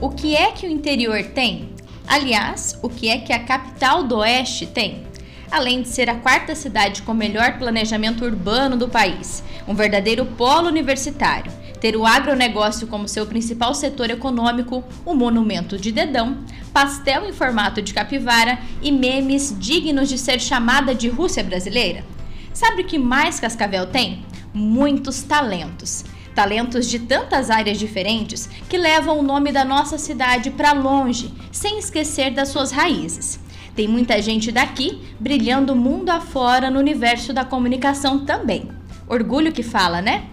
o 0.00 0.10
que 0.10 0.36
é 0.36 0.52
que 0.52 0.66
o 0.66 0.70
interior 0.70 1.22
tem? 1.24 1.70
Aliás, 2.06 2.78
o 2.82 2.88
que 2.88 3.08
é 3.08 3.18
que 3.18 3.32
a 3.32 3.42
capital 3.42 4.04
do 4.04 4.18
Oeste 4.18 4.66
tem? 4.66 5.06
Além 5.50 5.80
de 5.80 5.88
ser 5.88 6.10
a 6.10 6.16
quarta 6.16 6.54
cidade 6.54 7.02
com 7.02 7.14
melhor 7.14 7.58
planejamento 7.58 8.24
urbano 8.24 8.76
do 8.76 8.88
país, 8.88 9.42
um 9.66 9.74
verdadeiro 9.74 10.26
polo 10.26 10.68
universitário, 10.68 11.50
ter 11.80 11.96
o 11.96 12.04
agronegócio 12.04 12.86
como 12.86 13.08
seu 13.08 13.26
principal 13.26 13.74
setor 13.74 14.10
econômico, 14.10 14.84
o 15.04 15.14
monumento 15.14 15.78
de 15.78 15.90
dedão, 15.90 16.38
pastel 16.72 17.26
em 17.26 17.32
formato 17.32 17.80
de 17.80 17.94
capivara 17.94 18.58
e 18.82 18.92
memes 18.92 19.56
dignos 19.58 20.08
de 20.08 20.18
ser 20.18 20.40
chamada 20.40 20.94
de 20.94 21.08
Rússia 21.08 21.42
brasileira? 21.42 22.04
Sabe 22.52 22.82
o 22.82 22.86
que 22.86 22.98
mais 22.98 23.40
Cascavel 23.40 23.86
tem? 23.86 24.24
Muitos 24.52 25.22
talentos 25.22 26.04
talentos 26.36 26.86
de 26.86 26.98
tantas 26.98 27.48
áreas 27.48 27.78
diferentes 27.78 28.46
que 28.68 28.76
levam 28.76 29.18
o 29.18 29.22
nome 29.22 29.50
da 29.50 29.64
nossa 29.64 29.96
cidade 29.96 30.50
para 30.50 30.72
longe, 30.72 31.32
sem 31.50 31.78
esquecer 31.78 32.30
das 32.30 32.50
suas 32.50 32.70
raízes. 32.70 33.40
Tem 33.74 33.88
muita 33.88 34.20
gente 34.20 34.52
daqui 34.52 35.00
brilhando 35.18 35.74
mundo 35.74 36.10
afora 36.10 36.70
no 36.70 36.78
universo 36.78 37.32
da 37.32 37.42
comunicação 37.42 38.26
também. 38.26 38.68
Orgulho 39.08 39.50
que 39.50 39.62
fala, 39.62 40.02
né? 40.02 40.26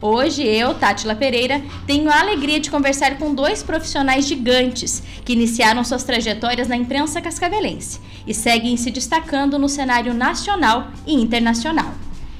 Hoje 0.00 0.42
eu, 0.42 0.74
Tátila 0.74 1.14
Pereira, 1.14 1.62
tenho 1.86 2.10
a 2.10 2.18
alegria 2.18 2.58
de 2.58 2.70
conversar 2.70 3.16
com 3.16 3.32
dois 3.32 3.62
profissionais 3.62 4.26
gigantes 4.26 5.02
que 5.24 5.34
iniciaram 5.34 5.84
suas 5.84 6.02
trajetórias 6.02 6.66
na 6.66 6.76
imprensa 6.76 7.22
cascavelense 7.22 8.00
e 8.26 8.34
seguem 8.34 8.76
se 8.76 8.90
destacando 8.90 9.56
no 9.56 9.68
cenário 9.68 10.12
nacional 10.12 10.88
e 11.06 11.14
internacional. 11.14 11.94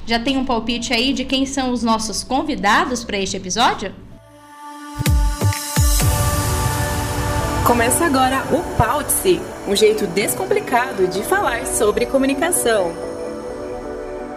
Já 0.07 0.19
tem 0.19 0.37
um 0.37 0.45
palpite 0.45 0.93
aí 0.93 1.13
de 1.13 1.25
quem 1.25 1.47
são 1.47 1.71
os 1.71 1.81
nossos 1.81 2.23
convidados 2.23 3.03
para 3.03 3.17
este 3.17 3.37
episódio? 3.37 3.93
Começa 7.65 8.05
agora 8.05 8.43
o 8.51 8.61
Pautse, 8.77 9.41
um 9.67 9.75
jeito 9.75 10.05
descomplicado 10.05 11.07
de 11.07 11.23
falar 11.23 11.65
sobre 11.65 12.05
comunicação. 12.05 12.93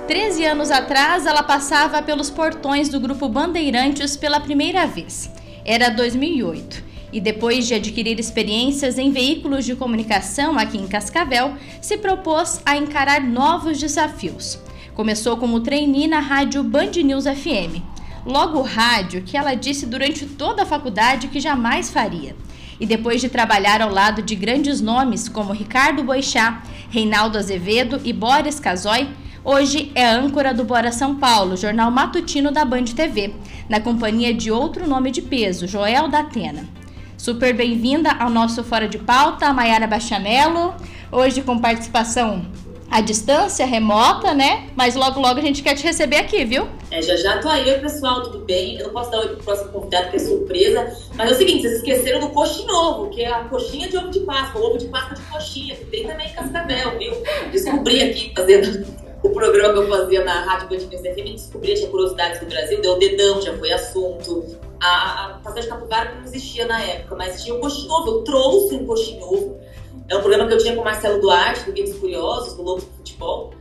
Treze 0.07 0.43
anos 0.43 0.71
atrás, 0.71 1.27
ela 1.27 1.43
passava 1.43 2.01
pelos 2.01 2.31
portões 2.31 2.89
do 2.89 2.99
Grupo 2.99 3.29
Bandeirantes 3.29 4.17
pela 4.17 4.41
primeira 4.41 4.87
vez. 4.87 5.31
Era 5.67 5.91
2008. 5.91 6.83
E 7.13 7.21
depois 7.21 7.67
de 7.67 7.75
adquirir 7.75 8.19
experiências 8.19 8.97
em 8.97 9.11
veículos 9.11 9.67
de 9.67 9.75
comunicação 9.75 10.59
aqui 10.59 10.79
em 10.79 10.87
Cascavel, 10.87 11.55
se 11.83 11.99
propôs 11.99 12.63
a 12.65 12.75
encarar 12.75 13.21
novos 13.21 13.79
desafios. 13.79 14.59
Começou 14.99 15.37
como 15.37 15.61
trainee 15.61 16.09
na 16.09 16.19
rádio 16.19 16.61
Band 16.65 16.91
News 17.05 17.23
FM. 17.23 17.81
Logo 18.27 18.61
rádio 18.63 19.23
que 19.23 19.37
ela 19.37 19.55
disse 19.55 19.87
durante 19.87 20.27
toda 20.27 20.65
a 20.65 20.67
faculdade 20.67 21.29
que 21.29 21.39
jamais 21.39 21.89
faria. 21.89 22.35
E 22.81 22.85
depois 22.85 23.21
de 23.21 23.29
trabalhar 23.29 23.81
ao 23.81 23.93
lado 23.93 24.23
de 24.23 24.35
grandes 24.35 24.81
nomes 24.81 25.29
como 25.29 25.53
Ricardo 25.53 26.03
Boixá, 26.03 26.65
Reinaldo 26.91 27.39
Azevedo 27.39 28.01
e 28.03 28.13
Boris 28.13 28.59
Casoy, 28.59 29.09
hoje 29.45 29.93
é 29.95 30.05
âncora 30.05 30.53
do 30.53 30.65
Bora 30.65 30.91
São 30.91 31.15
Paulo, 31.15 31.57
jornal 31.57 31.93
matutino 31.93 32.51
da 32.51 32.65
Band 32.65 32.87
TV, 32.87 33.33
na 33.69 33.79
companhia 33.79 34.35
de 34.35 34.51
outro 34.51 34.85
nome 34.89 35.13
de 35.13 35.23
peso, 35.23 35.69
Joel 35.69 36.09
da 36.09 36.23
Atena. 36.23 36.69
Super 37.17 37.55
bem-vinda 37.55 38.11
ao 38.19 38.31
nosso 38.31 38.65
Fora 38.65 38.89
de 38.89 38.99
Pauta, 38.99 39.53
Maiara 39.53 39.87
Bachanello, 39.87 40.75
hoje 41.13 41.41
com 41.43 41.57
participação 41.57 42.45
à 42.91 43.01
distância, 43.01 43.67
remota, 43.67 44.35
né? 44.35 44.69
Mas 44.75 44.95
logo, 44.95 45.21
logo 45.21 45.39
a 45.39 45.43
gente 45.43 45.63
quer 45.63 45.75
te 45.75 45.83
receber 45.83 46.17
aqui, 46.17 46.45
viu? 46.45 46.67
É, 46.91 47.03
já 47.03 47.17
já 47.17 47.39
tô 47.39 47.49
aí. 47.49 47.69
Oi, 47.71 47.79
pessoal, 47.79 48.23
tudo 48.23 48.41
bem? 48.41 48.79
Eu 48.79 48.87
não 48.87 48.93
posso 48.93 49.11
dar 49.11 49.21
oi 49.21 49.29
pro 49.29 49.45
próximo 49.45 49.73
convidado, 49.73 50.05
porque 50.05 50.17
é 50.17 50.21
surpresa. 50.21 50.97
Mas 51.15 51.31
é 51.31 51.35
o 51.35 51.37
seguinte, 51.37 51.63
vocês 51.63 51.77
esqueceram 51.77 52.21
do 52.21 52.31
coxinho 52.31 52.67
novo, 52.67 53.11
que 53.11 53.23
é 53.23 53.31
a 53.31 53.45
coxinha 53.45 53.89
de 53.89 53.97
ovo 53.97 54.11
de 54.11 54.21
Páscoa, 54.21 54.63
ovo 54.63 54.79
de 54.79 54.87
Páscoa 54.89 55.17
de 55.17 55.23
coxinha, 55.23 55.77
que 55.77 55.85
tem 55.87 56.07
também 56.07 56.33
Cascavel, 56.33 56.99
viu? 56.99 57.13
Descobri 57.53 58.03
aqui, 58.03 58.33
fazendo 58.35 58.87
o 59.23 59.31
programa 59.31 59.75
que 59.75 59.81
eu 59.81 59.89
fazia 59.89 60.25
na 60.25 60.41
Rádio 60.45 60.69
Band 60.69 60.87
News 60.87 61.03
FM, 61.03 61.33
descobri, 61.35 61.75
tinha 61.75 61.91
curiosidades 61.91 62.41
do 62.41 62.47
Brasil, 62.47 62.81
deu 62.81 62.99
dedão, 62.99 63.43
já 63.43 63.57
foi 63.59 63.71
assunto. 63.71 64.57
A, 64.81 65.27
a 65.27 65.29
passagem 65.43 65.65
de 65.65 65.69
capivara 65.69 66.15
não 66.15 66.25
existia 66.25 66.67
na 66.67 66.81
época, 66.81 67.17
mas 67.17 67.43
tinha 67.43 67.55
um 67.55 67.61
coxinho 67.61 67.89
novo. 67.89 68.11
Eu 68.11 68.23
trouxe 68.23 68.75
um 68.77 68.87
coxinho 68.87 69.21
novo 69.21 69.61
é 70.09 70.17
um 70.17 70.21
programa 70.21 70.47
que 70.47 70.55
eu 70.55 70.59
tinha 70.59 70.75
com 70.75 70.81
o 70.81 70.85
Marcelo 70.85 71.21
Duarte, 71.21 71.65
do 71.65 71.73
Guia 71.73 71.95
Curiosos, 71.95 72.55
do 72.55 72.63
Lobo 72.63 72.81
do 72.81 72.87
Futebol. 72.97 73.53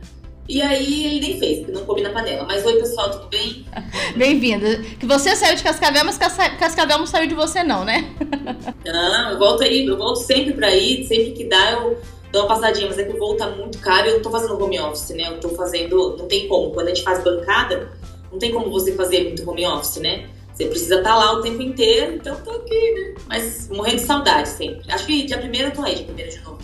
E 0.48 0.62
aí 0.62 1.04
ele 1.04 1.20
nem 1.20 1.38
fez, 1.38 1.58
porque 1.58 1.72
não 1.72 1.84
coube 1.84 2.00
na 2.00 2.08
panela. 2.08 2.44
Mas 2.44 2.64
oi, 2.64 2.78
pessoal, 2.78 3.10
tudo 3.10 3.26
bem? 3.26 3.66
Bem-vindo. 4.16 4.82
Que 4.98 5.04
você 5.04 5.36
saiu 5.36 5.54
de 5.54 5.62
Cascavel, 5.62 6.06
mas 6.06 6.16
Cascavel 6.16 6.98
não 6.98 7.06
saiu 7.06 7.26
de 7.26 7.34
você, 7.34 7.62
não, 7.62 7.84
né? 7.84 8.10
não, 8.86 9.32
eu 9.32 9.38
volto 9.38 9.62
aí, 9.62 9.84
eu 9.84 9.98
volto 9.98 10.20
sempre 10.20 10.54
pra 10.54 10.74
ir, 10.74 11.06
sempre 11.06 11.32
que 11.32 11.44
dá, 11.44 11.72
eu 11.72 12.00
dou 12.32 12.42
uma 12.42 12.48
passadinha, 12.48 12.86
mas 12.86 12.98
é 12.98 13.04
que 13.04 13.12
o 13.12 13.18
voo 13.18 13.36
tá 13.36 13.46
muito 13.50 13.78
caro 13.78 14.06
e 14.06 14.10
eu 14.12 14.22
tô 14.22 14.30
fazendo 14.30 14.58
home 14.58 14.80
office, 14.80 15.10
né? 15.10 15.28
Eu 15.28 15.38
tô 15.38 15.50
fazendo. 15.50 16.16
Não 16.16 16.26
tem 16.26 16.48
como. 16.48 16.70
Quando 16.70 16.86
a 16.86 16.94
gente 16.94 17.02
faz 17.02 17.22
bancada, 17.22 17.92
não 18.32 18.38
tem 18.38 18.50
como 18.50 18.70
você 18.70 18.94
fazer 18.94 19.24
muito 19.24 19.48
home 19.48 19.66
office, 19.66 19.98
né? 19.98 20.30
Você 20.58 20.66
precisa 20.66 20.96
estar 20.96 21.10
tá 21.10 21.14
lá 21.14 21.34
o 21.34 21.40
tempo 21.40 21.62
inteiro, 21.62 22.16
então 22.16 22.34
tô 22.42 22.50
aqui, 22.50 22.92
né? 22.92 23.14
Mas 23.28 23.68
morrendo 23.68 23.98
de 23.98 24.02
saudade 24.02 24.48
sempre. 24.48 24.90
Acho 24.90 25.06
que 25.06 25.22
dia 25.22 25.38
primeiro 25.38 25.68
eu 25.68 25.72
tô 25.72 25.84
aí, 25.84 25.94
dia 25.94 26.04
primeiro 26.04 26.32
de 26.32 26.40
novo. 26.40 26.58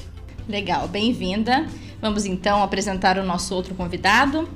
Legal, 0.48 0.88
bem-vinda. 0.88 1.64
Vamos 2.00 2.26
então 2.26 2.60
apresentar 2.60 3.18
o 3.18 3.22
nosso 3.22 3.54
outro 3.54 3.72
convidado. 3.76 4.48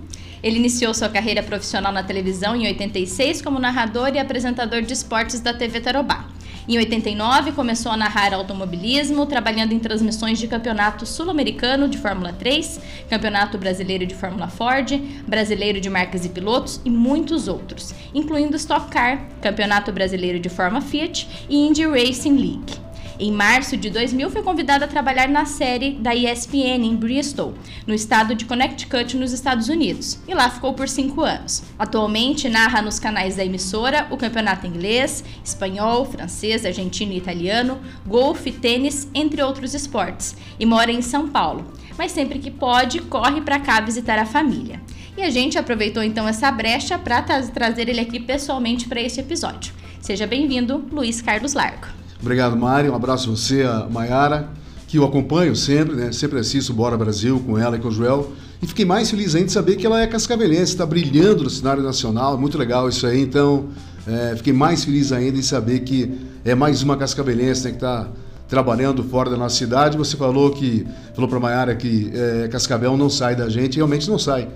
Ele 0.42 0.56
iniciou 0.56 0.92
sua 0.92 1.08
carreira 1.08 1.40
profissional 1.40 1.92
na 1.92 2.02
televisão 2.02 2.56
em 2.56 2.66
86 2.66 3.40
como 3.40 3.60
narrador 3.60 4.08
e 4.12 4.18
apresentador 4.18 4.82
de 4.82 4.92
esportes 4.92 5.38
da 5.38 5.54
TV 5.54 5.80
Tarobá. 5.82 6.26
Em 6.68 6.76
89, 6.76 7.52
começou 7.52 7.90
a 7.90 7.96
narrar 7.96 8.34
automobilismo, 8.34 9.24
trabalhando 9.24 9.72
em 9.72 9.78
transmissões 9.78 10.38
de 10.38 10.46
campeonato 10.46 11.06
sul-americano 11.06 11.88
de 11.88 11.96
Fórmula 11.96 12.30
3, 12.30 12.78
campeonato 13.08 13.56
brasileiro 13.56 14.04
de 14.04 14.14
Fórmula 14.14 14.48
Ford, 14.48 14.92
brasileiro 15.26 15.80
de 15.80 15.88
marcas 15.88 16.26
e 16.26 16.28
pilotos 16.28 16.78
e 16.84 16.90
muitos 16.90 17.48
outros, 17.48 17.94
incluindo 18.12 18.54
Stock 18.56 18.90
Car, 18.90 19.26
campeonato 19.40 19.90
brasileiro 19.92 20.38
de 20.38 20.50
Fórmula 20.50 20.82
Fiat 20.82 21.46
e 21.48 21.56
Indy 21.56 21.86
Racing 21.86 22.36
League. 22.36 22.87
Em 23.20 23.32
março 23.32 23.76
de 23.76 23.90
2000, 23.90 24.30
foi 24.30 24.42
convidada 24.42 24.84
a 24.84 24.88
trabalhar 24.88 25.28
na 25.28 25.44
série 25.44 25.94
da 25.94 26.14
ESPN 26.14 26.84
em 26.84 26.94
Bristol, 26.94 27.52
no 27.84 27.92
estado 27.92 28.32
de 28.32 28.44
Connecticut, 28.44 29.16
nos 29.16 29.32
Estados 29.32 29.68
Unidos, 29.68 30.20
e 30.28 30.32
lá 30.34 30.48
ficou 30.48 30.72
por 30.72 30.88
cinco 30.88 31.22
anos. 31.22 31.64
Atualmente 31.76 32.48
narra 32.48 32.80
nos 32.80 33.00
canais 33.00 33.34
da 33.34 33.44
emissora 33.44 34.06
o 34.12 34.16
campeonato 34.16 34.68
inglês, 34.68 35.24
espanhol, 35.44 36.04
francês, 36.04 36.64
argentino 36.64 37.12
e 37.12 37.16
italiano, 37.16 37.80
golfe, 38.06 38.52
tênis, 38.52 39.08
entre 39.12 39.42
outros 39.42 39.74
esportes, 39.74 40.36
e 40.60 40.64
mora 40.64 40.92
em 40.92 41.02
São 41.02 41.28
Paulo. 41.28 41.72
Mas 41.98 42.12
sempre 42.12 42.38
que 42.38 42.52
pode, 42.52 43.00
corre 43.00 43.40
para 43.40 43.58
cá 43.58 43.80
visitar 43.80 44.20
a 44.20 44.26
família. 44.26 44.80
E 45.16 45.22
a 45.22 45.30
gente 45.30 45.58
aproveitou 45.58 46.04
então 46.04 46.28
essa 46.28 46.52
brecha 46.52 46.96
para 46.96 47.20
trazer 47.20 47.88
ele 47.88 47.98
aqui 47.98 48.20
pessoalmente 48.20 48.86
para 48.86 49.00
este 49.00 49.18
episódio. 49.18 49.74
Seja 50.00 50.24
bem-vindo, 50.24 50.86
Luiz 50.92 51.20
Carlos 51.20 51.54
Largo. 51.54 51.97
Obrigado, 52.20 52.56
Mário. 52.56 52.92
Um 52.92 52.96
abraço 52.96 53.30
a 53.30 53.36
você, 53.36 53.62
a 53.62 53.86
Maiara, 53.88 54.48
que 54.88 54.98
eu 54.98 55.04
acompanho 55.04 55.54
sempre, 55.54 55.94
né? 55.94 56.10
Sempre 56.10 56.40
assisto 56.40 56.72
Bora 56.72 56.96
Brasil 56.96 57.40
com 57.46 57.56
ela 57.56 57.76
e 57.76 57.78
com 57.78 57.88
o 57.88 57.92
Joel. 57.92 58.32
E 58.60 58.66
fiquei 58.66 58.84
mais 58.84 59.08
feliz 59.08 59.36
ainda 59.36 59.46
de 59.46 59.52
saber 59.52 59.76
que 59.76 59.86
ela 59.86 60.00
é 60.00 60.06
cascavelense, 60.06 60.72
está 60.72 60.84
brilhando 60.84 61.44
no 61.44 61.50
cenário 61.50 61.80
nacional. 61.80 62.36
Muito 62.36 62.58
legal 62.58 62.88
isso 62.88 63.06
aí. 63.06 63.20
Então, 63.22 63.68
é, 64.04 64.34
fiquei 64.34 64.52
mais 64.52 64.84
feliz 64.84 65.12
ainda 65.12 65.38
em 65.38 65.42
saber 65.42 65.80
que 65.80 66.12
é 66.44 66.56
mais 66.56 66.82
uma 66.82 66.96
cascavelense 66.96 67.64
né, 67.64 67.70
que 67.70 67.76
está 67.76 68.08
trabalhando 68.48 69.04
fora 69.04 69.30
da 69.30 69.36
nossa 69.36 69.54
cidade. 69.54 69.96
Você 69.96 70.16
falou 70.16 70.50
que 70.50 70.84
falou 71.14 71.30
para 71.30 71.38
Maiara 71.38 71.76
que 71.76 72.10
é, 72.12 72.48
Cascavel 72.48 72.96
não 72.96 73.08
sai 73.08 73.36
da 73.36 73.48
gente, 73.48 73.76
realmente 73.76 74.10
não 74.10 74.18
sai. 74.18 74.48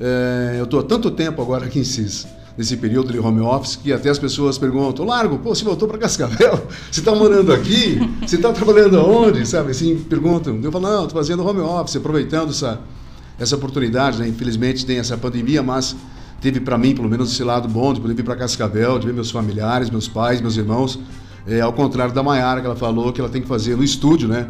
É, 0.00 0.56
eu 0.58 0.64
estou 0.64 0.80
há 0.80 0.82
tanto 0.82 1.12
tempo 1.12 1.40
agora 1.40 1.66
aqui 1.66 1.78
em 1.78 1.84
Cis 1.84 2.26
nesse 2.56 2.76
período 2.76 3.12
de 3.12 3.18
home 3.18 3.40
office, 3.40 3.76
que 3.76 3.92
até 3.92 4.08
as 4.08 4.18
pessoas 4.18 4.56
perguntam, 4.58 5.04
Largo, 5.04 5.38
pô, 5.38 5.54
você 5.54 5.64
voltou 5.64 5.88
para 5.88 5.98
Cascavel? 5.98 6.66
Você 6.90 7.00
está 7.00 7.14
morando 7.14 7.52
aqui? 7.52 7.98
Você 8.24 8.36
está 8.36 8.52
trabalhando 8.52 8.98
aonde? 8.98 9.46
Sabe, 9.46 9.72
assim, 9.72 9.96
perguntam. 9.96 10.60
Eu 10.62 10.70
falo, 10.70 10.86
não, 10.86 11.04
estou 11.04 11.20
fazendo 11.20 11.44
home 11.44 11.60
office, 11.60 11.96
aproveitando 11.96 12.50
essa, 12.50 12.80
essa 13.38 13.56
oportunidade, 13.56 14.18
né? 14.18 14.28
Infelizmente 14.28 14.86
tem 14.86 14.98
essa 14.98 15.16
pandemia, 15.16 15.62
mas 15.62 15.96
teve 16.40 16.60
para 16.60 16.78
mim, 16.78 16.94
pelo 16.94 17.08
menos, 17.08 17.32
esse 17.32 17.42
lado 17.42 17.68
bom 17.68 17.92
de 17.92 18.00
poder 18.00 18.14
vir 18.14 18.24
para 18.24 18.36
Cascavel, 18.36 18.98
de 18.98 19.06
ver 19.06 19.12
meus 19.12 19.30
familiares, 19.30 19.90
meus 19.90 20.06
pais, 20.06 20.40
meus 20.40 20.56
irmãos. 20.56 20.98
É, 21.46 21.60
ao 21.60 21.72
contrário 21.72 22.14
da 22.14 22.22
Maiara, 22.22 22.60
que 22.60 22.66
ela 22.66 22.76
falou 22.76 23.12
que 23.12 23.20
ela 23.20 23.28
tem 23.28 23.42
que 23.42 23.48
fazer 23.48 23.76
no 23.76 23.82
estúdio, 23.82 24.28
né? 24.28 24.48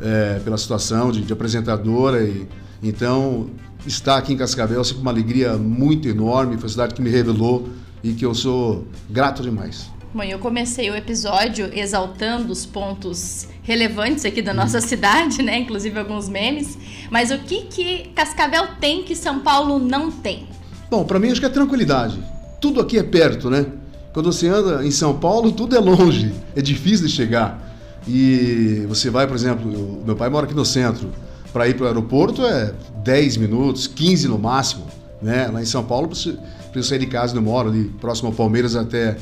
É, 0.00 0.40
pela 0.42 0.56
situação 0.56 1.12
de, 1.12 1.20
de 1.20 1.32
apresentadora. 1.32 2.22
E, 2.22 2.48
então, 2.82 3.50
estar 3.86 4.16
aqui 4.16 4.32
em 4.32 4.36
Cascavel 4.36 4.80
é 4.80 4.84
sempre 4.84 5.02
uma 5.02 5.10
alegria 5.10 5.56
muito 5.56 6.08
enorme, 6.08 6.56
foi 6.56 6.66
a 6.66 6.70
cidade 6.70 6.94
que 6.94 7.02
me 7.02 7.10
revelou 7.10 7.68
e 8.02 8.12
que 8.12 8.24
eu 8.24 8.34
sou 8.34 8.86
grato 9.08 9.42
demais. 9.42 9.90
Bom, 10.14 10.22
eu 10.22 10.38
comecei 10.38 10.90
o 10.90 10.94
episódio 10.94 11.70
exaltando 11.72 12.52
os 12.52 12.66
pontos 12.66 13.48
relevantes 13.62 14.26
aqui 14.26 14.42
da 14.42 14.52
nossa 14.52 14.78
cidade, 14.80 15.42
né? 15.42 15.58
Inclusive 15.60 15.98
alguns 15.98 16.28
memes. 16.28 16.76
Mas 17.10 17.30
o 17.30 17.38
que 17.38 17.62
que 17.62 18.10
Cascavel 18.14 18.68
tem 18.78 19.04
que 19.04 19.16
São 19.16 19.40
Paulo 19.40 19.78
não 19.78 20.10
tem? 20.10 20.46
Bom, 20.90 21.04
para 21.04 21.18
mim 21.18 21.30
acho 21.30 21.40
que 21.40 21.46
é 21.46 21.48
tranquilidade. 21.48 22.22
Tudo 22.60 22.78
aqui 22.78 22.98
é 22.98 23.02
perto, 23.02 23.48
né? 23.48 23.64
Quando 24.12 24.30
você 24.30 24.48
anda 24.48 24.84
em 24.84 24.90
São 24.90 25.18
Paulo, 25.18 25.50
tudo 25.52 25.74
é 25.74 25.80
longe, 25.80 26.30
é 26.54 26.60
difícil 26.60 27.06
de 27.06 27.12
chegar. 27.12 27.72
E 28.06 28.84
você 28.88 29.08
vai, 29.08 29.26
por 29.26 29.34
exemplo, 29.34 30.02
meu 30.04 30.14
pai 30.14 30.28
mora 30.28 30.44
aqui 30.44 30.54
no 30.54 30.64
centro, 30.66 31.10
para 31.52 31.68
ir 31.68 31.74
para 31.74 31.84
o 31.84 31.86
aeroporto 31.86 32.44
é 32.44 32.74
10 33.04 33.36
minutos, 33.36 33.86
15 33.86 34.28
no 34.28 34.38
máximo. 34.38 34.86
Né? 35.20 35.48
Lá 35.48 35.62
em 35.62 35.66
São 35.66 35.84
Paulo, 35.84 36.08
para 36.08 36.80
eu 36.80 36.82
sair 36.82 36.98
de 36.98 37.06
casa, 37.06 37.36
eu 37.36 37.42
moro 37.42 37.68
ali 37.68 37.84
próximo 38.00 38.28
ao 38.28 38.34
Palmeiras 38.34 38.74
até 38.74 39.16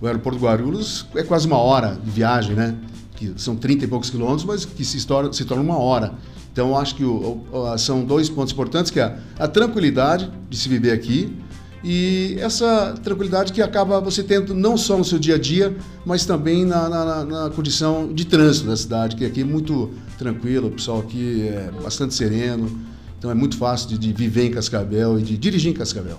o 0.00 0.06
aeroporto 0.06 0.38
Guarulhos, 0.38 1.06
é 1.14 1.22
quase 1.22 1.46
uma 1.46 1.58
hora 1.58 1.98
de 2.02 2.10
viagem, 2.10 2.54
né? 2.54 2.74
Que 3.16 3.32
são 3.36 3.56
30 3.56 3.84
e 3.84 3.88
poucos 3.88 4.10
quilômetros, 4.10 4.44
mas 4.44 4.64
que 4.66 4.84
se 4.84 5.06
torna, 5.06 5.32
se 5.32 5.44
torna 5.44 5.62
uma 5.62 5.78
hora. 5.78 6.12
Então, 6.52 6.76
acho 6.76 6.94
que 6.94 7.04
o, 7.04 7.40
o, 7.50 7.78
são 7.78 8.04
dois 8.04 8.28
pontos 8.28 8.52
importantes, 8.52 8.90
que 8.90 9.00
é 9.00 9.16
a 9.38 9.48
tranquilidade 9.48 10.30
de 10.50 10.56
se 10.56 10.68
viver 10.68 10.92
aqui, 10.92 11.34
e 11.82 12.36
essa 12.40 12.94
tranquilidade 13.02 13.52
que 13.52 13.62
acaba 13.62 14.00
você 14.00 14.22
tendo 14.22 14.54
não 14.54 14.76
só 14.76 14.98
no 14.98 15.04
seu 15.04 15.18
dia 15.18 15.36
a 15.36 15.38
dia, 15.38 15.76
mas 16.04 16.26
também 16.26 16.64
na, 16.64 16.88
na, 16.88 17.24
na 17.24 17.50
condição 17.50 18.12
de 18.12 18.24
trânsito 18.26 18.66
da 18.66 18.76
cidade, 18.76 19.16
que 19.16 19.24
aqui 19.24 19.42
é 19.42 19.44
muito 19.44 19.90
tranquilo, 20.16 20.68
o 20.68 20.70
pessoal 20.72 21.00
aqui 21.00 21.48
é 21.48 21.70
bastante 21.82 22.14
sereno, 22.14 22.70
então 23.18 23.30
é 23.30 23.34
muito 23.34 23.56
fácil 23.58 23.88
de, 23.88 23.98
de 23.98 24.12
viver 24.12 24.44
em 24.44 24.50
Cascavel 24.50 25.18
e 25.18 25.22
de 25.22 25.36
dirigir 25.36 25.72
em 25.72 25.74
Cascavel. 25.74 26.18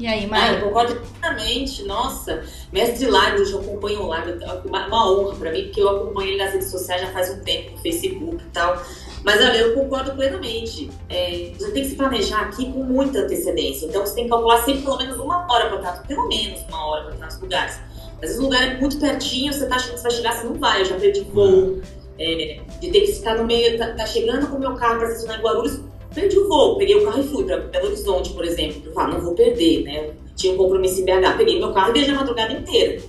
E 0.00 0.06
aí, 0.06 0.26
Maia? 0.26 0.52
Ah, 0.52 0.54
eu 0.54 0.64
concordo 0.64 0.98
plenamente. 1.20 1.84
Nossa, 1.84 2.42
mestre 2.72 3.06
Lágrio, 3.06 3.44
eu 3.44 3.60
acompanho 3.60 4.00
o 4.00 4.06
Lágrio, 4.06 4.42
é 4.42 4.62
uma 4.66 5.12
honra 5.12 5.36
para 5.36 5.52
mim, 5.52 5.64
porque 5.64 5.82
eu 5.82 5.90
acompanho 5.90 6.30
ele 6.30 6.42
nas 6.42 6.54
redes 6.54 6.70
sociais 6.70 7.02
já 7.02 7.08
faz 7.08 7.30
um 7.30 7.40
tempo, 7.40 7.72
no 7.72 7.78
Facebook 7.78 8.42
e 8.42 8.48
tal. 8.50 8.82
Mas 9.22 9.36
olha, 9.44 9.58
eu 9.58 9.74
concordo 9.74 10.12
plenamente. 10.12 10.90
É, 11.10 11.52
você 11.54 11.70
tem 11.72 11.82
que 11.82 11.90
se 11.90 11.96
planejar 11.96 12.40
aqui 12.40 12.72
com 12.72 12.82
muita 12.82 13.18
antecedência. 13.18 13.84
Então 13.84 14.00
você 14.04 14.14
tem 14.14 14.24
que 14.24 14.30
calcular 14.30 14.64
sempre 14.64 14.80
pelo 14.80 14.96
menos 14.96 15.18
uma 15.18 15.46
hora 15.52 15.68
para 15.68 15.76
estar, 15.76 16.06
pelo 16.06 16.26
menos 16.28 16.60
uma 16.68 16.86
hora 16.86 17.04
para 17.04 17.14
estar 17.14 17.26
nos 17.26 17.40
lugares. 17.40 17.78
Às 18.14 18.20
vezes 18.20 18.38
o 18.38 18.42
lugar 18.42 18.62
é 18.62 18.80
muito 18.80 18.98
pertinho, 18.98 19.52
você 19.52 19.66
tá 19.66 19.76
achando 19.76 19.94
que 19.94 20.00
você 20.00 20.08
vai 20.08 20.12
chegar, 20.12 20.32
você 20.32 20.44
não 20.44 20.54
vai. 20.54 20.80
Eu 20.80 20.84
já 20.86 20.96
perdi 20.98 21.20
voo, 21.24 21.82
é, 22.20 22.60
de 22.80 22.90
ter 22.90 23.00
que 23.00 23.12
ficar 23.14 23.36
no 23.36 23.46
meio, 23.46 23.76
tá, 23.78 23.94
tá 23.94 24.06
chegando 24.06 24.46
com 24.46 24.56
o 24.56 24.60
meu 24.60 24.74
carro 24.74 24.98
para 24.98 25.08
estacionar 25.08 25.40
em 25.40 25.42
Guarulhos, 25.42 25.80
perdi 26.14 26.38
o 26.38 26.48
voo, 26.48 26.76
peguei 26.76 26.96
o 26.96 27.04
carro 27.04 27.20
e 27.20 27.28
fui 27.28 27.44
para 27.44 27.56
Belo 27.56 27.86
Horizonte, 27.86 28.30
por 28.32 28.44
exemplo. 28.44 28.82
Eu 28.84 28.92
falo, 28.92 29.14
não 29.14 29.20
vou 29.20 29.34
perder, 29.34 29.82
né? 29.82 30.10
tinha 30.40 30.54
um 30.54 30.56
compromisso 30.56 31.00
em 31.00 31.04
BH, 31.04 31.36
peguei 31.36 31.58
meu 31.58 31.72
carro 31.72 31.90
e 31.90 31.92
viajei 31.92 32.14
a 32.14 32.18
madrugada 32.18 32.52
inteira. 32.52 33.02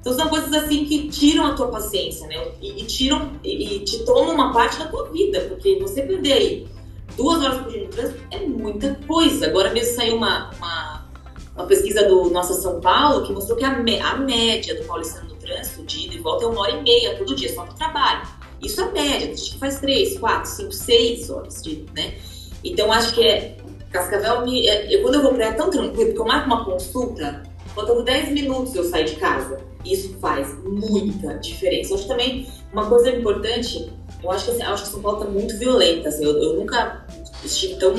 Então 0.00 0.14
são 0.14 0.28
coisas 0.28 0.52
assim 0.54 0.86
que 0.86 1.08
tiram 1.08 1.46
a 1.46 1.54
tua 1.54 1.68
paciência, 1.68 2.26
né? 2.26 2.36
E, 2.60 2.80
e 2.80 2.86
tiram 2.86 3.32
e, 3.44 3.76
e, 3.76 3.80
te 3.80 3.98
tomam 4.04 4.34
uma 4.34 4.52
parte 4.52 4.78
da 4.78 4.86
tua 4.86 5.10
vida, 5.10 5.40
porque 5.42 5.78
você 5.78 6.02
perder 6.02 6.32
aí 6.32 6.68
duas 7.16 7.42
horas 7.44 7.60
por 7.60 7.70
dia 7.70 7.82
no 7.84 7.90
trânsito 7.90 8.20
é 8.30 8.38
muita 8.40 8.98
coisa. 9.06 9.46
Agora 9.46 9.70
mesmo 9.72 9.94
saiu 9.94 10.16
uma, 10.16 10.50
uma, 10.56 11.06
uma 11.54 11.66
pesquisa 11.66 12.08
do 12.08 12.30
Nossa 12.30 12.54
São 12.54 12.80
Paulo 12.80 13.26
que 13.26 13.32
mostrou 13.32 13.58
que 13.58 13.64
a, 13.64 13.76
a 13.76 14.16
média 14.16 14.74
do 14.74 14.86
paulistano 14.86 15.28
no 15.28 15.36
trânsito 15.36 15.84
de 15.84 16.06
ida 16.06 16.14
e 16.14 16.18
volta 16.18 16.44
é 16.44 16.48
uma 16.48 16.62
hora 16.62 16.72
e 16.72 16.82
meia 16.82 17.16
todo 17.18 17.34
dia, 17.34 17.52
só 17.52 17.66
no 17.66 17.74
trabalho. 17.74 18.26
Isso 18.62 18.80
é 18.80 18.92
média, 18.92 19.26
tem 19.26 19.36
gente 19.36 19.52
que 19.52 19.58
faz 19.58 19.80
três, 19.80 20.18
quatro, 20.18 20.50
cinco, 20.50 20.72
seis 20.72 21.30
horas 21.30 21.62
de, 21.62 21.86
né? 21.94 22.14
Então 22.62 22.92
acho 22.92 23.14
que 23.14 23.22
é 23.22 23.56
Cascavel 23.90 24.44
me. 24.44 24.68
É, 24.68 24.94
eu, 24.94 25.02
quando 25.02 25.16
eu 25.16 25.22
vou 25.22 25.34
pra 25.34 25.46
é 25.46 25.52
tão 25.52 25.68
tranquilo, 25.68 26.06
porque 26.06 26.20
eu 26.20 26.24
marco 26.24 26.46
uma 26.46 26.64
consulta, 26.64 27.42
faltando 27.74 28.04
10 28.04 28.30
minutos 28.30 28.74
eu 28.74 28.84
saio 28.84 29.04
de 29.04 29.16
casa. 29.16 29.60
Isso 29.84 30.16
faz 30.20 30.56
muita 30.62 31.34
diferença. 31.38 31.92
Eu 31.92 31.96
acho 31.96 32.06
também 32.06 32.46
uma 32.72 32.86
coisa 32.86 33.10
importante, 33.10 33.90
eu 34.22 34.30
acho 34.30 34.44
que, 34.44 34.50
assim, 34.52 34.62
eu 34.62 34.68
acho 34.68 34.82
que 34.84 34.88
São 34.90 35.02
Paulo 35.02 35.18
tá 35.18 35.24
muito 35.24 35.56
violenta. 35.58 36.08
Assim, 36.08 36.24
eu, 36.24 36.36
eu, 36.40 36.56
nunca 36.56 37.04
estive 37.44 37.76
tão 37.76 37.94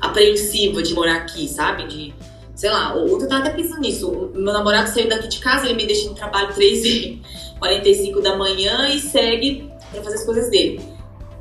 apreensiva 0.00 0.82
de 0.82 0.94
morar 0.94 1.16
aqui, 1.16 1.48
sabe? 1.48 1.86
De, 1.88 2.14
sei 2.54 2.70
lá, 2.70 2.96
ontem 2.96 3.24
eu 3.24 3.28
tava 3.28 3.44
até 3.44 3.50
pensando 3.50 3.80
nisso. 3.80 4.30
Meu 4.34 4.52
namorado 4.52 4.88
saiu 4.88 5.08
daqui 5.08 5.28
de 5.28 5.40
casa, 5.40 5.66
ele 5.66 5.74
me 5.74 5.86
deixa 5.86 6.08
no 6.08 6.14
trabalho 6.14 6.54
3h45 6.54 8.22
da 8.22 8.36
manhã 8.36 8.88
e 8.88 9.00
segue 9.00 9.70
pra 9.96 10.04
fazer 10.04 10.16
as 10.16 10.24
coisas 10.24 10.50
dele. 10.50 10.80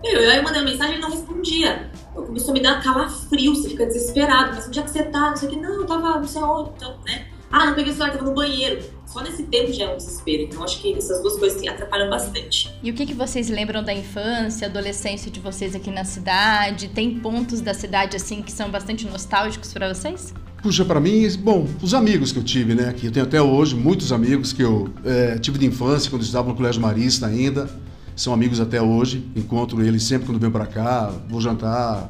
Eu, 0.04 0.22
eu 0.22 0.32
aí 0.32 0.42
mandei 0.42 0.62
uma 0.62 0.70
mensagem 0.70 0.94
e 0.94 0.96
ele 0.98 1.02
não 1.02 1.10
respondia. 1.10 1.90
Eu 2.16 2.24
começou 2.24 2.52
a 2.52 2.54
me 2.54 2.62
dar 2.62 2.82
calafrio, 2.82 3.56
você 3.56 3.70
fica 3.70 3.86
desesperado. 3.86 4.54
Mas 4.56 4.68
onde 4.68 4.80
é 4.80 4.84
que 4.84 4.92
você 4.92 5.04
tá? 5.04 5.30
Não 5.30 5.36
sei 5.36 5.50
o 5.50 5.52
que. 5.52 5.60
Não, 5.60 5.82
eu 5.82 5.86
tava 5.86 6.20
não 6.20 6.28
sei 6.28 6.42
onde, 6.42 6.72
então, 6.76 6.96
né? 7.06 7.26
Ah, 7.52 7.68
não 7.68 7.74
peguei 7.74 7.92
o 7.92 7.96
celular, 7.96 8.14
tava 8.14 8.26
no 8.26 8.36
banheiro. 8.36 8.84
Só 9.06 9.22
nesse 9.22 9.44
tempo 9.44 9.72
já 9.72 9.86
é 9.86 9.94
um 9.94 9.98
desespero. 9.98 10.44
Então 10.44 10.64
acho 10.64 10.82
que 10.82 10.94
essas 10.94 11.22
duas 11.22 11.38
coisas 11.38 11.66
atrapalham 11.68 12.10
bastante. 12.10 12.74
E 12.84 12.92
o 12.92 12.94
que, 12.94 13.06
que 13.06 13.14
vocês 13.14 13.50
lembram 13.50 13.84
da 13.84 13.94
infância, 13.94 14.68
adolescência 14.68 15.32
de 15.32 15.40
vocês 15.40 15.74
aqui 15.74 15.90
na 15.90 16.04
cidade? 16.04 16.90
Tem 16.90 17.20
pontos 17.20 17.62
da 17.62 17.74
cidade 17.74 18.16
assim 18.16 18.42
que 18.42 18.52
são 18.52 18.70
bastante 18.70 19.08
nostálgicos 19.08 19.74
para 19.74 19.94
vocês? 19.94 20.34
Puxa, 20.62 20.84
para 20.84 21.00
mim, 21.00 21.28
bom, 21.38 21.68
os 21.82 21.94
amigos 21.94 22.32
que 22.32 22.40
eu 22.40 22.44
tive, 22.44 22.74
né? 22.74 22.92
Que 22.92 23.08
eu 23.08 23.12
tenho 23.12 23.26
até 23.26 23.42
hoje 23.42 23.76
muitos 23.76 24.12
amigos 24.12 24.52
que 24.52 24.64
eu 24.64 24.90
é, 25.06 25.38
tive 25.38 25.60
de 25.60 25.66
infância, 25.66 26.10
quando 26.10 26.24
eu 26.24 26.26
estava 26.26 26.50
no 26.50 26.56
Colégio 26.56 26.82
Marista 26.82 27.28
ainda. 27.28 27.70
São 28.16 28.34
amigos 28.34 28.60
até 28.60 28.82
hoje. 28.82 29.30
Encontro 29.36 29.84
eles 29.84 30.04
sempre 30.04 30.28
quando 30.28 30.40
venho 30.40 30.52
para 30.52 30.66
cá, 30.66 31.12
vou 31.28 31.42
jantar, 31.42 32.10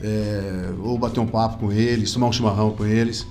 é, 0.00 0.70
ou 0.82 0.98
bater 0.98 1.20
um 1.20 1.26
papo 1.26 1.58
com 1.58 1.72
eles, 1.72 2.12
tomar 2.12 2.26
um 2.28 2.32
chimarrão 2.32 2.72
com 2.72 2.84
eles. 2.84 3.26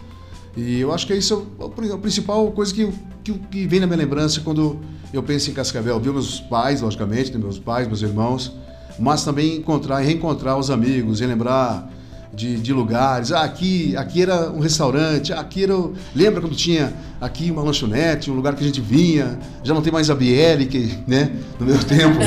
E 0.57 0.79
eu 0.79 0.93
acho 0.93 1.05
que 1.05 1.13
isso 1.13 1.47
é 1.59 1.93
a 1.93 1.97
principal 1.97 2.49
coisa 2.51 2.73
que, 2.73 2.89
que, 3.23 3.33
que 3.33 3.67
vem 3.67 3.79
na 3.79 3.85
minha 3.85 3.97
lembrança 3.97 4.41
quando 4.41 4.79
eu 5.13 5.21
penso 5.21 5.51
em 5.51 5.53
Cascavel. 5.53 5.99
Viu 5.99 6.13
meus 6.13 6.39
pais, 6.39 6.81
logicamente, 6.81 7.31
né, 7.31 7.37
meus 7.37 7.59
pais, 7.59 7.87
meus 7.87 8.01
irmãos, 8.01 8.53
mas 8.97 9.23
também 9.23 9.57
encontrar 9.57 10.01
e 10.01 10.05
reencontrar 10.05 10.57
os 10.57 10.71
amigos, 10.71 11.19
relembrar 11.19 11.89
de, 12.35 12.57
de 12.57 12.73
lugares. 12.73 13.31
Ah, 13.31 13.43
aqui, 13.43 13.95
aqui 13.95 14.21
era 14.21 14.51
um 14.51 14.59
restaurante, 14.59 15.31
aqui 15.33 15.63
era. 15.63 15.73
Lembra 16.13 16.41
quando 16.41 16.55
tinha 16.55 16.93
aqui 17.19 17.49
uma 17.49 17.63
lanchonete, 17.63 18.29
um 18.29 18.35
lugar 18.35 18.55
que 18.55 18.63
a 18.63 18.67
gente 18.67 18.81
vinha? 18.81 19.39
Já 19.63 19.73
não 19.73 19.81
tem 19.81 19.91
mais 19.91 20.09
a 20.09 20.15
BL, 20.15 20.65
que 20.69 20.97
né, 21.07 21.31
no 21.59 21.65
meu 21.65 21.79
tempo 21.83 22.19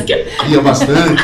ia 0.49 0.61
bastante. 0.61 1.23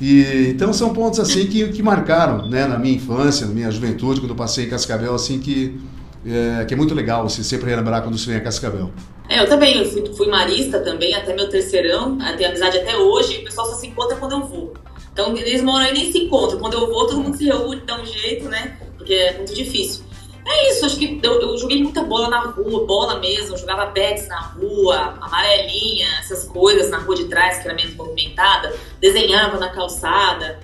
E, 0.00 0.48
então 0.50 0.72
são 0.72 0.92
pontos 0.94 1.20
assim 1.20 1.46
que, 1.46 1.68
que 1.68 1.82
marcaram 1.82 2.48
né, 2.48 2.66
na 2.66 2.78
minha 2.78 2.94
infância, 2.94 3.46
na 3.46 3.52
minha 3.52 3.70
juventude, 3.70 4.20
quando 4.20 4.30
eu 4.30 4.36
passei 4.36 4.66
em 4.66 4.68
Cascavel, 4.68 5.14
assim 5.14 5.38
que 5.38 5.78
é, 6.24 6.64
que 6.66 6.74
é 6.74 6.76
muito 6.76 6.94
legal 6.94 7.28
você 7.28 7.42
sempre 7.42 7.70
relembrar 7.70 8.02
quando 8.02 8.18
você 8.18 8.26
vem 8.26 8.36
a 8.36 8.40
Cascavel. 8.40 8.90
É, 9.28 9.40
eu 9.40 9.48
também, 9.48 9.78
eu 9.78 9.84
fui, 9.86 10.12
fui 10.14 10.26
marista 10.28 10.80
também, 10.80 11.14
até 11.14 11.34
meu 11.34 11.48
terceirão, 11.48 12.18
tenho 12.36 12.50
amizade 12.50 12.78
até 12.78 12.96
hoje, 12.96 13.38
o 13.38 13.44
pessoal 13.44 13.66
só 13.68 13.74
se 13.74 13.86
encontra 13.86 14.16
quando 14.16 14.32
eu 14.32 14.46
vou. 14.46 14.74
Então 15.20 15.36
eles 15.36 15.62
moram 15.62 15.84
aí 15.84 15.92
nem 15.92 16.10
se 16.10 16.18
encontram. 16.18 16.58
Quando 16.58 16.74
eu 16.74 16.86
vou, 16.86 17.06
todo 17.06 17.20
mundo 17.20 17.36
se 17.36 17.44
reúne, 17.44 17.82
dá 17.82 18.00
um 18.00 18.06
jeito, 18.06 18.48
né? 18.48 18.78
Porque 18.96 19.12
é 19.12 19.36
muito 19.36 19.54
difícil. 19.54 20.02
É 20.46 20.70
isso, 20.70 20.86
acho 20.86 20.96
que 20.96 21.20
eu, 21.22 21.40
eu 21.42 21.58
joguei 21.58 21.82
muita 21.82 22.02
bola 22.02 22.30
na 22.30 22.40
rua, 22.40 22.86
bola 22.86 23.20
mesmo, 23.20 23.54
eu 23.54 23.58
jogava 23.58 23.86
bets 23.86 24.26
na 24.26 24.40
rua, 24.40 25.18
amarelinha, 25.20 26.08
essas 26.18 26.44
coisas 26.44 26.90
na 26.90 26.98
rua 26.98 27.14
de 27.14 27.26
trás, 27.26 27.58
que 27.58 27.68
era 27.68 27.76
menos 27.76 27.94
movimentada, 27.94 28.74
desenhava 28.98 29.58
na 29.58 29.68
calçada. 29.68 30.58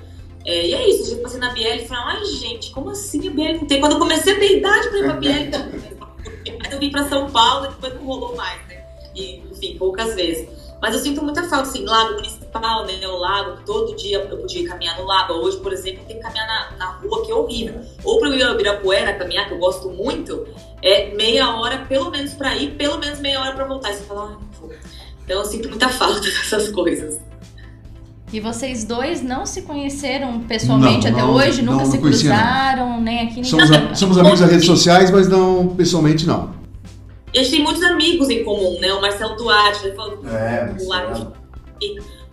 É, 0.46 0.66
e 0.66 0.74
é 0.74 0.88
isso, 0.88 1.12
eu 1.12 1.18
passei 1.18 1.38
na 1.38 1.50
BL 1.50 1.60
e 1.60 1.86
falei, 1.86 2.16
ai 2.16 2.24
gente, 2.24 2.70
como 2.70 2.90
assim 2.90 3.28
a 3.28 3.30
BL 3.30 3.58
não 3.58 3.66
tem? 3.66 3.78
Quando 3.78 3.92
eu 3.92 3.98
comecei 3.98 4.32
a 4.32 4.38
ter 4.38 4.56
idade 4.56 4.88
pra 4.88 4.98
ir 4.98 5.04
pra 5.04 5.14
BL, 5.14 5.28
aí 6.64 6.72
eu 6.72 6.78
vim 6.78 6.90
pra 6.90 7.06
São 7.08 7.30
Paulo 7.30 7.66
e 7.66 7.68
depois 7.68 7.94
não 7.94 8.06
rolou 8.06 8.34
mais, 8.34 8.66
né? 8.66 8.82
E, 9.14 9.42
enfim, 9.52 9.76
poucas 9.78 10.14
vezes. 10.14 10.48
Mas 10.80 10.94
eu 10.94 11.00
sinto 11.00 11.22
muita 11.22 11.42
falta, 11.44 11.68
assim, 11.68 11.84
lago 11.84 12.14
municipal, 12.14 12.45
né? 12.60 13.06
O 13.06 13.18
lago, 13.18 13.58
todo 13.64 13.94
dia 13.96 14.18
eu 14.18 14.36
podia 14.36 14.68
caminhar 14.68 14.98
no 14.98 15.04
lago. 15.04 15.34
Hoje, 15.34 15.58
por 15.58 15.72
exemplo, 15.72 16.00
eu 16.02 16.06
tenho 16.06 16.20
que 16.20 16.24
caminhar 16.24 16.46
na, 16.46 16.76
na 16.76 16.86
rua, 16.92 17.24
que 17.24 17.30
é 17.30 17.34
horrível. 17.34 17.80
Ou 18.04 18.18
pra 18.18 18.28
eu 18.28 18.34
ir 18.34 18.42
ao 18.42 18.54
Ibirapuera 18.54 19.14
caminhar, 19.14 19.46
que 19.46 19.54
eu 19.54 19.58
gosto 19.58 19.90
muito, 19.90 20.46
é 20.82 21.14
meia 21.14 21.56
hora, 21.56 21.84
pelo 21.88 22.10
menos 22.10 22.34
pra 22.34 22.54
ir, 22.56 22.72
pelo 22.72 22.98
menos 22.98 23.20
meia 23.20 23.40
hora 23.40 23.52
pra 23.52 23.66
voltar. 23.66 23.90
E 23.90 23.94
você 23.94 24.04
fala, 24.04 24.30
não 24.30 24.40
vou. 24.60 24.70
Então 25.24 25.38
eu 25.38 25.44
sinto 25.44 25.68
muita 25.68 25.88
falta 25.90 26.20
dessas 26.20 26.70
coisas. 26.70 27.18
E 28.32 28.40
vocês 28.40 28.84
dois 28.84 29.22
não 29.22 29.46
se 29.46 29.62
conheceram 29.62 30.40
pessoalmente 30.40 31.08
não, 31.08 31.16
até 31.16 31.26
não, 31.26 31.34
hoje? 31.34 31.62
Nunca 31.62 31.84
não, 31.84 31.90
se 31.90 31.98
cruzaram, 31.98 33.00
nem 33.00 33.20
aqui 33.20 33.36
nem 33.36 33.44
somos, 33.44 33.70
a, 33.70 33.94
somos 33.94 34.18
amigos 34.18 34.40
das 34.40 34.50
redes 34.50 34.66
sociais, 34.66 35.10
mas 35.12 35.28
não 35.28 35.68
pessoalmente 35.68 36.26
não. 36.26 36.54
E 37.32 37.38
a 37.38 37.42
gente 37.42 37.52
tem 37.52 37.62
muitos 37.62 37.82
amigos 37.82 38.28
em 38.28 38.42
comum, 38.42 38.80
né? 38.80 38.92
O 38.92 39.00
Marcelo 39.00 39.36
Duarte, 39.36 39.88
é, 39.88 40.74
o, 40.82 40.88
Lago, 40.88 41.32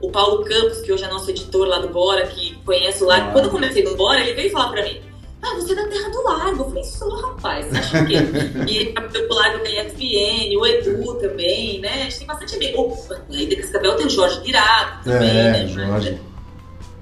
o 0.04 0.12
Paulo 0.12 0.44
Campos, 0.44 0.82
que 0.82 0.92
hoje 0.92 1.04
é 1.04 1.08
nosso 1.08 1.30
editor 1.30 1.68
lá 1.68 1.80
do 1.80 1.88
Bora, 1.88 2.28
que 2.28 2.56
conhece 2.66 3.04
o 3.04 3.08
Lago. 3.08 3.30
Ah. 3.30 3.32
Quando 3.32 3.46
eu 3.46 3.52
comecei 3.52 3.84
no 3.84 3.96
Bora, 3.96 4.20
ele 4.20 4.34
veio 4.34 4.52
falar 4.52 4.70
pra 4.70 4.84
mim 4.84 5.02
ah, 5.44 5.56
você 5.56 5.74
é 5.74 5.76
da 5.76 5.88
Terra 5.88 6.10
do 6.10 6.24
Largo. 6.24 6.64
Eu 6.64 6.70
falei, 6.70 6.84
sou, 6.86 7.22
rapaz, 7.22 7.66
você 7.68 7.78
acha 7.78 8.02
o 8.02 8.06
quê? 8.06 8.16
e 8.66 8.78
ele 8.78 8.94
trabalhou 8.94 9.28
pro 9.28 9.36
Largo 9.36 9.64
da 9.64 9.70
EFN, 9.70 10.58
o 10.58 10.66
Edu 10.66 11.16
também, 11.16 11.82
né? 11.82 11.90
A 11.90 12.04
gente 12.04 12.20
tem 12.20 12.28
bastante 12.28 12.56
amigo. 12.56 12.82
Opa, 12.82 13.22
aí 13.30 13.46
de 13.46 13.56
Cascavel 13.58 13.98
tem 13.98 14.08
o 14.08 14.10
Jorge 14.10 14.40
Virado 14.42 15.04
também, 15.04 15.30
é, 15.30 15.52
né? 15.52 15.68
Jorge. 15.68 16.22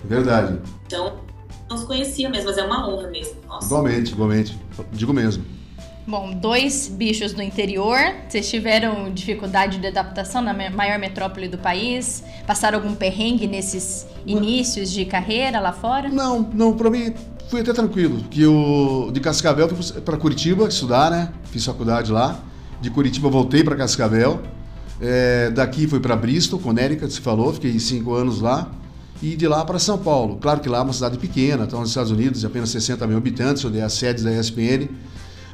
Verdade. 0.03 0.59
Então, 0.87 1.19
não 1.69 1.77
se 1.77 1.85
conhecia 1.85 2.29
mesmo, 2.29 2.47
mas 2.47 2.57
é 2.57 2.63
uma 2.63 2.89
honra 2.89 3.07
mesmo. 3.09 3.35
Nossa. 3.47 3.67
Igualmente, 3.67 4.11
igualmente. 4.11 4.59
Digo 4.91 5.13
mesmo. 5.13 5.45
Bom, 6.11 6.33
dois 6.33 6.89
bichos 6.89 7.31
do 7.31 7.41
interior. 7.41 7.97
Vocês 8.27 8.49
tiveram 8.49 9.09
dificuldade 9.13 9.77
de 9.77 9.87
adaptação 9.87 10.41
na 10.41 10.53
maior 10.53 10.99
metrópole 10.99 11.47
do 11.47 11.57
país? 11.57 12.21
Passaram 12.45 12.79
algum 12.79 12.93
perrengue 12.93 13.47
nesses 13.47 14.05
inícios 14.25 14.91
de 14.91 15.05
carreira 15.05 15.61
lá 15.61 15.71
fora? 15.71 16.09
Não, 16.09 16.41
não. 16.53 16.73
Para 16.73 16.89
mim 16.89 17.13
fui 17.47 17.61
até 17.61 17.71
tranquilo. 17.71 18.25
Que 18.29 18.41
eu 18.41 19.09
de 19.13 19.21
Cascavel 19.21 19.69
fui 19.69 20.01
para 20.01 20.17
Curitiba 20.17 20.67
estudar, 20.67 21.09
né? 21.09 21.31
Fiz 21.45 21.63
faculdade 21.63 22.11
lá. 22.11 22.43
De 22.81 22.89
Curitiba 22.89 23.29
voltei 23.29 23.63
para 23.63 23.77
Cascavel. 23.77 24.41
É, 24.99 25.49
daqui 25.51 25.87
fui 25.87 26.01
para 26.01 26.17
Bristol, 26.17 26.59
Connecticut, 26.59 27.09
se 27.09 27.21
falou, 27.21 27.53
fiquei 27.53 27.79
cinco 27.79 28.13
anos 28.13 28.41
lá. 28.41 28.69
E 29.23 29.37
de 29.37 29.47
lá 29.47 29.63
para 29.63 29.79
São 29.79 29.97
Paulo. 29.97 30.39
Claro 30.41 30.59
que 30.59 30.67
lá 30.67 30.79
é 30.79 30.81
uma 30.81 30.91
cidade 30.91 31.17
pequena, 31.17 31.63
está 31.63 31.77
nos 31.77 31.87
Estados 31.87 32.11
Unidos, 32.11 32.41
de 32.41 32.45
apenas 32.45 32.69
60 32.69 33.07
mil 33.07 33.15
habitantes, 33.15 33.63
onde 33.63 33.79
é 33.79 33.83
a 33.83 33.89
sede 33.89 34.21
da 34.25 34.31
ESPN. 34.33 34.89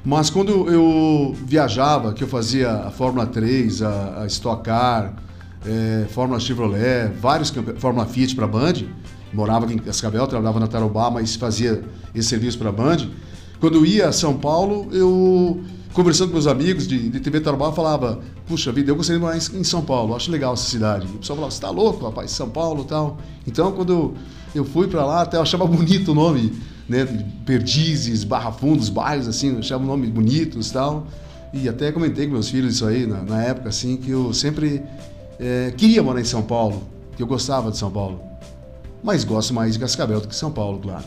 Mas 0.08 0.30
quando 0.30 0.72
eu 0.72 1.36
viajava, 1.36 2.14
que 2.14 2.24
eu 2.24 2.30
fazia 2.30 2.72
a 2.72 2.90
Fórmula 2.90 3.26
3, 3.28 3.82
a, 3.82 4.22
a 4.22 4.28
Stock 4.28 4.64
Car, 4.64 5.14
é, 5.66 6.06
Fórmula 6.12 6.40
Chevrolet, 6.40 7.12
vários 7.20 7.54
Fórmula 7.78 8.06
Fiat 8.06 8.34
para 8.34 8.48
Band, 8.48 8.76
morava 9.34 9.70
em 9.70 9.78
Cascavel, 9.78 10.26
trabalhava 10.26 10.62
na 10.62 10.68
Tarobá, 10.68 11.12
mas 11.12 11.36
fazia 11.36 11.84
esse 12.16 12.30
serviço 12.30 12.58
para 12.58 12.72
Band. 12.72 13.00
Quando 13.60 13.80
eu 13.80 13.86
ia 13.86 14.08
a 14.08 14.14
São 14.14 14.38
Paulo, 14.38 14.88
eu 14.94 15.62
conversando 15.92 16.30
com 16.30 16.36
meus 16.36 16.48
amigos 16.48 16.88
de, 16.88 17.10
de 17.10 17.20
TV 17.20 17.42
Tarobá, 17.42 17.74
falava: 17.74 18.22
Puxa 18.48 18.72
vida, 18.72 18.90
eu 18.90 18.96
gostaria 18.96 19.20
de 19.20 19.26
morar 19.26 19.36
em, 19.36 19.60
em 19.60 19.64
São 19.66 19.82
Paulo, 19.82 20.16
acho 20.16 20.32
legal 20.32 20.54
essa 20.54 20.70
cidade. 20.70 21.06
E 21.06 21.16
o 21.16 21.18
pessoal 21.18 21.36
falava: 21.36 21.54
Você 21.54 21.60
tá 21.60 21.70
louco, 21.70 22.06
rapaz, 22.06 22.32
São 22.32 22.50
Paulo 22.50 22.86
tal. 22.86 23.18
Então, 23.46 23.74
quando 23.74 23.92
eu, 23.92 24.14
eu 24.56 24.64
fui 24.64 24.88
para 24.88 25.06
lá, 25.06 25.24
até 25.24 25.36
eu 25.36 25.42
achava 25.42 25.68
bonito 25.68 26.14
o 26.14 26.16
nome, 26.16 26.54
né? 26.88 27.08
Perdizes, 27.46 28.24
Barra 28.24 28.52
Fundos, 28.52 28.90
bairros 28.90 29.28
assim, 29.28 29.54
eu 29.54 29.60
achava 29.60 29.84
um 29.84 29.88
nome 29.88 30.08
bonitos 30.08 30.70
e 30.70 30.74
tal. 30.74 31.08
E 31.54 31.68
até 31.68 31.92
comentei 31.92 32.26
com 32.26 32.34
meus 32.34 32.50
filhos 32.50 32.76
isso 32.76 32.86
aí 32.86 33.06
na, 33.06 33.22
na 33.22 33.44
época, 33.44 33.70
assim, 33.70 33.98
que 33.98 34.12
eu 34.12 34.34
sempre 34.34 34.84
é, 35.40 35.74
queria 35.76 36.04
morar 36.04 36.20
em 36.20 36.26
São 36.26 36.44
Paulo, 36.44 36.84
que 37.16 37.24
eu 37.24 37.28
gostava 37.28 37.72
de 37.72 37.78
São 37.78 37.90
Paulo. 37.90 38.22
Mas 39.04 39.24
gosto 39.24 39.54
mais 39.54 39.74
de 39.74 39.80
Cascavel 39.80 40.20
do 40.20 40.28
que 40.28 40.36
São 40.36 40.52
Paulo, 40.52 40.80
claro. 40.80 41.06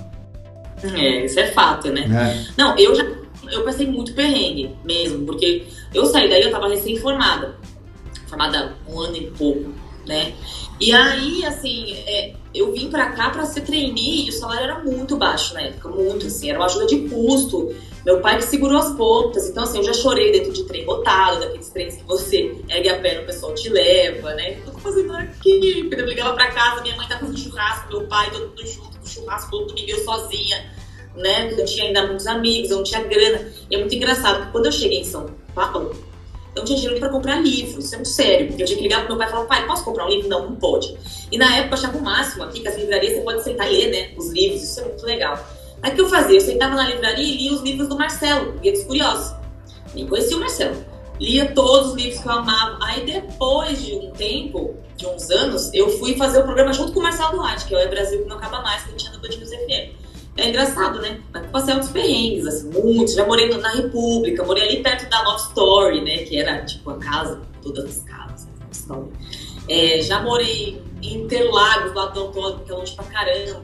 É, 0.82 1.26
isso 1.26 1.38
é 1.38 1.48
fato, 1.48 1.92
né? 1.92 2.02
É. 2.02 2.52
Não, 2.56 2.76
eu 2.78 2.94
já 2.94 3.04
eu 3.50 3.64
passei 3.64 3.86
muito 3.86 4.14
perrengue 4.14 4.76
mesmo, 4.84 5.26
porque 5.26 5.66
eu 5.92 6.06
saí 6.06 6.28
daí, 6.28 6.42
eu 6.42 6.50
tava 6.50 6.68
recém-formada, 6.68 7.56
formada 8.26 8.76
um 8.88 9.00
ano 9.00 9.16
e 9.16 9.30
pouco, 9.30 9.72
né? 10.06 10.32
E 10.80 10.92
aí, 10.92 11.44
assim, 11.44 11.94
é, 12.06 12.32
eu 12.54 12.72
vim 12.72 12.90
pra 12.90 13.10
cá 13.12 13.30
pra 13.30 13.44
ser 13.46 13.62
trainee 13.62 14.26
e 14.26 14.30
o 14.30 14.32
salário 14.32 14.64
era 14.64 14.78
muito 14.80 15.16
baixo 15.16 15.54
na 15.54 15.62
época, 15.62 15.88
muito, 15.88 16.26
assim, 16.26 16.50
era 16.50 16.58
uma 16.58 16.66
ajuda 16.66 16.86
de 16.86 17.08
custo. 17.08 17.74
Meu 18.04 18.20
pai 18.20 18.38
que 18.38 18.44
segurou 18.44 18.78
as 18.78 18.92
pontas, 18.94 19.48
então 19.48 19.62
assim, 19.62 19.78
eu 19.78 19.84
já 19.84 19.92
chorei 19.92 20.32
dentro 20.32 20.52
de 20.52 20.64
trem 20.64 20.84
botado, 20.84 21.40
daqueles 21.40 21.68
trens 21.68 21.96
que 21.96 22.04
você 22.04 22.56
ergue 22.68 22.88
a 22.88 22.98
perna, 22.98 23.22
o 23.22 23.26
pessoal 23.26 23.54
te 23.54 23.68
leva, 23.68 24.34
né? 24.34 24.58
Eu 24.58 24.72
tô 24.72 24.78
fazendo 24.78 25.14
aqui, 25.14 25.88
eu 25.90 26.06
ligava 26.06 26.34
pra 26.34 26.50
casa, 26.50 26.80
minha 26.80 26.96
mãe 26.96 27.06
tá 27.06 27.18
fazendo 27.18 27.38
churrasco, 27.38 27.88
meu 27.88 28.06
pai 28.06 28.30
todo 28.30 28.48
mundo 28.48 28.66
junto 28.66 28.98
no 28.98 29.06
churrasco, 29.06 29.50
todo 29.50 29.66
domingo 29.66 29.90
eu 29.90 30.04
sozinha 30.04 30.80
né? 31.14 31.52
Eu 31.52 31.64
tinha 31.64 31.86
ainda 31.86 32.06
muitos 32.06 32.26
amigos, 32.26 32.70
eu 32.70 32.78
não 32.78 32.84
tinha 32.84 33.02
grana. 33.02 33.48
E 33.70 33.74
é 33.74 33.78
muito 33.78 33.94
engraçado, 33.94 34.36
porque 34.36 34.52
quando 34.52 34.66
eu 34.66 34.72
cheguei 34.72 35.00
em 35.00 35.04
São 35.04 35.26
Paulo, 35.54 35.94
eu 36.54 36.64
tinha 36.64 36.76
dinheiro 36.76 36.98
para 36.98 37.08
comprar 37.08 37.40
livros, 37.40 37.84
isso 37.84 37.94
é 37.94 37.98
muito 37.98 38.08
sério. 38.08 38.54
Eu 38.58 38.66
tinha 38.66 38.76
que 38.76 38.82
ligar 38.82 39.06
pro 39.06 39.08
meu 39.08 39.18
pai 39.18 39.28
e 39.28 39.30
falar, 39.30 39.44
pai, 39.46 39.66
posso 39.66 39.84
comprar 39.84 40.06
um 40.06 40.10
livro? 40.10 40.28
Não, 40.28 40.50
não 40.50 40.56
pode. 40.56 40.96
E 41.30 41.38
na 41.38 41.56
época 41.56 41.74
eu 41.74 41.78
achava 41.78 41.98
o 41.98 42.02
máximo 42.02 42.44
aqui, 42.44 42.60
que 42.60 42.68
as 42.68 42.76
livrarias 42.76 43.14
você 43.14 43.20
pode 43.20 43.44
sentar 43.44 43.72
e 43.72 43.76
ler, 43.76 43.90
né? 43.90 44.14
Os 44.16 44.30
livros, 44.30 44.62
isso 44.62 44.80
é 44.80 44.84
muito 44.84 45.04
legal. 45.04 45.38
Aí 45.82 45.92
o 45.92 45.94
que 45.94 46.00
eu 46.00 46.08
fazia? 46.08 46.36
Eu 46.36 46.40
sentava 46.40 46.74
na 46.74 46.88
livraria 46.88 47.24
e 47.24 47.36
lia 47.36 47.52
os 47.52 47.62
livros 47.62 47.88
do 47.88 47.96
Marcelo, 47.96 48.52
Guia 48.60 48.72
dos 48.72 48.84
Curiosos. 48.84 49.34
Nem 49.94 50.06
conhecia 50.06 50.36
o 50.36 50.40
Marcelo. 50.40 50.84
Lia 51.18 51.52
todos 51.52 51.90
os 51.90 51.94
livros 51.94 52.20
que 52.20 52.28
eu 52.28 52.32
amava. 52.32 52.78
Aí 52.82 53.04
depois 53.04 53.84
de 53.84 53.94
um 53.94 54.10
tempo, 54.10 54.74
de 54.96 55.06
uns 55.06 55.30
anos, 55.30 55.72
eu 55.72 55.88
fui 55.98 56.16
fazer 56.16 56.40
o 56.40 56.44
programa 56.44 56.72
junto 56.72 56.92
com 56.92 57.00
o 57.00 57.02
Marcelo 57.02 57.32
Duarte, 57.32 57.66
que 57.66 57.74
é 57.74 57.78
o 57.78 57.80
É 57.80 57.88
Brasil 57.88 58.22
que 58.22 58.28
não 58.28 58.36
acaba 58.36 58.60
mais, 58.60 58.82
que 58.82 58.92
tinha 58.94 59.12
no 59.12 59.20
Band 59.20 59.28
News 59.28 59.50
FM. 59.50 59.99
É 60.36 60.48
engraçado, 60.48 61.00
né? 61.00 61.20
Mas 61.32 61.46
passei 61.50 61.74
outros 61.74 61.92
perrengues, 61.92 62.46
assim, 62.46 62.70
muitos. 62.70 63.14
Já 63.14 63.26
morei 63.26 63.48
na 63.48 63.70
República, 63.70 64.44
morei 64.44 64.62
ali 64.68 64.82
perto 64.82 65.08
da 65.10 65.22
Love 65.22 65.42
Story, 65.48 66.00
né? 66.02 66.18
Que 66.18 66.38
era, 66.38 66.64
tipo, 66.64 66.90
a 66.90 66.98
casa, 66.98 67.40
todas 67.62 67.84
as 67.84 68.02
casas, 68.04 68.48
Story. 68.72 69.08
É, 69.68 70.00
já 70.00 70.22
morei 70.22 70.82
em 71.02 71.24
Interlagos, 71.24 71.94
lá 71.94 72.06
do 72.06 72.28
Antônio, 72.28 72.60
que 72.60 72.72
é 72.72 72.74
longe 72.74 72.94
pra 72.94 73.04
caramba. 73.04 73.62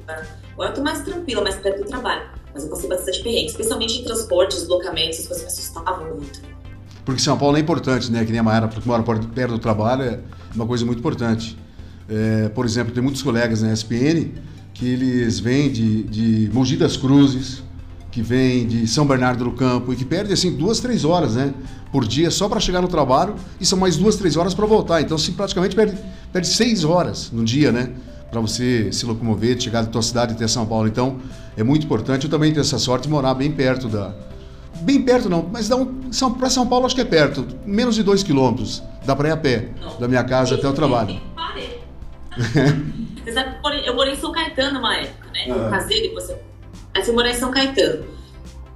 Agora 0.53 0.71
eu 0.71 0.75
tô 0.75 0.83
mais 0.83 1.03
tranquila, 1.03 1.43
mais 1.43 1.57
perto 1.57 1.83
do 1.83 1.89
trabalho. 1.89 2.29
Mas 2.53 2.65
eu 2.65 2.71
passei 2.71 2.89
bastante 2.89 3.23
perrengue, 3.23 3.47
especialmente 3.47 4.01
em 4.01 4.05
transportes, 4.05 4.61
deslocamentos, 4.61 5.21
as 5.21 5.27
coisas 5.27 5.45
me 5.45 5.51
assustavam 5.51 6.15
muito. 6.15 6.41
Porque 7.05 7.21
São 7.21 7.39
Paulo 7.39 7.57
é 7.57 7.61
importante, 7.61 8.11
né? 8.11 8.25
Que 8.25 8.31
nem 8.31 8.41
a 8.41 8.43
Maera, 8.43 8.67
porque 8.67 8.89
mora 8.89 9.03
perto 9.03 9.53
do 9.53 9.59
trabalho, 9.59 10.03
é 10.03 10.21
uma 10.55 10.67
coisa 10.67 10.85
muito 10.85 10.99
importante. 10.99 11.57
É, 12.09 12.49
por 12.49 12.65
exemplo, 12.65 12.93
tem 12.93 13.03
muitos 13.03 13.23
colegas 13.23 13.63
na 13.63 13.73
SPN 13.73 14.33
que 14.79 14.87
eles 14.87 15.39
vêm 15.41 15.71
de, 15.71 16.03
de 16.03 16.51
Mogi 16.53 16.77
das 16.77 16.97
Cruzes, 16.97 17.63
que 18.11 18.21
vêm 18.21 18.67
de 18.67 18.87
São 18.87 19.07
Bernardo 19.07 19.45
do 19.45 19.53
Campo 19.53 19.93
e 19.93 19.97
que 19.97 20.05
perdem 20.05 20.33
assim 20.33 20.55
duas, 20.55 20.81
três 20.81 21.05
horas, 21.05 21.35
né, 21.35 21.53
por 21.91 22.07
dia 22.07 22.31
só 22.31 22.49
para 22.49 22.61
chegar 22.61 22.83
no 22.83 22.89
trabalho 22.89 23.35
e 23.61 23.65
são 23.65 23.79
mais 23.79 23.97
duas, 23.97 24.17
três 24.17 24.37
horas 24.37 24.55
para 24.55 24.67
voltar. 24.67 25.01
Então, 25.01 25.17
assim, 25.17 25.33
praticamente 25.33 25.75
perde, 25.75 25.97
perde 26.33 26.49
seis 26.49 26.85
horas 26.85 27.31
no 27.33 27.43
dia, 27.43 27.73
né, 27.73 27.91
para 28.31 28.41
você 28.41 28.93
se 28.93 29.07
locomover, 29.07 29.59
chegar 29.59 29.83
da 29.83 29.89
tua 29.89 30.03
cidade 30.03 30.35
até 30.35 30.47
São 30.47 30.67
Paulo. 30.67 30.87
Então, 30.87 31.17
é 31.57 31.63
muito 31.63 31.87
importante. 31.87 32.25
Eu 32.25 32.31
também 32.31 32.51
tenho 32.53 32.61
essa 32.61 32.79
sorte 32.79 33.05
de 33.05 33.09
morar 33.09 33.33
bem 33.33 33.51
perto 33.51 33.89
da, 33.89 34.15
bem 34.83 35.01
perto 35.01 35.31
não, 35.31 35.49
mas 35.51 35.69
dá 35.69 35.77
um, 35.77 36.13
São, 36.13 36.35
para 36.35 36.51
São 36.51 36.67
Paulo 36.67 36.85
acho 36.85 36.95
que 36.95 37.01
é 37.01 37.05
perto, 37.05 37.47
menos 37.65 37.95
de 37.95 38.03
dois 38.03 38.23
quilômetros, 38.23 38.83
dá 39.07 39.17
para 39.17 39.29
ir 39.29 39.33
a 39.33 39.37
pé 39.37 39.69
da 39.99 40.07
minha 40.07 40.25
casa 40.25 40.55
até 40.55 40.69
o 40.69 40.73
trabalho. 40.73 41.19
Você 43.25 43.33
sabe 43.33 43.57
que 43.61 43.89
eu 43.89 43.95
morei 43.95 44.13
em 44.13 44.17
São 44.17 44.31
Caetano 44.31 44.79
uma 44.79 44.97
época, 44.97 45.31
né? 45.33 45.47
Eu 45.49 45.71
casei, 45.71 46.03
depois 46.03 46.29
eu... 46.31 46.39
Aí 46.95 47.05
você 47.05 47.13
morei 47.13 47.33
em 47.33 47.35
São 47.35 47.51
Caetano. 47.51 48.07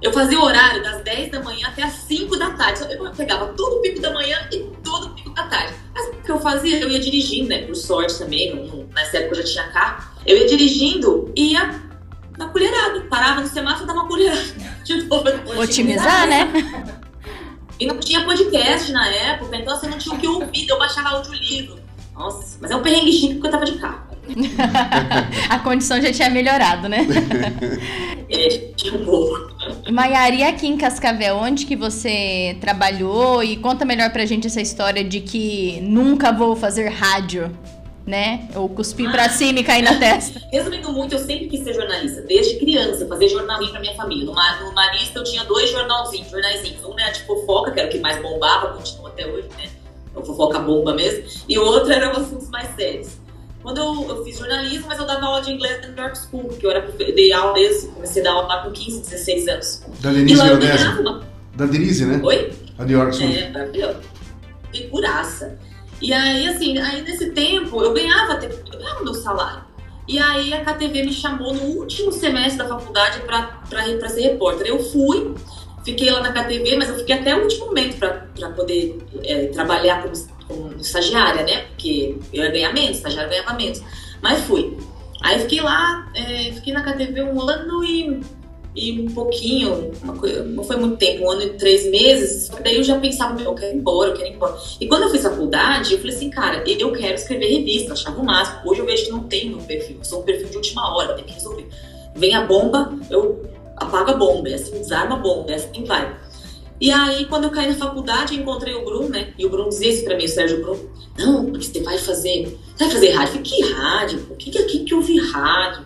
Eu 0.01 0.11
fazia 0.11 0.39
o 0.39 0.43
horário 0.43 0.81
das 0.81 1.03
10 1.03 1.31
da 1.31 1.43
manhã 1.43 1.67
até 1.67 1.83
as 1.83 1.93
5 1.93 2.35
da 2.35 2.49
tarde. 2.51 2.81
Eu 2.89 3.11
pegava 3.11 3.47
todo 3.53 3.77
o 3.77 3.81
pico 3.81 4.01
da 4.01 4.11
manhã 4.11 4.37
e 4.51 4.59
todo 4.83 5.07
o 5.07 5.09
pico 5.11 5.29
da 5.29 5.43
tarde. 5.43 5.73
Mas 5.93 6.07
o 6.07 6.11
que 6.13 6.31
eu 6.31 6.39
fazia? 6.39 6.79
Eu 6.79 6.89
ia 6.89 6.99
dirigindo, 6.99 7.49
né? 7.49 7.61
Por 7.61 7.75
sorte 7.75 8.17
também, 8.17 8.53
não, 8.53 8.87
nessa 8.95 9.17
época 9.17 9.35
eu 9.35 9.45
já 9.45 9.51
tinha 9.51 9.71
carro. 9.71 10.11
Eu 10.25 10.37
ia 10.37 10.47
dirigindo 10.47 11.31
e 11.35 11.51
ia 11.53 11.81
na 12.37 12.49
colherada. 12.49 13.01
Parava 13.01 13.41
no 13.41 13.47
semáforo 13.47 13.83
e 13.83 13.87
dava 13.87 13.99
uma 13.99 14.07
colherada. 14.07 14.41
De 14.83 15.03
novo, 15.03 15.23
Otimizar, 15.61 16.27
né? 16.27 16.51
E 17.79 17.85
não 17.85 17.99
tinha 17.99 18.25
podcast 18.25 18.91
na 18.91 19.07
época, 19.07 19.55
então 19.55 19.75
você 19.75 19.87
não 19.87 19.97
tinha 19.99 20.15
o 20.15 20.19
que 20.19 20.27
ouvir. 20.27 20.67
Eu 20.67 20.79
baixava 20.79 21.09
audiolivro. 21.09 21.80
Nossa, 22.21 22.57
mas 22.61 22.69
é 22.69 22.75
um 22.75 22.83
perrengue 22.83 23.11
chique 23.11 23.33
porque 23.33 23.47
eu 23.47 23.51
tava 23.51 23.65
de 23.65 23.79
carro. 23.79 24.11
a 25.49 25.59
condição 25.59 25.99
já 25.99 26.13
tinha 26.13 26.29
melhorado, 26.29 26.87
né? 26.87 26.99
é, 28.29 28.95
um 28.95 29.03
pouco. 29.03 29.51
Maiara, 29.91 30.35
e 30.35 30.43
aqui 30.43 30.67
em 30.67 30.77
Cascavel, 30.77 31.35
onde 31.37 31.65
que 31.65 31.75
você 31.75 32.55
trabalhou? 32.61 33.43
E 33.43 33.57
conta 33.57 33.83
melhor 33.85 34.11
pra 34.11 34.23
gente 34.27 34.45
essa 34.45 34.61
história 34.61 35.03
de 35.03 35.21
que 35.21 35.81
nunca 35.81 36.31
vou 36.31 36.55
fazer 36.55 36.89
rádio, 36.89 37.51
né? 38.05 38.47
Ou 38.53 38.69
cuspir 38.69 39.09
ah. 39.09 39.11
pra 39.11 39.29
cima 39.29 39.59
e 39.59 39.63
cair 39.63 39.81
na 39.81 39.97
testa. 39.97 40.39
Resumindo 40.53 40.93
muito, 40.93 41.15
eu 41.15 41.19
sempre 41.19 41.47
quis 41.47 41.63
ser 41.63 41.73
jornalista, 41.73 42.21
desde 42.21 42.59
criança, 42.59 43.07
fazer 43.07 43.29
jornalzinho 43.29 43.71
pra 43.71 43.81
minha 43.81 43.95
família. 43.95 44.25
No, 44.25 44.33
no 44.33 44.75
Marista 44.75 45.17
eu 45.17 45.23
tinha 45.23 45.43
dois 45.45 45.71
jornalzinhos, 45.71 46.29
jornaizinhos. 46.29 46.85
Um 46.85 46.97
era 46.99 47.09
de 47.09 47.23
fofoca, 47.23 47.71
que 47.71 47.79
era 47.79 47.89
o 47.89 47.91
que 47.91 47.99
mais 47.99 48.21
bombava, 48.21 48.73
continua 48.73 49.09
até 49.09 49.25
hoje, 49.25 49.49
né? 49.57 49.80
O 50.15 50.23
fofoca 50.23 50.59
bomba 50.59 50.93
mesmo. 50.93 51.23
E 51.47 51.57
o 51.57 51.65
outro 51.65 51.91
era 51.91 52.11
os 52.11 52.17
assuntos 52.17 52.49
mais 52.49 52.75
sérios. 52.75 53.21
Quando 53.61 53.77
eu, 53.77 54.07
eu, 54.09 54.23
fiz 54.23 54.39
jornalismo, 54.39 54.87
mas 54.87 54.99
eu 54.99 55.05
dava 55.05 55.25
aula 55.25 55.41
de 55.41 55.51
inglês 55.51 55.81
na 55.81 55.89
New 55.89 56.03
York 56.03 56.17
School, 56.17 56.49
que 56.49 56.65
eu 56.65 56.71
era, 56.71 56.81
dei 56.91 57.31
aula 57.31 57.53
desde, 57.53 57.87
comecei 57.89 58.21
a 58.21 58.25
dar 58.25 58.31
aula 58.31 58.47
lá 58.47 58.63
com 58.63 58.71
15, 58.71 59.01
16 59.01 59.47
anos. 59.47 59.83
Da 59.99 60.11
Denise 60.11 60.41
Veronese. 60.41 61.23
Da 61.55 61.65
Denise, 61.65 62.05
né? 62.05 62.19
Oi? 62.23 62.53
A 62.79 62.85
New 62.85 62.97
York 62.97 63.15
School. 63.15 63.29
É, 63.29 63.49
maravilhoso. 63.51 63.99
Figuraça. 64.73 65.59
E 66.01 66.11
aí, 66.11 66.47
assim, 66.47 66.79
aí 66.79 67.03
nesse 67.03 67.29
tempo, 67.31 67.83
eu 67.83 67.93
ganhava, 67.93 68.43
eu 68.43 68.79
ganhava 68.79 69.03
meu 69.03 69.13
salário. 69.13 69.63
E 70.07 70.17
aí 70.17 70.53
a 70.53 70.65
KTV 70.65 71.03
me 71.03 71.13
chamou 71.13 71.53
no 71.53 71.61
último 71.61 72.11
semestre 72.11 72.57
da 72.57 72.67
faculdade 72.67 73.21
para 73.21 74.09
ser 74.09 74.21
repórter. 74.21 74.67
Eu 74.67 74.79
fui, 74.79 75.35
fiquei 75.83 76.09
lá 76.11 76.21
na 76.21 76.31
KTV, 76.31 76.75
mas 76.77 76.89
eu 76.89 76.95
fiquei 76.95 77.15
até 77.15 77.35
o 77.35 77.43
último 77.43 77.67
momento 77.67 77.97
para 77.97 78.49
poder 78.49 78.97
é, 79.23 79.47
trabalhar 79.47 80.03
como 80.03 80.13
como 80.51 80.73
estagiária, 80.79 81.43
né? 81.43 81.65
Porque 81.69 82.17
eu 82.33 82.43
ia 82.43 82.51
ganhar 82.51 82.73
menos, 82.73 82.97
estagiária 82.97 83.29
ganhava 83.29 83.53
menos. 83.53 83.81
Mas 84.21 84.43
fui. 84.43 84.77
Aí 85.21 85.39
fiquei 85.39 85.61
lá, 85.61 86.11
é, 86.15 86.51
fiquei 86.51 86.73
na 86.73 86.83
KTV 86.83 87.23
um 87.23 87.41
ano 87.41 87.83
e, 87.83 88.21
e 88.75 89.01
um 89.01 89.13
pouquinho, 89.13 89.91
coisa, 90.19 90.43
não 90.43 90.63
foi 90.63 90.77
muito 90.77 90.97
tempo, 90.97 91.25
um 91.25 91.31
ano 91.31 91.43
e 91.43 91.49
três 91.51 91.89
meses. 91.89 92.49
Daí 92.63 92.77
eu 92.77 92.83
já 92.83 92.99
pensava, 92.99 93.35
meu, 93.35 93.45
eu 93.45 93.53
quero 93.53 93.75
ir 93.75 93.77
embora, 93.77 94.09
eu 94.09 94.15
quero 94.15 94.29
ir 94.29 94.33
embora. 94.33 94.57
E 94.79 94.87
quando 94.87 95.03
eu 95.03 95.09
fiz 95.09 95.21
faculdade, 95.21 95.93
eu 95.93 95.99
falei 95.99 96.15
assim, 96.15 96.29
cara, 96.29 96.63
eu 96.67 96.91
quero 96.91 97.13
escrever 97.13 97.47
revista, 97.47 97.93
achava 97.93 98.19
o 98.19 98.25
máximo. 98.25 98.61
Hoje 98.65 98.81
eu 98.81 98.85
vejo 98.85 99.05
que 99.05 99.11
não 99.11 99.23
tem 99.23 99.49
meu 99.49 99.59
perfil, 99.59 99.97
eu 99.99 100.05
sou 100.05 100.21
um 100.21 100.23
perfil 100.23 100.49
de 100.49 100.57
última 100.57 100.95
hora, 100.95 101.13
tem 101.13 101.23
que 101.23 101.33
resolver. 101.33 101.67
Vem 102.15 102.35
a 102.35 102.45
bomba, 102.45 102.91
eu 103.09 103.50
apago 103.81 104.11
a 104.11 104.13
bomba, 104.13 104.49
é 104.49 104.55
assim, 104.55 104.71
desarma 104.71 105.17
bomba, 105.17 105.51
é 105.51 105.55
assim 105.55 105.83
vai. 105.85 106.15
E 106.79 106.89
aí, 106.91 107.25
quando 107.25 107.43
eu 107.43 107.51
caí 107.51 107.67
na 107.67 107.75
faculdade, 107.75 108.35
encontrei 108.35 108.73
o 108.73 108.83
Bruno, 108.83 109.09
né? 109.09 109.33
E 109.37 109.45
o 109.45 109.49
Bruno 109.49 109.69
dizia 109.69 109.89
isso 109.91 110.03
pra 110.03 110.17
mim, 110.17 110.25
o 110.25 110.29
Sérgio 110.29 110.61
Bruno. 110.61 110.89
Não, 111.17 111.45
porque 111.45 111.65
você 111.65 111.81
vai 111.83 111.97
fazer. 111.97 112.57
Você 112.75 112.85
vai 112.85 112.93
fazer 112.93 113.11
rádio? 113.11 113.39
Eu 113.39 113.43
falei, 113.43 113.43
que 113.43 113.73
rádio? 113.73 114.27
O 114.31 114.35
que, 114.35 114.49
que 114.49 114.57
é 114.57 114.63
que 114.63 115.01
vi 115.01 115.19
rádio? 115.31 115.85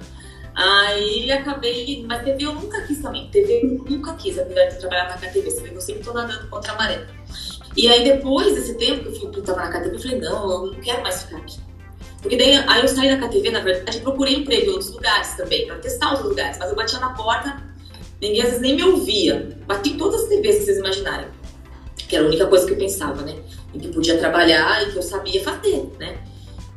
Aí 0.56 1.30
acabei. 1.34 2.06
Mas 2.08 2.24
TV 2.24 2.46
eu 2.46 2.54
nunca 2.54 2.82
quis 2.84 3.02
também. 3.02 3.28
TV 3.30 3.62
eu 3.64 3.84
nunca 3.90 4.14
quis, 4.14 4.40
apesar 4.40 4.68
de 4.68 4.80
trabalhar 4.80 5.10
na 5.10 5.18
KTV. 5.18 5.52
Você 5.52 5.62
vê 5.64 5.70
que 5.70 5.75
eu 5.75 5.82
sempre 5.82 6.04
tô 6.04 6.14
nadando 6.14 6.48
contra 6.48 6.72
a 6.72 6.78
maré. 6.78 7.06
E 7.75 7.90
aí 7.90 8.06
depois 8.06 8.56
desse 8.56 8.75
tempo 8.75 9.04
que 9.04 9.25
eu 9.25 9.34
fui, 9.34 9.42
tava 9.42 9.64
na 9.64 9.70
KTV, 9.70 9.96
eu 9.96 10.00
falei, 10.00 10.20
não, 10.22 10.50
eu 10.50 10.72
não 10.72 10.80
quero 10.80 11.04
mais 11.04 11.24
ficar 11.24 11.38
aqui. 11.38 11.60
Porque 12.22 12.38
daí 12.38 12.56
aí 12.56 12.82
eu 12.82 12.88
saí 12.88 13.10
da 13.10 13.28
KTV, 13.28 13.52
na 13.52 13.60
verdade, 13.60 14.00
procurei 14.00 14.36
emprego 14.36 14.68
em 14.68 14.70
outros 14.70 14.92
lugares 14.92 15.34
também, 15.36 15.68
para 15.68 15.75
testar 15.80 16.12
outros 16.12 16.30
lugares. 16.30 16.58
Mas 16.58 16.70
eu 16.70 16.75
batia 16.75 17.00
na 17.00 17.10
porta, 17.10 17.62
ninguém 18.22 18.41
às 18.41 18.48
vezes 18.48 18.62
nem 18.62 18.75
me 18.75 18.84
ouvia. 18.84 19.57
Bati 19.65 19.91
em 19.91 19.98
todas 19.98 20.24
as 20.24 20.29
TVs 20.29 20.57
que 20.57 20.63
vocês 20.63 20.77
imaginarem. 20.77 21.27
Que 21.95 22.15
era 22.15 22.25
a 22.25 22.27
única 22.27 22.45
coisa 22.48 22.65
que 22.65 22.74
eu 22.74 22.77
pensava, 22.77 23.22
né? 23.24 23.36
Em 23.74 23.79
que 23.79 23.88
podia 23.89 24.17
trabalhar 24.17 24.84
e 24.84 24.91
que 24.91 24.98
eu 24.98 25.03
sabia 25.03 25.43
fazer, 25.43 25.89
né? 26.00 26.17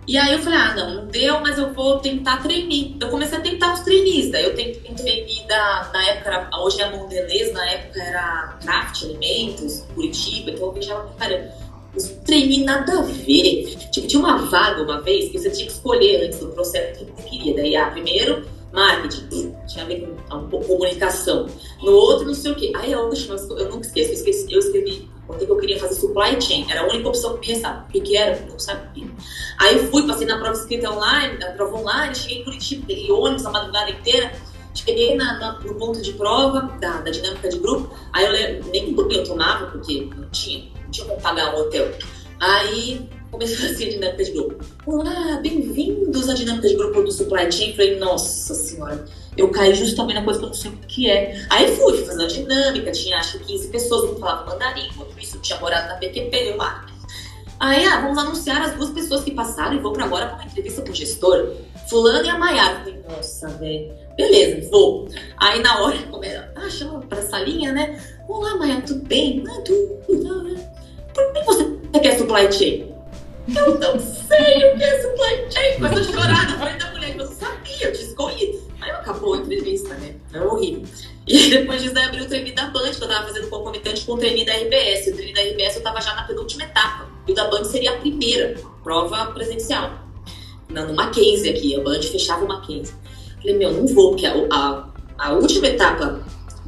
E 0.09 0.17
aí 0.17 0.33
eu 0.33 0.39
falei, 0.39 0.59
ah, 0.59 0.75
não, 0.75 0.95
não 0.95 1.07
deu, 1.07 1.39
mas 1.41 1.59
eu 1.59 1.75
vou 1.75 1.99
tentar 1.99 2.43
treinar. 2.43 2.97
Eu 2.99 3.09
comecei 3.11 3.37
a 3.37 3.43
tentar 3.43 3.75
os 3.75 3.81
trainees, 3.81 4.31
daí 4.31 4.45
eu 4.45 4.55
treinar 4.55 4.79
da, 5.47 5.91
na 5.93 6.09
época, 6.09 6.31
era, 6.31 6.51
hoje 6.61 6.81
é 6.81 6.91
Mondelez, 6.91 7.53
na 7.53 7.71
época 7.71 8.03
era 8.03 8.59
Craft 8.63 9.05
Alimentos, 9.05 9.85
Curitiba, 9.95 10.51
então 10.51 10.69
eu 10.69 10.73
viajava 10.73 11.09
pra 11.09 11.29
caramba. 11.29 11.53
Os 11.95 12.05
treininhos 12.25 12.65
nada 12.65 13.01
a 13.01 13.03
ver. 13.03 13.77
Tipo, 13.91 14.07
tinha 14.07 14.21
uma 14.21 14.39
vaga 14.47 14.83
uma 14.83 15.03
vez 15.03 15.31
que 15.31 15.39
você 15.39 15.51
tinha 15.51 15.67
que 15.67 15.73
escolher 15.73 16.27
antes 16.27 16.39
do 16.39 16.49
processo 16.49 17.05
que 17.05 17.11
você 17.11 17.29
queria. 17.29 17.55
Daí, 17.55 17.77
ah, 17.77 17.91
primeiro, 17.91 18.47
marketing, 18.73 19.55
tinha 19.67 19.85
a 19.85 19.87
ver 19.87 20.09
com, 20.29 20.49
com 20.49 20.63
comunicação. 20.63 21.47
No 21.83 21.93
outro, 21.93 22.27
não 22.27 22.35
sei 22.35 22.53
o 22.53 22.55
quê. 22.55 22.73
Aí, 22.77 22.93
eu, 22.93 23.11
eu 23.11 23.71
nunca 23.71 23.87
esqueço, 23.87 24.11
eu 24.11 24.15
esqueci, 24.15 24.53
eu 24.53 24.59
escrevi 24.59 25.09
Contei 25.29 25.47
que 25.47 25.53
eu 25.53 25.59
queria 25.59 25.79
fazer 25.79 25.95
supply 25.95 26.41
chain, 26.41 26.67
era 26.71 26.81
a 26.81 26.85
única 26.89 27.07
opção 27.07 27.37
que 27.37 27.41
me 27.47 27.53
restava. 27.53 27.85
O 27.87 27.93
que, 27.93 28.17
era? 28.17 28.47
Não 28.47 28.59
sabia. 28.59 29.07
Aí 29.59 29.87
fui, 29.91 30.07
passei 30.07 30.27
na 30.27 30.39
prova 30.39 30.55
escrita 30.55 30.91
online, 30.91 31.39
na 31.39 31.51
prova 31.51 31.77
online, 31.77 32.15
cheguei 32.15 32.39
em 32.39 32.45
Curitiba, 32.45 32.87
peguei 32.87 33.13
ônibus 33.13 33.45
a 33.45 33.51
madrugada 33.51 33.91
inteira, 33.91 34.33
cheguei 34.75 35.17
na, 35.17 35.39
na, 35.39 35.59
no 35.61 35.75
ponto 35.75 36.01
de 36.01 36.15
prova 36.15 36.63
da, 36.81 37.03
da 37.03 37.11
dinâmica 37.11 37.47
de 37.47 37.59
grupo, 37.59 37.95
aí 38.15 38.25
eu 38.25 38.65
nem 38.71 38.95
banho 38.95 39.13
eu 39.13 39.25
tomava, 39.25 39.67
porque 39.67 40.09
não 40.17 40.31
tinha, 40.31 40.67
não 40.83 40.91
tinha 40.91 41.07
como 41.07 41.21
pagar 41.21 41.55
um 41.55 41.61
hotel. 41.61 41.93
Aí 42.41 43.07
comecei 43.31 43.57
a 43.57 43.69
fazer 43.69 43.87
a 43.87 43.91
dinâmica 43.91 44.25
de 44.25 44.31
grupo. 44.33 44.65
Olá, 44.87 45.39
bem-vindos 45.43 46.29
à 46.29 46.35
dinâmica 46.35 46.69
de 46.69 46.75
grupo 46.75 47.03
do 47.03 47.13
Supply 47.13 47.51
Chain. 47.51 47.73
Falei, 47.73 47.99
nossa 47.99 48.55
senhora, 48.55 49.05
eu 49.37 49.51
caí 49.51 49.75
justamente 49.75 50.17
na 50.17 50.25
coisa 50.25 50.39
que 50.39 50.45
eu 50.47 50.49
não 50.49 50.55
sei 50.55 50.71
o 50.71 50.77
que 50.77 51.11
é. 51.11 51.47
Aí 51.51 51.77
fui, 51.77 51.97
fui 51.97 52.05
fazendo 52.05 52.25
a 52.25 52.27
dinâmica, 52.27 52.91
tinha 52.91 53.19
acho 53.19 53.39
que 53.39 53.45
15 53.45 53.69
pessoas, 53.69 54.11
um 54.11 54.19
falava 54.19 54.51
mandarim, 54.51 54.89
outro 54.99 55.19
isso, 55.21 55.39
tinha 55.41 55.59
morado 55.61 55.89
na 55.89 55.97
PQP, 55.97 56.37
eu 56.51 56.57
lá. 56.57 56.87
Aí, 57.61 57.85
ah, 57.87 58.01
vamos 58.01 58.19
anunciar 58.19 58.63
as 58.63 58.75
duas 58.77 58.91
pessoas 58.91 59.25
que 59.25 59.33
passaram 59.33 59.75
e 59.75 59.81
vou 59.81 59.93
para 59.93 60.05
agora 60.05 60.27
para 60.27 60.37
uma 60.37 60.45
entrevista 60.45 60.81
com 60.81 60.91
o 60.91 60.95
gestor. 60.95 61.55
Fulano 61.89 62.25
e 62.25 62.29
a 62.29 62.39
Maiara. 62.39 62.81
Falei, 62.81 63.03
nossa, 63.09 63.49
velho. 63.49 63.93
Beleza, 64.17 64.69
vou. 64.71 65.09
Aí 65.37 65.61
na 65.61 65.83
hora, 65.83 65.99
como 66.11 66.25
era, 66.25 66.53
ah, 66.57 66.71
chama 66.71 67.01
pra 67.01 67.21
salinha, 67.23 67.73
né? 67.73 68.01
Olá, 68.29 68.57
Maiara, 68.57 68.83
tudo 68.83 69.05
bem? 69.07 69.43
Ah, 69.49 69.61
tudo, 69.63 70.45
né? 70.45 70.73
Por 71.13 71.33
que 71.33 71.43
você 71.45 71.65
quer 72.01 72.17
supply 72.17 72.53
chain? 72.53 72.88
Eu 73.57 73.79
não 73.79 73.99
sei 73.99 74.73
o 74.73 74.77
que 74.77 74.85
é 74.85 75.03
supply 75.03 75.51
chain. 75.51 75.75
Começou 75.75 75.99
a 75.99 76.05
chorar 76.05 76.51
na 76.51 76.59
frente 76.59 76.79
da 76.85 76.91
mulher 76.93 77.15
que 77.15 77.21
eu 77.21 77.27
sabia, 77.29 77.87
eu 77.87 77.93
tinha 77.93 78.07
escolhido. 78.07 78.69
Aí 78.81 78.91
acabou 78.91 79.35
a 79.35 79.39
entrevista, 79.39 79.95
né? 79.95 80.15
É 80.33 80.41
horrível. 80.41 80.83
E 81.27 81.51
depois 81.51 81.83
disso, 81.83 81.99
abriu 81.99 82.25
o 82.25 82.29
treino 82.29 82.55
da 82.55 82.67
Band, 82.67 82.91
que 82.91 83.03
eu 83.03 83.09
tava 83.09 83.27
fazendo 83.27 83.49
concomitante 83.49 84.05
com 84.05 84.13
o 84.13 84.19
treino 84.19 84.45
da 84.45 84.53
RBS. 84.55 85.09
O 85.09 85.17
treino 85.17 85.35
da 85.35 85.43
RBS 85.43 85.77
eu 85.77 85.83
tava 85.83 86.01
já 86.01 86.15
na 86.15 86.23
penúltima 86.25 86.65
etapa. 86.65 87.09
E 87.27 87.33
o 87.33 87.35
da 87.35 87.49
Band 87.49 87.65
seria 87.65 87.93
a 87.93 87.97
primeira 87.97 88.55
prova 88.83 89.27
presencial. 89.33 89.93
Na, 90.69 90.85
no 90.85 90.95
Mackenzie 90.95 91.51
aqui, 91.51 91.75
a 91.75 91.83
Band 91.83 92.03
fechava 92.03 92.45
o 92.45 92.49
Mackenzie. 92.49 92.95
Falei, 93.39 93.57
meu, 93.57 93.73
não 93.73 93.87
vou, 93.87 94.11
porque 94.11 94.27
a, 94.27 94.35
a, 94.51 94.89
a 95.19 95.33
última 95.33 95.69
etapa, 95.69 96.23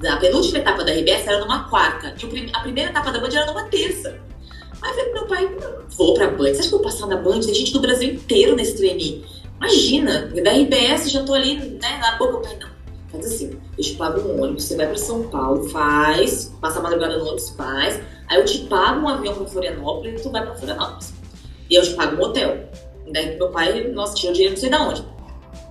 a 0.06 0.16
penúltima 0.16 0.58
etapa 0.58 0.84
da 0.84 0.92
RBS 0.92 1.26
era 1.26 1.40
numa 1.40 1.68
quarta. 1.68 2.14
E 2.18 2.50
a 2.52 2.60
primeira 2.60 2.90
etapa 2.90 3.12
da 3.12 3.20
Band 3.20 3.28
era 3.32 3.46
numa 3.46 3.64
terça. 3.64 4.29
Aí 4.82 4.90
eu 4.90 4.94
falei 4.94 5.10
pro 5.10 5.12
meu 5.12 5.26
pai, 5.26 5.58
vou 5.96 6.14
pra 6.14 6.30
Band. 6.30 6.54
Você 6.54 6.60
acha 6.60 6.68
que 6.68 6.74
eu 6.74 6.78
vou 6.78 6.82
passar 6.82 7.06
na 7.06 7.16
Band? 7.16 7.40
Tem 7.40 7.54
gente 7.54 7.72
do 7.72 7.80
Brasil 7.80 8.14
inteiro 8.14 8.56
nesse 8.56 8.76
treininho. 8.76 9.24
Imagina, 9.56 10.26
da 10.42 10.52
RBS 10.52 11.10
já 11.10 11.22
tô 11.22 11.34
ali, 11.34 11.56
né, 11.56 11.98
na 11.98 12.16
boca. 12.16 12.38
Eu 12.38 12.42
falei, 12.42 12.58
não, 12.58 12.70
faz 13.12 13.26
assim, 13.26 13.58
eu 13.76 13.84
te 13.84 13.94
pago 13.94 14.20
um 14.20 14.42
ônibus, 14.42 14.64
você 14.64 14.76
vai 14.76 14.86
pra 14.86 14.96
São 14.96 15.24
Paulo, 15.24 15.68
faz, 15.68 16.50
passa 16.60 16.78
a 16.78 16.82
madrugada 16.82 17.18
no 17.18 17.24
ônibus, 17.24 17.50
faz. 17.50 18.00
Aí 18.28 18.38
eu 18.38 18.44
te 18.44 18.60
pago 18.60 19.00
um 19.00 19.08
avião 19.08 19.34
pra 19.34 19.46
Florianópolis 19.46 20.20
e 20.20 20.22
tu 20.22 20.30
vai 20.30 20.42
pra 20.42 20.54
Florianópolis. 20.54 21.12
E 21.68 21.74
eu 21.74 21.82
te 21.82 21.90
pago 21.90 22.16
um 22.16 22.24
hotel. 22.24 22.70
E 23.06 23.12
daí 23.12 23.36
meu 23.36 23.50
pai, 23.50 23.88
nossa, 23.88 24.14
o 24.14 24.32
dinheiro 24.32 24.54
não 24.54 24.60
sei 24.60 24.70
de 24.70 24.76
onde. 24.76 25.04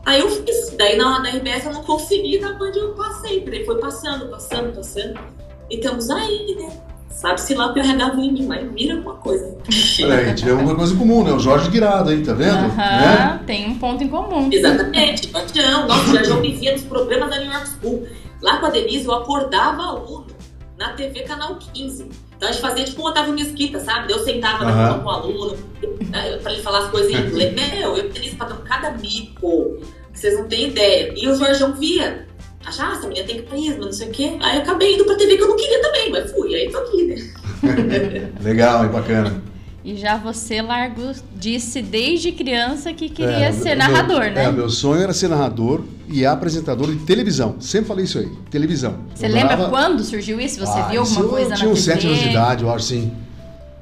Aí 0.06 0.20
eu 0.20 0.30
fiz. 0.30 0.70
Daí 0.78 0.98
na, 0.98 1.20
na 1.20 1.30
RBS 1.30 1.66
eu 1.66 1.74
não 1.74 1.84
consegui, 1.84 2.40
na 2.40 2.54
Band 2.54 2.72
eu 2.76 2.94
passei. 2.94 3.44
Daí 3.46 3.66
foi 3.66 3.80
passando, 3.80 4.30
passando, 4.30 4.76
passando. 4.76 5.20
E 5.70 5.76
estamos 5.76 6.10
aí, 6.10 6.56
né? 6.56 6.89
Sabe-se 7.20 7.54
lá 7.54 7.68
o 7.68 7.74
que 7.74 7.80
eu 7.80 7.84
regava 7.84 8.16
em 8.16 8.32
mim, 8.32 8.46
mas 8.48 8.66
vira 8.72 8.96
alguma 8.96 9.16
coisa. 9.16 9.54
Olha 10.04 10.16
aí, 10.20 10.34
tivemos 10.34 10.64
uma 10.64 10.74
coisa 10.74 10.94
em 10.94 10.98
comum, 10.98 11.22
né? 11.22 11.34
O 11.34 11.40
Jorge 11.40 11.70
Guirado 11.70 12.12
aí, 12.12 12.24
tá 12.24 12.32
vendo? 12.32 12.56
Aham, 12.56 12.76
né? 12.78 13.42
tem 13.46 13.68
um 13.68 13.76
ponto 13.78 14.02
em 14.02 14.08
comum. 14.08 14.48
Exatamente. 14.50 15.28
Panteão. 15.28 15.86
Nossa, 15.86 16.14
já, 16.14 16.24
já 16.24 16.36
vivia 16.38 16.72
nos 16.72 16.84
problemas 16.84 17.30
da 17.30 17.40
New 17.40 17.52
York 17.52 17.68
School. 17.72 18.08
Lá 18.42 18.60
com 18.60 18.68
a 18.68 18.70
Denise, 18.70 19.06
eu 19.06 19.14
acordava 19.14 19.84
aluno 19.84 20.28
na 20.78 20.94
TV 20.94 21.24
Canal 21.24 21.58
15. 21.58 22.08
Então 22.38 22.48
a 22.48 22.54
gente 22.54 22.62
fazia 22.62 22.86
tipo 22.86 23.02
um 23.02 23.06
Otávio 23.08 23.34
Mesquita, 23.34 23.82
sabe? 23.82 24.14
Eu 24.14 24.20
sentava 24.20 24.64
uhum. 24.64 24.72
na 24.72 24.94
com 24.94 25.06
o 25.06 25.10
aluno 25.10 25.58
né, 26.10 26.38
pra 26.38 26.54
ele 26.54 26.62
falar 26.62 26.86
as 26.86 26.90
coisas 26.90 27.12
em 27.12 27.18
inglês. 27.18 27.52
Meu, 27.80 27.98
eu 27.98 28.06
e 28.06 28.10
Denise 28.14 28.38
pagando 28.38 28.62
cada 28.62 28.92
mico. 28.92 29.78
Vocês 30.14 30.38
não 30.38 30.48
têm 30.48 30.70
ideia. 30.70 31.14
E 31.18 31.28
o 31.28 31.36
Jorgeão 31.36 31.74
via 31.74 32.29
achar, 32.66 32.92
ah, 32.92 32.98
essa 32.98 33.08
menina 33.08 33.26
tem 33.26 33.38
que 33.38 33.44
carisma, 33.44 33.86
não 33.86 33.94
sei 33.94 34.08
o 34.08 34.12
quê. 34.12 34.38
Aí 34.40 34.58
eu 34.58 34.62
acabei 34.62 34.96
indo 34.96 35.06
pra 35.06 35.16
TV 35.16 35.38
que 35.38 35.44
eu 35.44 35.48
não 35.48 35.56
queria 35.56 35.82
também, 35.82 36.12
mas 36.12 36.32
fui, 36.32 36.56
aí 36.56 36.70
tô 36.70 36.78
aqui, 36.78 37.04
né? 37.06 38.32
Legal, 38.42 38.86
é 38.86 38.88
bacana. 38.88 39.50
E 39.84 39.96
já 39.96 40.18
você, 40.18 40.62
Largo, 40.62 41.14
disse 41.36 41.82
desde 41.82 42.34
criança 42.34 42.94
que 42.94 43.10
queria 43.10 43.48
é, 43.48 43.52
ser 43.52 43.76
narrador, 43.76 44.22
meu, 44.26 44.34
né? 44.34 44.46
É, 44.46 44.52
meu 44.52 44.70
sonho 44.70 45.02
era 45.02 45.14
ser 45.14 45.30
narrador 45.30 45.84
e 46.08 46.26
apresentador 46.26 46.92
de 46.92 47.00
televisão. 47.06 47.56
Sempre 47.60 47.88
falei 47.88 48.06
isso 48.06 48.20
aí, 48.20 48.30
televisão. 48.52 48.98
Você 49.16 49.26
eu 49.26 49.32
lembra 49.32 49.70
quando 49.70 50.04
surgiu 50.04 50.40
isso? 50.40 50.60
Você 50.60 50.80
ah, 50.80 50.88
viu 50.90 51.02
alguma 51.02 51.28
coisa 51.30 51.50
na 51.50 51.56
TV? 51.56 51.70
Eu 51.70 51.74
tinha 51.74 51.74
uns 51.74 51.84
sete 51.84 52.08
anos 52.08 52.20
de 52.20 52.30
idade, 52.30 52.64
eu 52.64 52.72
acho, 52.72 52.86
sim. 52.86 53.12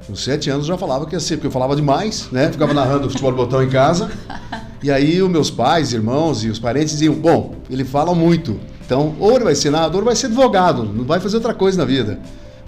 Com 0.06 0.14
sete 0.14 0.48
anos 0.48 0.68
eu 0.68 0.74
já 0.74 0.78
falava 0.78 1.04
que 1.04 1.14
ia 1.14 1.20
ser, 1.20 1.36
porque 1.36 1.48
eu 1.48 1.50
falava 1.50 1.74
demais, 1.74 2.28
né? 2.30 2.50
Ficava 2.50 2.72
narrando 2.72 3.10
futebol 3.10 3.32
de 3.32 3.36
botão 3.36 3.62
em 3.62 3.68
casa. 3.68 4.10
E 4.80 4.92
aí 4.92 5.20
os 5.20 5.28
meus 5.28 5.50
pais, 5.50 5.92
irmãos 5.92 6.44
e 6.44 6.48
os 6.48 6.60
parentes 6.60 6.92
diziam, 6.92 7.12
bom, 7.12 7.56
ele 7.70 7.84
fala 7.84 8.14
muito. 8.14 8.58
Então, 8.84 9.14
ou 9.18 9.34
ele 9.34 9.44
vai 9.44 9.54
ser 9.54 9.70
narrador 9.70 10.00
ou 10.00 10.06
vai 10.06 10.16
ser 10.16 10.26
advogado, 10.26 10.84
não 10.84 11.04
vai 11.04 11.20
fazer 11.20 11.36
outra 11.36 11.52
coisa 11.52 11.76
na 11.78 11.84
vida, 11.84 12.18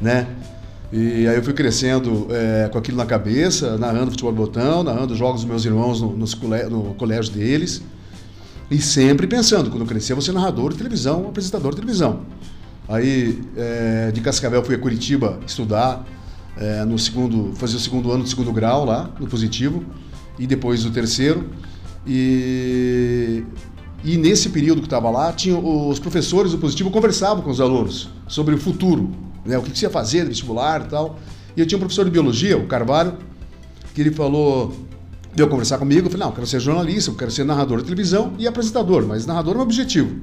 né? 0.01 0.27
E 0.93 1.27
aí 1.29 1.37
eu 1.37 1.43
fui 1.43 1.53
crescendo 1.53 2.27
é, 2.31 2.69
com 2.69 2.77
aquilo 2.77 2.97
na 2.97 3.07
cabeça, 3.07 3.79
narrando 3.79 4.11
futebol 4.11 4.33
de 4.33 4.39
botão, 4.39 4.83
narrando 4.83 5.15
jogos 5.15 5.43
dos 5.43 5.49
meus 5.49 5.65
irmãos 5.65 6.01
no, 6.01 6.17
no 6.17 6.95
colégio 6.95 7.33
deles. 7.33 7.81
E 8.69 8.81
sempre 8.81 9.27
pensando, 9.27 9.71
quando 9.71 9.83
eu 9.83 9.87
crescer, 9.87 10.15
vou 10.15 10.23
ser 10.23 10.33
narrador 10.33 10.73
de 10.73 10.79
televisão, 10.79 11.27
apresentador 11.29 11.71
de 11.71 11.77
televisão. 11.77 12.21
Aí, 12.89 13.41
é, 13.57 14.11
de 14.11 14.21
Cascavel, 14.21 14.65
fui 14.65 14.75
a 14.75 14.79
Curitiba 14.79 15.39
estudar, 15.47 16.05
é, 16.57 16.85
no 16.85 16.99
segundo, 16.99 17.53
fazer 17.55 17.77
o 17.77 17.81
segundo 17.81 18.11
ano 18.11 18.25
do 18.25 18.29
segundo 18.29 18.53
grau 18.53 18.85
lá, 18.85 19.11
no 19.21 19.29
positivo, 19.29 19.85
e 20.41 20.47
depois 20.47 20.85
o 20.85 20.91
terceiro. 20.91 21.51
E, 22.05 23.45
e 24.03 24.17
nesse 24.17 24.49
período 24.49 24.81
que 24.81 24.87
estava 24.87 25.11
lá, 25.11 25.33
tinha, 25.33 25.59
os 25.59 25.99
professores 25.99 26.53
do 26.53 26.59
positivo 26.59 26.91
conversavam 26.91 27.43
com 27.43 27.51
os 27.51 27.61
alunos 27.61 28.09
sobre 28.27 28.55
o 28.55 28.59
futuro, 28.59 29.11
né, 29.45 29.59
o 29.59 29.63
que, 29.63 29.71
que 29.71 29.79
você 29.79 29.87
ia 29.87 29.91
fazer 29.91 30.25
vestibular 30.25 30.83
e 30.83 30.89
tal. 30.89 31.19
E 31.57 31.61
eu 31.61 31.67
tinha 31.67 31.77
um 31.77 31.81
professor 31.81 32.05
de 32.05 32.11
biologia, 32.11 32.57
o 32.57 32.67
Carvalho, 32.67 33.19
que 33.95 34.01
ele 34.01 34.11
falou, 34.11 34.73
deu 35.35 35.49
conversar 35.49 35.77
comigo, 35.77 36.07
eu 36.07 36.11
falei, 36.11 36.25
não, 36.25 36.31
eu 36.31 36.35
quero 36.35 36.47
ser 36.47 36.61
jornalista, 36.61 37.11
eu 37.11 37.15
quero 37.15 37.31
ser 37.31 37.45
narrador 37.45 37.79
de 37.79 37.85
televisão 37.85 38.33
e 38.39 38.47
apresentador, 38.47 39.05
mas 39.07 39.27
narrador 39.27 39.53
é 39.53 39.57
meu 39.57 39.65
objetivo. 39.65 40.17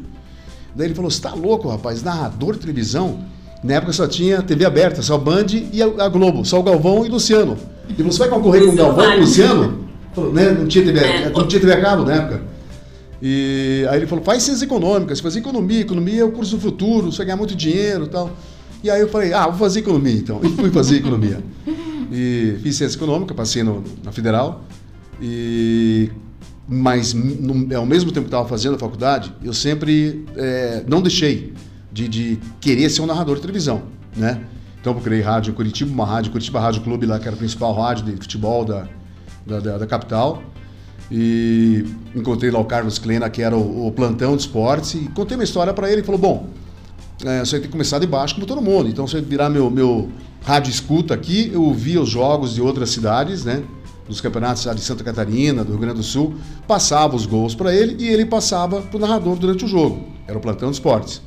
Daí 0.76 0.88
ele 0.88 0.96
falou, 0.96 1.12
você 1.12 1.22
tá 1.22 1.34
louco, 1.34 1.70
rapaz, 1.70 2.02
narrador 2.02 2.54
de 2.54 2.60
televisão? 2.60 3.20
Na 3.64 3.74
época 3.74 3.94
só 3.94 4.08
tinha 4.08 4.42
TV 4.42 4.66
aberta, 4.66 5.02
só 5.02 5.18
Band 5.18 5.48
e 5.72 5.82
a 5.82 6.08
Globo, 6.08 6.46
só 6.46 6.60
o 6.60 6.64
Galvão 6.64 7.06
e 7.06 7.10
Luciano. 7.10 7.58
E 7.98 8.04
você 8.04 8.20
vai 8.20 8.30
concorrer 8.30 8.66
com 8.66 8.72
o 8.72 8.76
Galvão 8.76 9.14
e 9.14 9.18
o 9.18 9.20
Luciano? 9.22 9.88
Falou, 10.14 10.34
né? 10.34 10.52
Não 10.52 10.68
tinha 10.68 10.86
TV, 10.86 11.00
é. 11.00 11.30
não 11.30 11.48
tinha 11.48 11.60
TV 11.60 11.74
a 11.74 11.82
cabo 11.82 12.04
na 12.04 12.14
época. 12.14 12.57
E 13.22 13.86
aí 13.90 13.98
ele 13.98 14.08
falou, 14.08 14.24
faz 14.24 14.44
ciências 14.44 14.62
econômicas, 14.62 15.20
fazer 15.20 15.40
economia, 15.40 15.82
economia 15.82 16.22
é 16.22 16.24
o 16.24 16.32
curso 16.32 16.56
do 16.56 16.62
futuro, 16.62 17.12
você 17.12 17.18
vai 17.18 17.28
ganhar 17.28 17.38
muito 17.38 17.56
dinheiro 17.56 18.06
e 18.06 18.10
tal. 18.10 18.32
E 18.84 18.90
aí 18.90 19.02
eu 19.02 19.10
falei, 19.10 19.34
ah, 19.34 19.48
vou 19.48 19.58
fazer 19.58 19.80
economia 19.80 20.14
então. 20.14 20.40
E 20.44 20.50
fui 20.50 20.70
fazer 20.70 20.98
economia. 20.98 21.44
E 22.12 22.58
fiz 22.62 22.76
ciência 22.76 22.96
econômica, 22.96 23.34
passei 23.34 23.64
no, 23.64 23.84
na 24.04 24.12
federal. 24.12 24.64
E 25.22 26.12
mas 26.68 27.14
no, 27.14 27.74
ao 27.76 27.86
mesmo 27.86 28.12
tempo 28.12 28.26
que 28.26 28.28
estava 28.28 28.48
fazendo 28.48 28.76
a 28.76 28.78
faculdade, 28.78 29.34
eu 29.42 29.54
sempre 29.54 30.26
é, 30.36 30.84
não 30.86 31.02
deixei 31.02 31.54
de, 31.92 32.10
de, 32.10 32.40
querer 32.60 32.90
ser 32.90 33.02
um 33.02 33.06
narrador 33.06 33.36
de 33.36 33.42
televisão, 33.42 33.84
né? 34.16 34.42
Então 34.80 34.92
eu 34.92 34.96
procurei 34.96 35.22
rádio 35.22 35.52
em 35.52 35.54
Curitiba, 35.54 35.92
uma 35.92 36.06
rádio, 36.06 36.32
Curitiba 36.32 36.60
Rádio 36.60 36.82
Clube 36.82 37.06
lá, 37.06 37.20
que 37.20 37.26
era 37.26 37.36
a 37.36 37.40
principal 37.40 37.74
rádio 37.74 38.06
de 38.06 38.12
futebol 38.18 38.66
da, 38.66 38.86
da, 39.46 39.60
da, 39.60 39.78
da 39.78 39.88
capital. 39.88 40.44
E 41.12 41.86
encontrei 42.14 42.52
lá 42.52 42.60
o 42.60 42.66
Carlos 42.66 43.00
Klena, 43.00 43.30
que 43.30 43.42
era 43.42 43.56
o, 43.56 43.88
o 43.88 43.92
plantão 43.92 44.36
de 44.36 44.42
esportes, 44.42 44.96
e 44.96 45.08
contei 45.10 45.38
uma 45.38 45.44
história 45.44 45.74
para 45.74 45.88
ele. 45.88 45.98
Ele 45.98 46.06
falou: 46.06 46.20
Bom, 46.20 46.48
é, 47.26 47.40
você 47.40 47.60
tem 47.60 47.68
que 47.68 47.72
começar 47.72 48.00
de 48.00 48.08
baixo 48.08 48.36
como 48.36 48.46
todo 48.46 48.62
mundo. 48.62 48.90
Então, 48.90 49.08
você 49.08 49.22
virar 49.22 49.50
meu, 49.50 49.70
meu 49.70 50.10
rádio 50.44 50.70
escuta 50.70 51.14
aqui, 51.14 51.50
eu 51.54 51.64
ouvia 51.64 52.02
os 52.02 52.10
jogos 52.10 52.56
de 52.56 52.62
outras 52.62 52.90
cidades, 52.90 53.46
né? 53.46 53.64
Dos 54.08 54.22
campeonatos 54.22 54.64
de 54.64 54.82
Santa 54.82 55.04
Catarina, 55.04 55.64
do 55.64 55.72
Rio 55.72 55.80
Grande 55.80 55.98
do 55.98 56.04
Sul, 56.04 56.36
passava 56.68 57.16
os 57.16 57.26
gols 57.26 57.56
para 57.56 57.74
ele 57.74 58.02
e 58.02 58.08
ele 58.08 58.26
passava 58.26 58.82
para 58.82 58.96
o 58.96 59.00
narrador 59.00 59.36
durante 59.36 59.66
o 59.66 59.68
jogo. 59.68 60.06
Era 60.28 60.38
o 60.38 60.42
plantão 60.42 60.70
de 60.70 60.76
esportes. 60.76 61.22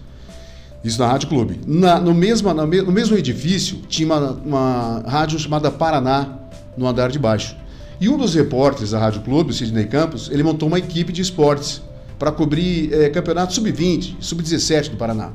Isso 0.83 0.99
na 0.99 1.07
Rádio 1.07 1.29
Clube. 1.29 1.61
Na, 1.67 2.01
no, 2.01 2.15
mesmo, 2.15 2.53
no 2.55 2.93
mesmo 2.93 3.17
edifício 3.17 3.81
tinha 3.87 4.07
uma, 4.07 4.31
uma 4.31 5.05
rádio 5.07 5.39
chamada 5.39 5.71
Paraná, 5.71 6.39
no 6.77 6.87
andar 6.87 7.11
de 7.11 7.19
baixo. 7.19 7.55
E 8.01 8.09
um 8.09 8.17
dos 8.17 8.35
repórteres 8.35 8.93
da 8.93 8.99
Rádio 8.99 9.21
Clube, 9.21 9.51
o 9.51 9.53
Sidney 9.53 9.85
Campos, 9.85 10.31
ele 10.33 10.43
montou 10.43 10.67
uma 10.67 10.79
equipe 10.79 11.13
de 11.13 11.21
esportes 11.21 11.83
para 12.19 12.33
cobrir 12.33 12.93
é, 12.95 13.11
campeonato 13.11 13.53
sub-20, 13.53 14.17
sub-17 14.21 14.91
do 14.91 14.97
Paraná. 14.97 15.33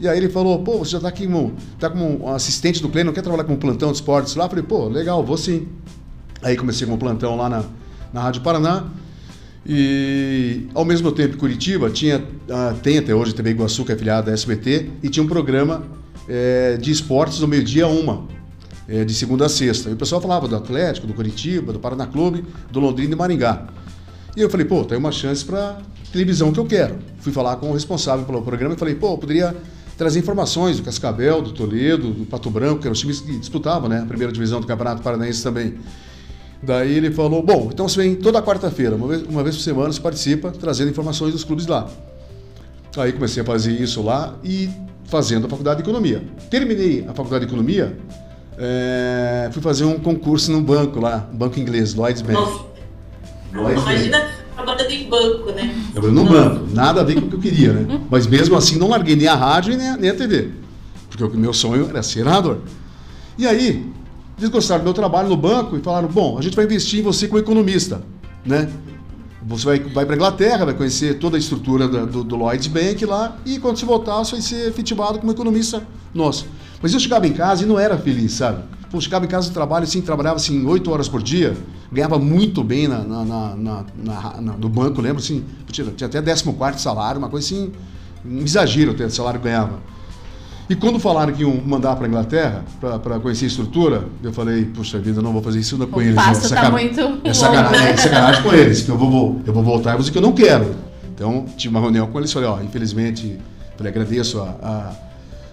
E 0.00 0.08
aí 0.08 0.16
ele 0.16 0.30
falou, 0.30 0.58
pô, 0.60 0.78
você 0.78 0.92
já 0.92 0.98
está 0.98 1.08
aqui 1.08 1.26
como, 1.26 1.54
tá 1.78 1.90
como 1.90 2.28
assistente 2.32 2.80
do 2.80 2.88
não 3.04 3.12
quer 3.12 3.20
trabalhar 3.20 3.44
como 3.44 3.58
plantão 3.58 3.90
de 3.90 3.96
esportes 3.98 4.34
lá? 4.34 4.46
Eu 4.46 4.48
falei, 4.48 4.64
pô, 4.64 4.88
legal, 4.88 5.22
vou 5.22 5.36
sim. 5.36 5.68
Aí 6.42 6.56
comecei 6.56 6.86
com 6.86 6.94
o 6.94 6.98
plantão 6.98 7.36
lá 7.36 7.48
na, 7.48 7.64
na 8.12 8.22
Rádio 8.22 8.40
Paraná. 8.40 8.84
E 9.66 10.66
ao 10.74 10.84
mesmo 10.84 11.12
tempo 11.12 11.36
Curitiba 11.36 11.88
tinha, 11.88 12.18
uh, 12.18 12.74
tem 12.82 12.98
até 12.98 13.14
hoje 13.14 13.34
TV 13.34 13.50
Iguaçu, 13.50 13.84
que 13.84 13.92
é 13.92 13.94
afiliada 13.94 14.26
da 14.26 14.32
SBT, 14.32 14.90
e 15.02 15.08
tinha 15.08 15.22
um 15.22 15.28
programa 15.28 15.84
é, 16.28 16.76
de 16.78 16.90
esportes 16.90 17.38
do 17.38 17.46
meio-dia 17.46 17.86
uma, 17.86 18.26
é, 18.88 19.04
de 19.04 19.14
segunda 19.14 19.46
a 19.46 19.48
sexta. 19.48 19.90
E 19.90 19.92
o 19.92 19.96
pessoal 19.96 20.20
falava 20.20 20.48
do 20.48 20.56
Atlético, 20.56 21.06
do 21.06 21.14
Curitiba, 21.14 21.72
do 21.72 21.78
Paraná 21.78 22.06
Clube, 22.06 22.44
do 22.70 22.80
Londrina 22.80 23.12
e 23.14 23.16
Maringá. 23.16 23.66
E 24.36 24.40
eu 24.40 24.48
falei, 24.48 24.66
pô, 24.66 24.84
tem 24.84 24.96
uma 24.96 25.12
chance 25.12 25.44
para 25.44 25.78
televisão 26.12 26.52
que 26.52 26.60
eu 26.60 26.66
quero. 26.66 26.96
Fui 27.18 27.32
falar 27.32 27.56
com 27.56 27.70
o 27.70 27.72
responsável 27.72 28.24
pelo 28.24 28.42
programa 28.42 28.74
e 28.74 28.78
falei, 28.78 28.94
pô, 28.94 29.16
poderia 29.18 29.54
trazer 29.96 30.18
informações 30.18 30.78
do 30.78 30.82
Cascavel, 30.82 31.42
do 31.42 31.52
Toledo, 31.52 32.10
do 32.10 32.24
Pato 32.24 32.50
Branco, 32.50 32.80
que 32.80 32.86
eram 32.86 32.92
os 32.92 33.00
times 33.00 33.20
que 33.20 33.38
disputavam, 33.38 33.88
né? 33.88 34.00
A 34.00 34.06
primeira 34.06 34.32
divisão 34.32 34.60
do 34.60 34.66
Campeonato 34.66 35.02
Paranaense 35.02 35.42
também. 35.42 35.74
Daí 36.62 36.96
ele 36.96 37.10
falou: 37.10 37.42
Bom, 37.42 37.70
então 37.72 37.88
você 37.88 38.02
vem 38.02 38.14
toda 38.14 38.40
quarta-feira, 38.40 38.94
uma 38.96 39.08
vez, 39.08 39.22
uma 39.22 39.42
vez 39.42 39.56
por 39.56 39.62
semana, 39.62 39.92
você 39.92 40.00
participa, 40.00 40.50
trazendo 40.50 40.90
informações 40.90 41.32
dos 41.32 41.44
clubes 41.44 41.66
lá. 41.66 41.90
Aí 42.96 43.12
comecei 43.12 43.42
a 43.42 43.46
fazer 43.46 43.72
isso 43.72 44.02
lá 44.02 44.34
e 44.44 44.68
fazendo 45.04 45.46
a 45.46 45.48
faculdade 45.48 45.82
de 45.82 45.88
economia. 45.88 46.22
Terminei 46.50 47.04
a 47.08 47.12
faculdade 47.12 47.46
de 47.46 47.50
economia, 47.50 47.96
é, 48.58 49.48
fui 49.52 49.62
fazer 49.62 49.84
um 49.84 49.98
concurso 49.98 50.52
num 50.52 50.62
banco 50.62 51.00
lá, 51.00 51.28
banco 51.32 51.58
inglês, 51.58 51.94
Lloyds 51.94 52.22
Bank. 52.22 52.34
Nossa. 52.34 52.64
Lloyds 53.52 53.82
Imagina 53.82 54.18
Bank. 54.18 54.32
trabalhando 54.54 54.90
em 54.90 55.08
banco, 55.08 55.52
né? 55.52 55.74
Eu 55.94 56.12
no 56.12 56.24
banco, 56.24 56.66
nada 56.72 57.00
a 57.00 57.04
ver 57.04 57.20
com 57.20 57.26
o 57.26 57.28
que 57.28 57.36
eu 57.36 57.40
queria, 57.40 57.72
né? 57.72 58.00
Mas 58.10 58.26
mesmo 58.26 58.56
assim 58.56 58.78
não 58.78 58.88
larguei 58.88 59.16
nem 59.16 59.28
a 59.28 59.34
rádio 59.34 59.76
nem 59.76 59.88
a, 59.88 59.96
nem 59.96 60.10
a 60.10 60.14
TV, 60.14 60.50
porque 61.10 61.24
o 61.24 61.30
meu 61.38 61.52
sonho 61.52 61.88
era 61.88 62.02
ser 62.02 62.24
narrador. 62.24 62.58
E 63.38 63.46
aí, 63.46 63.90
eles 64.38 64.50
gostaram 64.50 64.82
do 64.82 64.84
meu 64.84 64.94
trabalho 64.94 65.28
no 65.28 65.36
banco 65.36 65.76
e 65.76 65.80
falaram: 65.80 66.08
bom, 66.08 66.38
a 66.38 66.42
gente 66.42 66.56
vai 66.56 66.64
investir 66.64 67.00
em 67.00 67.02
você 67.02 67.28
como 67.28 67.38
economista, 67.38 68.02
né? 68.44 68.68
Você 69.46 69.64
vai, 69.64 69.78
vai 69.80 70.06
para 70.06 70.14
Inglaterra, 70.14 70.64
vai 70.64 70.74
conhecer 70.74 71.18
toda 71.18 71.36
a 71.36 71.38
estrutura 71.40 71.88
do, 71.88 72.06
do, 72.06 72.24
do 72.24 72.36
Lloyds 72.36 72.68
Bank 72.68 73.04
lá 73.04 73.36
e 73.44 73.58
quando 73.58 73.76
você 73.76 73.84
voltar, 73.84 74.18
você 74.18 74.32
vai 74.32 74.40
ser 74.40 74.68
efetivado 74.68 75.18
como 75.18 75.32
economista 75.32 75.82
nosso. 76.14 76.46
Mas 76.80 76.92
eu 76.94 77.00
chegava 77.00 77.26
em 77.26 77.32
casa 77.32 77.64
e 77.64 77.66
não 77.66 77.78
era 77.78 77.98
feliz, 77.98 78.32
sabe? 78.32 78.62
Pô, 78.90 79.00
chegava 79.00 79.24
em 79.24 79.28
casa 79.28 79.48
do 79.48 79.54
trabalho, 79.54 79.84
assim, 79.84 80.00
trabalhava 80.00 80.36
assim, 80.36 80.64
8 80.66 80.90
horas 80.90 81.08
por 81.08 81.22
dia, 81.22 81.56
ganhava 81.90 82.18
muito 82.18 82.62
bem 82.62 82.86
na, 82.86 82.98
na, 82.98 83.24
na, 83.24 83.56
na, 83.56 83.84
na 84.40 84.52
no 84.52 84.68
banco, 84.68 85.00
lembro 85.00 85.22
assim, 85.22 85.44
tinha, 85.70 85.90
tinha 85.90 86.08
até 86.08 86.20
14 86.20 86.78
salário, 86.78 87.18
uma 87.18 87.28
coisa 87.28 87.46
assim, 87.46 87.72
um 88.24 88.38
exagero 88.38 88.92
até 88.92 89.06
o 89.06 89.10
salário 89.10 89.40
que 89.40 89.44
ganhava. 89.44 89.80
E 90.72 90.74
quando 90.74 90.98
falaram 90.98 91.34
que 91.34 91.42
iam 91.42 91.54
mandar 91.66 91.96
para 91.96 92.06
a 92.06 92.08
Inglaterra 92.08 92.64
para 92.80 93.20
conhecer 93.20 93.44
a 93.44 93.48
estrutura, 93.48 94.08
eu 94.22 94.32
falei, 94.32 94.64
puxa 94.64 94.98
vida, 94.98 95.20
não 95.20 95.30
vou 95.30 95.42
fazer 95.42 95.60
isso 95.60 95.76
com 95.86 95.98
o 95.98 96.00
eles. 96.00 96.14
O 96.14 96.16
passo 96.16 96.46
está 96.46 96.70
muito 96.70 97.20
é 97.24 97.34
sacanagem, 97.34 97.88
é 97.88 97.96
sacanagem 97.98 98.42
com 98.42 98.54
eles, 98.54 98.80
que 98.80 98.88
eu 98.88 98.96
vou, 98.96 99.42
eu 99.46 99.52
vou 99.52 99.62
voltar, 99.62 99.98
mas 99.98 100.08
o 100.08 100.12
que 100.12 100.16
eu 100.16 100.22
não 100.22 100.32
quero. 100.32 100.74
Então, 101.14 101.44
tive 101.58 101.74
uma 101.74 101.80
reunião 101.82 102.06
com 102.06 102.18
eles 102.18 102.30
e 102.30 102.32
falei, 102.32 102.48
ó, 102.48 102.58
infelizmente, 102.62 103.38
falei, 103.76 103.92
agradeço 103.92 104.40
a, 104.40 104.94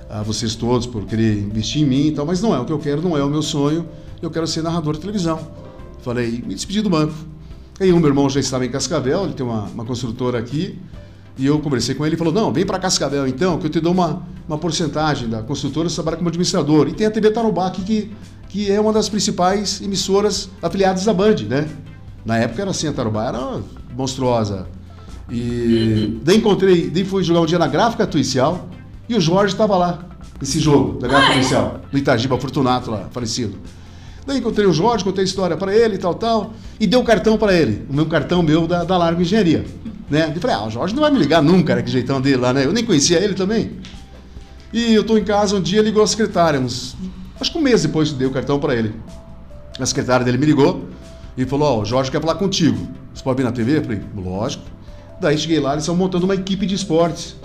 a, 0.09 0.19
a, 0.19 0.23
vocês 0.23 0.55
todos 0.55 0.87
por 0.87 1.03
querer 1.03 1.37
investir 1.37 1.81
em 1.81 1.85
mim 1.85 2.07
e 2.07 2.11
tal, 2.11 2.25
mas 2.25 2.41
não 2.41 2.55
é 2.55 2.59
o 2.61 2.63
que 2.63 2.71
eu 2.71 2.79
quero, 2.79 3.01
não 3.01 3.17
é 3.17 3.21
o 3.21 3.29
meu 3.29 3.41
sonho, 3.41 3.85
eu 4.21 4.31
quero 4.31 4.47
ser 4.47 4.61
narrador 4.61 4.93
de 4.93 5.01
televisão. 5.01 5.37
Falei, 6.01 6.41
me 6.47 6.55
despedi 6.55 6.81
do 6.81 6.89
banco. 6.89 7.13
Aí 7.77 7.91
o 7.91 7.99
meu 7.99 8.07
irmão 8.07 8.29
já 8.29 8.39
estava 8.39 8.65
em 8.65 8.69
Cascavel, 8.69 9.25
ele 9.25 9.33
tem 9.33 9.45
uma, 9.45 9.63
uma 9.63 9.83
construtora 9.83 10.39
aqui, 10.39 10.79
e 11.39 11.45
eu 11.45 11.57
conversei 11.59 11.95
com 11.95 12.05
ele 12.05 12.15
e 12.15 12.17
falou: 12.17 12.33
Não, 12.33 12.51
vem 12.51 12.65
para 12.65 12.77
Cascavel 12.77 13.25
então, 13.25 13.57
que 13.57 13.65
eu 13.65 13.69
te 13.69 13.79
dou 13.79 13.93
uma, 13.93 14.21
uma 14.45 14.57
porcentagem 14.57 15.29
da 15.29 15.41
construtora, 15.41 15.87
você 15.87 15.95
trabalha 15.95 16.17
como 16.17 16.27
administrador. 16.27 16.89
E 16.89 16.93
tem 16.93 17.07
a 17.07 17.11
TV 17.11 17.31
Tarobá 17.31 17.67
aqui, 17.67 17.81
que, 17.81 18.11
que 18.49 18.69
é 18.69 18.79
uma 18.79 18.91
das 18.91 19.07
principais 19.07 19.79
emissoras 19.81 20.49
afiliadas 20.61 21.05
da 21.05 21.13
Band, 21.13 21.37
né? 21.47 21.65
Na 22.25 22.37
época 22.37 22.61
era 22.61 22.71
assim, 22.71 22.89
a 22.89 22.91
Tarobá 22.91 23.29
era 23.29 23.61
monstruosa. 23.95 24.67
E 25.31 26.19
daí 26.23 26.37
encontrei, 26.37 26.89
daí 26.89 27.05
fui 27.05 27.23
jogar 27.23 27.39
um 27.39 27.45
dia 27.45 27.57
na 27.57 27.67
Gráfica 27.67 28.05
Tuicial 28.05 28.67
e 29.07 29.15
o 29.15 29.21
Jorge 29.21 29.53
estava 29.53 29.77
lá, 29.77 30.09
nesse 30.41 30.59
jogo 30.59 30.99
da 30.99 31.07
Gráfica 31.07 31.33
Tuicial, 31.35 31.81
do 31.89 31.97
Itagiba 31.97 32.37
Fortunato 32.37 32.91
lá, 32.91 33.07
falecido. 33.11 33.55
Daí 34.27 34.39
encontrei 34.39 34.67
o 34.67 34.73
Jorge, 34.73 35.05
contei 35.05 35.23
a 35.23 35.25
história 35.25 35.55
para 35.55 35.73
ele 35.73 35.95
e 35.95 35.97
tal, 35.97 36.15
tal, 36.15 36.51
e 36.79 36.85
dei 36.85 36.99
o 36.99 37.03
cartão 37.03 37.37
para 37.37 37.53
ele, 37.53 37.85
o 37.89 37.93
meu 37.93 38.07
cartão 38.07 38.43
meu 38.43 38.67
da, 38.67 38.83
da 38.83 38.97
Largo 38.97 39.21
Engenharia. 39.21 39.63
Né? 40.09 40.31
Eu 40.35 40.41
falei, 40.41 40.55
ah, 40.55 40.65
o 40.65 40.69
Jorge 40.69 40.95
não 40.95 41.01
vai 41.01 41.11
me 41.11 41.19
ligar 41.19 41.41
nunca, 41.41 41.75
né? 41.75 41.81
Que 41.81 41.91
jeitão 41.91 42.19
dele 42.19 42.37
lá, 42.37 42.51
né? 42.51 42.65
Eu 42.65 42.73
nem 42.73 42.83
conhecia 42.83 43.19
ele 43.19 43.33
também. 43.33 43.77
E 44.73 44.93
eu 44.93 45.03
tô 45.03 45.17
em 45.17 45.23
casa 45.23 45.55
um 45.55 45.61
dia, 45.61 45.81
ligou 45.81 46.03
a 46.03 46.07
secretária, 46.07 46.59
uns, 46.59 46.95
acho 47.39 47.51
que 47.51 47.57
um 47.57 47.61
mês 47.61 47.81
depois 47.81 48.09
que 48.09 48.15
dei 48.15 48.27
o 48.27 48.31
cartão 48.31 48.59
para 48.59 48.75
ele. 48.75 48.93
A 49.79 49.85
secretária 49.85 50.25
dele 50.25 50.37
me 50.37 50.45
ligou 50.45 50.87
e 51.37 51.45
falou, 51.45 51.67
ó, 51.67 51.77
oh, 51.77 51.81
o 51.81 51.85
Jorge 51.85 52.11
quer 52.11 52.21
falar 52.21 52.35
contigo. 52.35 52.87
Você 53.13 53.23
pode 53.23 53.37
vir 53.37 53.43
na 53.43 53.51
TV? 53.51 53.77
Eu 53.77 53.83
falei, 53.83 54.01
lógico. 54.15 54.63
Daí 55.19 55.37
cheguei 55.37 55.59
lá, 55.59 55.71
eles 55.73 55.83
estão 55.83 55.95
montando 55.95 56.25
uma 56.25 56.35
equipe 56.35 56.65
de 56.65 56.75
esportes 56.75 57.35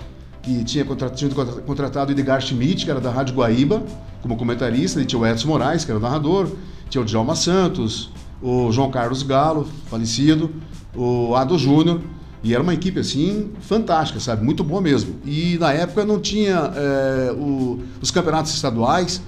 que 0.41 0.63
tinha 0.63 0.85
contratado, 0.85 1.61
contratado 1.63 2.11
o 2.11 2.15
Edgar 2.15 2.39
Schmidt, 2.39 2.85
que 2.85 2.91
era 2.91 3.01
da 3.01 3.09
Rádio 3.09 3.35
Guaíba, 3.35 3.83
como 4.21 4.37
comentarista, 4.37 5.01
e 5.01 5.05
tinha 5.05 5.19
o 5.19 5.25
Edson 5.25 5.47
Moraes, 5.47 5.83
que 5.83 5.91
era 5.91 5.99
o 5.99 6.01
narrador, 6.01 6.47
tinha 6.89 7.01
o 7.01 7.05
Djalma 7.05 7.35
Santos, 7.35 8.11
o 8.41 8.71
João 8.71 8.91
Carlos 8.91 9.23
Galo, 9.23 9.67
falecido, 9.89 10.51
o 10.95 11.35
Ado 11.35 11.57
Júnior, 11.57 11.99
e 12.45 12.53
era 12.53 12.61
uma 12.61 12.75
equipe 12.75 12.99
assim 12.99 13.49
fantástica, 13.59 14.19
sabe? 14.19 14.45
Muito 14.45 14.63
boa 14.63 14.79
mesmo. 14.79 15.15
E 15.25 15.57
na 15.57 15.73
época 15.73 16.05
não 16.05 16.19
tinha 16.19 16.71
é, 16.75 17.31
o, 17.31 17.79
os 17.99 18.11
campeonatos 18.11 18.53
estaduais 18.53 19.19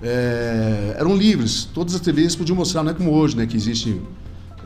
é, 0.00 0.94
eram 0.96 1.16
livres. 1.16 1.64
Todas 1.64 1.96
as 1.96 2.00
TVs 2.00 2.36
podiam 2.36 2.54
mostrar, 2.54 2.84
não 2.84 2.92
é 2.92 2.94
como 2.94 3.10
hoje, 3.10 3.36
né? 3.36 3.44
Que 3.44 3.56
existe 3.56 4.00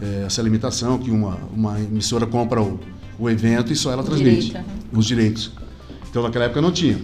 é, 0.02 0.24
essa 0.26 0.42
limitação 0.42 0.98
que 0.98 1.10
uma, 1.10 1.38
uma 1.50 1.80
emissora 1.80 2.26
compra 2.26 2.60
o, 2.60 2.78
o 3.18 3.30
evento 3.30 3.72
e 3.72 3.76
só 3.76 3.90
ela 3.90 4.02
transmite 4.02 4.54
os 4.92 5.06
direitos. 5.06 5.52
Então 6.10 6.22
naquela 6.22 6.44
época 6.44 6.60
não 6.60 6.72
tinha. 6.72 7.00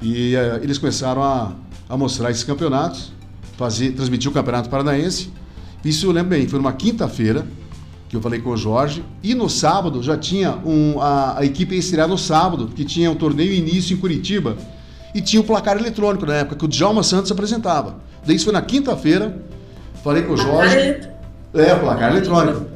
E 0.00 0.34
eles 0.62 0.78
começaram 0.78 1.24
a, 1.24 1.56
a 1.88 1.96
mostrar 1.96 2.30
esses 2.30 2.44
campeonatos, 2.44 3.12
fazer, 3.58 3.94
transmitir 3.94 4.30
o 4.30 4.32
campeonato 4.32 4.70
paranaense. 4.70 5.28
Isso 5.84 6.06
eu 6.06 6.12
lembro 6.12 6.30
bem. 6.30 6.46
Foi 6.46 6.60
numa 6.60 6.72
quinta-feira 6.72 7.44
que 8.10 8.16
eu 8.16 8.20
falei 8.20 8.40
com 8.40 8.50
o 8.50 8.56
Jorge. 8.56 9.04
E 9.22 9.36
no 9.36 9.48
sábado 9.48 10.02
já 10.02 10.18
tinha 10.18 10.58
um, 10.66 11.00
a, 11.00 11.38
a 11.38 11.44
equipe 11.44 11.74
ia 11.74 11.78
estrear 11.78 12.08
no 12.08 12.18
sábado, 12.18 12.66
que 12.74 12.84
tinha 12.84 13.08
um 13.08 13.14
torneio 13.14 13.52
início 13.52 13.94
em 13.94 14.00
Curitiba. 14.00 14.56
E 15.14 15.20
tinha 15.20 15.40
o 15.40 15.44
placar 15.44 15.78
eletrônico 15.78 16.26
na 16.26 16.34
época, 16.34 16.56
que 16.56 16.64
o 16.64 16.68
Djalma 16.68 17.04
Santos 17.04 17.30
apresentava. 17.30 17.96
Daí 18.26 18.34
isso 18.34 18.46
foi 18.46 18.52
na 18.52 18.62
quinta-feira. 18.62 19.40
Falei 20.02 20.24
com 20.24 20.32
o 20.32 20.36
Jorge. 20.36 21.00
É, 21.54 21.72
o 21.72 21.80
placar 21.80 22.10
eletrônico. 22.10 22.66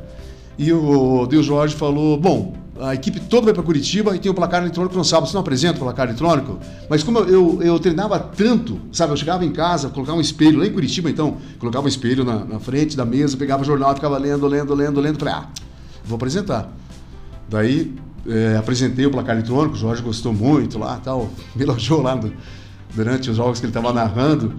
E 0.57 0.73
o, 0.73 1.27
o 1.27 1.43
Jorge 1.43 1.75
falou: 1.75 2.17
bom, 2.17 2.55
a 2.81 2.95
equipe 2.95 3.21
toda 3.21 3.47
vai 3.47 3.55
para 3.55 3.63
Curitiba 3.63 4.17
e 4.17 4.19
tem 4.19 4.31
o 4.31 4.35
placar 4.35 4.61
eletrônico 4.61 4.97
no 4.97 5.05
sábado. 5.05 5.29
Você 5.29 5.35
não 5.35 5.43
apresenta 5.43 5.77
o 5.77 5.81
placar 5.81 6.09
eletrônico? 6.09 6.59
Mas 6.89 7.03
como 7.03 7.19
eu, 7.21 7.29
eu, 7.29 7.63
eu, 7.63 7.79
treinava 7.79 8.19
tanto, 8.19 8.81
sabe? 8.91 9.13
Eu 9.13 9.17
chegava 9.17 9.45
em 9.45 9.53
casa, 9.53 9.89
colocava 9.89 10.19
um 10.19 10.21
espelho, 10.21 10.59
lá 10.59 10.67
em 10.67 10.73
Curitiba 10.73 11.09
então, 11.09 11.37
colocava 11.59 11.85
um 11.85 11.89
espelho 11.89 12.25
na, 12.25 12.45
na 12.45 12.59
frente 12.59 12.97
da 12.97 13.05
mesa, 13.05 13.37
pegava 13.37 13.63
o 13.63 13.65
jornal, 13.65 13.95
ficava 13.95 14.19
lendo, 14.19 14.47
lendo, 14.47 14.75
lendo, 14.75 15.01
lendo. 15.01 15.19
Falei, 15.19 15.35
ah, 15.35 15.49
vou 16.05 16.17
apresentar. 16.17 16.73
Daí 17.49 17.95
é, 18.27 18.57
apresentei 18.57 19.07
o 19.07 19.11
placar 19.11 19.37
eletrônico, 19.37 19.77
o 19.77 19.79
Jorge 19.79 20.03
gostou 20.03 20.33
muito 20.33 20.79
lá, 20.79 20.99
tal, 21.03 21.31
me 21.55 21.63
elogiou 21.63 22.03
lá 22.03 22.17
no, 22.17 22.33
durante 22.95 23.31
os 23.31 23.37
jogos 23.37 23.61
que 23.61 23.67
ele 23.67 23.71
estava 23.71 23.93
narrando. 23.93 24.53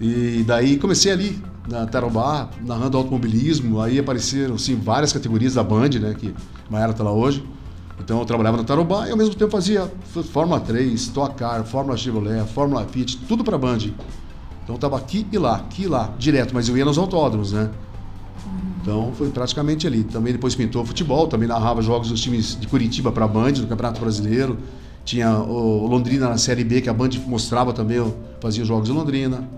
E 0.00 0.44
daí 0.46 0.76
comecei 0.76 1.12
ali 1.12 1.42
na 1.68 1.86
Tarobá, 1.86 2.50
narrando 2.64 2.98
automobilismo, 2.98 3.80
aí 3.80 3.98
apareceram 3.98 4.54
assim, 4.56 4.74
várias 4.74 5.12
categorias 5.12 5.54
da 5.54 5.62
Band, 5.62 5.90
né, 6.00 6.14
que 6.18 6.34
Maera 6.70 6.92
está 6.92 7.02
lá 7.02 7.12
hoje. 7.12 7.44
Então 7.98 8.18
eu 8.18 8.24
trabalhava 8.24 8.56
no 8.56 8.64
Tarobá 8.64 9.08
e 9.08 9.12
ao 9.12 9.16
mesmo 9.16 9.34
tempo 9.34 9.50
fazia 9.50 9.90
Fórmula 10.32 10.60
3, 10.60 10.92
Stock 11.00 11.34
Car, 11.36 11.64
Fórmula 11.64 11.96
Chevrolet, 11.96 12.44
Fórmula 12.48 12.84
Fiat, 12.84 13.16
tudo 13.28 13.44
para 13.44 13.56
Band. 13.56 13.78
Então 14.62 14.74
eu 14.74 14.78
tava 14.78 14.96
aqui 14.96 15.26
e 15.30 15.38
lá, 15.38 15.56
aqui 15.56 15.82
e 15.84 15.86
lá, 15.86 16.12
direto, 16.18 16.54
mas 16.54 16.68
eu 16.68 16.76
ia 16.76 16.84
nos 16.84 16.98
autódromos, 16.98 17.52
né? 17.52 17.70
Então 18.82 19.12
foi 19.14 19.30
praticamente 19.30 19.86
ali. 19.86 20.04
Também 20.04 20.32
depois 20.32 20.54
pintou 20.54 20.84
futebol, 20.84 21.26
também 21.26 21.48
narrava 21.48 21.80
jogos 21.80 22.08
dos 22.08 22.20
times 22.20 22.58
de 22.58 22.66
Curitiba 22.66 23.12
para 23.12 23.26
Band, 23.26 23.52
do 23.52 23.66
Campeonato 23.66 24.00
Brasileiro. 24.00 24.58
Tinha 25.04 25.38
o 25.38 25.86
Londrina 25.86 26.28
na 26.28 26.36
Série 26.36 26.64
B, 26.64 26.80
que 26.80 26.88
a 26.88 26.92
Band 26.92 27.10
mostrava 27.26 27.72
também, 27.72 28.12
fazia 28.40 28.64
jogos 28.64 28.88
em 28.88 28.92
Londrina. 28.92 29.48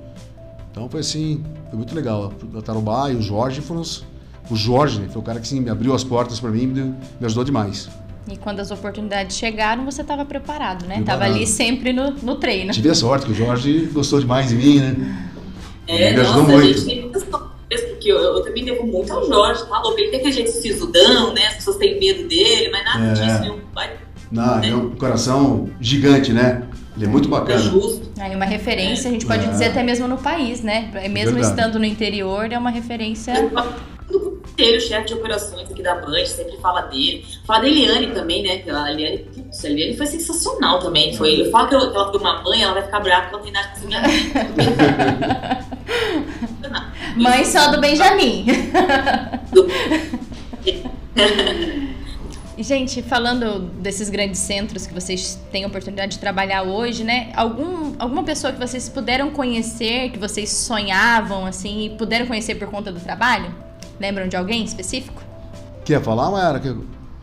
Então 0.76 0.90
foi 0.90 1.00
assim, 1.00 1.42
foi 1.70 1.78
muito 1.78 1.94
legal. 1.94 2.34
A 2.54 2.60
Tarubá 2.60 3.10
e 3.10 3.16
o 3.16 3.22
Jorge 3.22 3.62
foram 3.62 3.80
os, 3.80 4.04
o 4.50 4.54
Jorge, 4.54 5.00
né, 5.00 5.08
foi 5.10 5.22
o 5.22 5.24
cara 5.24 5.40
que 5.40 5.48
sim, 5.48 5.58
me 5.58 5.70
abriu 5.70 5.94
as 5.94 6.04
portas 6.04 6.38
para 6.38 6.50
mim 6.50 6.64
e 6.64 6.66
me 6.66 6.94
ajudou 7.22 7.44
demais. 7.44 7.88
E 8.30 8.36
quando 8.36 8.60
as 8.60 8.70
oportunidades 8.70 9.38
chegaram, 9.38 9.86
você 9.86 10.02
estava 10.02 10.22
preparado, 10.26 10.84
né? 10.84 10.96
Preparado. 10.96 11.20
Tava 11.20 11.32
ali 11.32 11.46
sempre 11.46 11.94
no, 11.94 12.10
no 12.10 12.34
treino. 12.34 12.72
Tive 12.72 12.90
a 12.90 12.94
sorte 12.94 13.24
que 13.24 13.32
o 13.32 13.34
Jorge 13.34 13.88
gostou 13.90 14.20
demais 14.20 14.50
de 14.50 14.56
mim, 14.56 14.80
né? 14.80 15.30
É, 15.86 16.12
me 16.12 16.20
ajudou 16.20 16.42
nossa, 16.42 16.52
muito. 16.52 16.66
gente 16.66 16.84
tem 16.84 17.00
muitas 17.00 17.22
porque 17.24 18.12
eu, 18.12 18.18
eu, 18.18 18.42
também 18.42 18.64
devo 18.64 18.86
muito 18.86 19.10
ao 19.10 19.26
Jorge, 19.26 19.64
tá 19.66 19.80
louco? 19.80 19.98
Ele 19.98 20.10
tem 20.10 20.18
aquele 20.18 20.34
jeito 20.34 20.50
sisudão, 20.50 21.32
né? 21.32 21.46
As 21.46 21.54
pessoas 21.54 21.76
têm 21.76 21.98
medo 21.98 22.28
dele, 22.28 22.68
mas 22.70 22.84
nada 22.84 23.04
é. 23.06 23.12
disso, 23.14 23.40
nenhum 23.40 23.60
vai. 23.74 23.96
Não, 24.30 24.60
né? 24.60 24.68
é 24.68 24.76
um 24.76 24.90
coração 24.90 25.70
gigante, 25.80 26.34
né? 26.34 26.68
Ele 26.96 27.04
é 27.04 27.08
muito 27.08 27.28
bacana. 27.28 27.60
É 27.60 27.62
justo. 27.62 28.10
Aí 28.18 28.34
uma 28.34 28.46
referência, 28.46 29.08
a 29.08 29.12
gente 29.12 29.26
pode 29.26 29.44
é. 29.44 29.48
dizer 29.48 29.66
até 29.66 29.82
mesmo 29.82 30.08
no 30.08 30.16
país, 30.16 30.62
né? 30.62 30.90
Mesmo 31.10 31.34
Verdade. 31.34 31.46
estando 31.46 31.78
no 31.78 31.84
interior, 31.84 32.50
é 32.50 32.58
uma 32.58 32.70
referência 32.70 33.34
inteiro, 34.56 34.80
chefe 34.80 35.08
de 35.08 35.14
operações 35.14 35.70
aqui 35.70 35.82
da 35.82 35.96
Band, 35.96 36.24
sempre 36.24 36.56
fala 36.58 36.82
dele. 36.82 37.26
Fala 37.46 37.60
da 37.60 37.68
Eliane 37.68 38.06
também, 38.08 38.42
né? 38.42 38.62
A 38.72 38.90
Eliane, 38.90 39.18
putz, 39.18 39.64
a 39.64 39.68
Eliane 39.68 39.96
foi 39.96 40.06
sensacional 40.06 40.78
também. 40.78 41.14
Foi, 41.14 41.42
eu 41.42 41.50
falo 41.50 41.68
que, 41.68 41.74
ela 41.74 42.10
foi 42.10 42.20
uma 42.20 42.42
mãe, 42.42 42.62
ela 42.62 42.72
vai 42.72 42.84
ficar 42.84 43.00
brava 43.00 43.28
porque 43.28 43.50
ela 43.50 43.62
não 43.62 43.72
tem 43.78 43.92
nada 43.92 44.08
minha 47.14 47.30
Mãe 47.30 47.44
só 47.44 47.70
do 47.70 47.80
Benjamin. 47.80 48.46
Gente, 52.58 53.02
falando 53.02 53.58
desses 53.80 54.08
grandes 54.08 54.40
centros 54.40 54.86
que 54.86 54.94
vocês 54.94 55.38
têm 55.52 55.66
oportunidade 55.66 56.12
de 56.12 56.18
trabalhar 56.18 56.62
hoje, 56.62 57.04
né? 57.04 57.30
Algum, 57.36 57.94
alguma 57.98 58.22
pessoa 58.24 58.50
que 58.50 58.58
vocês 58.58 58.88
puderam 58.88 59.30
conhecer, 59.30 60.10
que 60.10 60.18
vocês 60.18 60.48
sonhavam, 60.48 61.44
assim, 61.44 61.84
e 61.84 61.90
puderam 61.90 62.26
conhecer 62.26 62.54
por 62.54 62.68
conta 62.68 62.90
do 62.90 62.98
trabalho? 62.98 63.54
Lembram 64.00 64.26
de 64.26 64.36
alguém 64.36 64.64
específico? 64.64 65.22
Quer 65.84 66.02
falar, 66.02 66.30
Mayara? 66.30 66.58
Que... 66.58 66.74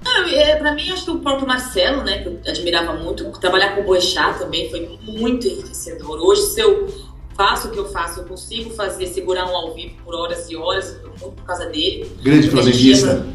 Ah, 0.06 0.30
é, 0.30 0.56
pra 0.58 0.76
mim, 0.76 0.92
acho 0.92 1.06
que 1.06 1.12
o 1.12 1.20
próprio 1.20 1.48
Marcelo, 1.48 2.04
né, 2.04 2.20
que 2.20 2.28
eu 2.28 2.40
admirava 2.48 2.94
muito, 2.94 3.24
trabalhar 3.40 3.76
com 3.76 3.82
o 3.82 3.86
Boechat 3.86 4.38
também 4.38 4.70
foi 4.70 5.00
muito 5.02 5.48
enriquecedor. 5.48 6.20
Hoje, 6.22 6.42
se 6.42 6.62
eu 6.62 6.88
faço 7.36 7.70
o 7.70 7.72
que 7.72 7.80
eu 7.80 7.90
faço, 7.90 8.20
eu 8.20 8.26
consigo 8.26 8.70
fazer, 8.72 9.08
segurar 9.08 9.46
um 9.50 9.56
ao 9.56 9.74
vivo 9.74 9.96
por 10.06 10.14
horas 10.14 10.48
e 10.52 10.56
horas, 10.56 10.96
muito 11.04 11.32
por 11.32 11.44
causa 11.44 11.66
dele. 11.66 12.12
Grande 12.22 12.50
flamenguista. 12.50 13.26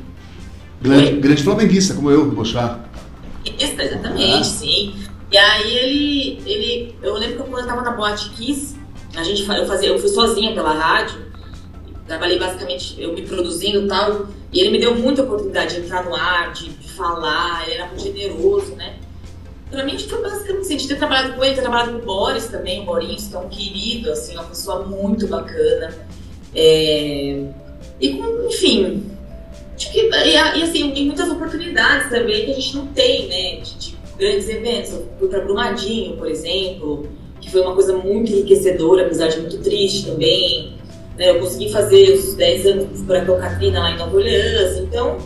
Grande, 0.80 1.12
grande, 1.20 1.42
flamenguista, 1.42 1.94
como 1.94 2.10
eu. 2.10 2.30
Isso, 3.58 3.80
exatamente, 3.80 4.40
ah. 4.40 4.44
sim. 4.44 4.94
E 5.30 5.36
aí 5.36 5.76
ele, 5.76 6.42
ele, 6.46 6.94
eu 7.02 7.14
lembro 7.14 7.44
que 7.44 7.50
quando 7.50 7.62
eu 7.62 7.66
tava 7.66 7.82
na 7.82 7.90
Boate 7.90 8.30
Kiss, 8.30 8.76
a 9.16 9.22
gente, 9.22 9.46
eu, 9.48 9.66
fazia, 9.66 9.88
eu 9.88 9.98
fui 9.98 10.08
sozinha 10.08 10.54
pela 10.54 10.72
rádio, 10.72 11.26
trabalhei 12.06 12.38
basicamente 12.38 12.96
eu 12.98 13.12
me 13.12 13.22
produzindo 13.22 13.84
e 13.84 13.88
tal, 13.88 14.26
e 14.52 14.60
ele 14.60 14.70
me 14.70 14.78
deu 14.78 14.94
muita 14.94 15.22
oportunidade 15.22 15.74
de 15.74 15.82
entrar 15.82 16.04
no 16.04 16.14
ar, 16.14 16.52
de, 16.52 16.70
de 16.70 16.92
falar, 16.92 17.64
ele 17.64 17.74
era 17.74 17.86
muito 17.86 18.02
generoso, 18.02 18.74
né? 18.74 18.96
Pra 19.70 19.84
mim, 19.84 19.98
foi 19.98 20.22
basicamente 20.22 20.60
assim, 20.60 20.76
de 20.76 20.88
ter 20.88 20.96
trabalhado 20.96 21.34
com 21.34 21.44
ele, 21.44 21.54
ter 21.54 21.60
trabalhado 21.60 21.92
com 21.92 21.98
o 21.98 22.02
Boris 22.06 22.46
também, 22.46 22.80
o 22.80 22.84
Boris, 22.86 23.26
que 23.28 23.36
é 23.36 23.38
um 23.38 23.48
querido, 23.50 24.10
assim, 24.10 24.34
uma 24.34 24.44
pessoa 24.44 24.86
muito 24.86 25.26
bacana. 25.26 25.94
É... 26.54 27.44
E, 28.00 28.22
enfim, 28.48 29.10
que, 29.86 30.00
e, 30.00 30.32
e 30.32 30.62
assim, 30.62 30.90
tem 30.90 31.06
muitas 31.06 31.30
oportunidades 31.30 32.10
também 32.10 32.44
que 32.44 32.50
a 32.50 32.54
gente 32.54 32.76
não 32.76 32.86
tem, 32.88 33.28
né, 33.28 33.60
de, 33.60 33.78
de 33.78 33.98
grandes 34.18 34.48
eventos. 34.48 34.92
Eu 34.92 35.08
fui 35.18 35.28
pra 35.28 35.40
Brumadinho, 35.40 36.16
por 36.16 36.28
exemplo, 36.28 37.08
que 37.40 37.50
foi 37.50 37.60
uma 37.60 37.74
coisa 37.74 37.96
muito 37.96 38.32
enriquecedora, 38.32 39.06
apesar 39.06 39.28
de 39.28 39.40
muito 39.40 39.58
triste 39.58 40.06
também. 40.06 40.74
Né? 41.16 41.30
Eu 41.30 41.40
consegui 41.40 41.70
fazer 41.70 42.12
os 42.12 42.34
10 42.34 42.66
anos 42.66 42.84
do 42.86 43.06
Furacão 43.06 43.38
Katrina 43.38 43.80
lá 43.80 43.90
em 43.92 43.98
Nova 43.98 44.16
Orleans. 44.16 44.78
Então, 44.78 45.18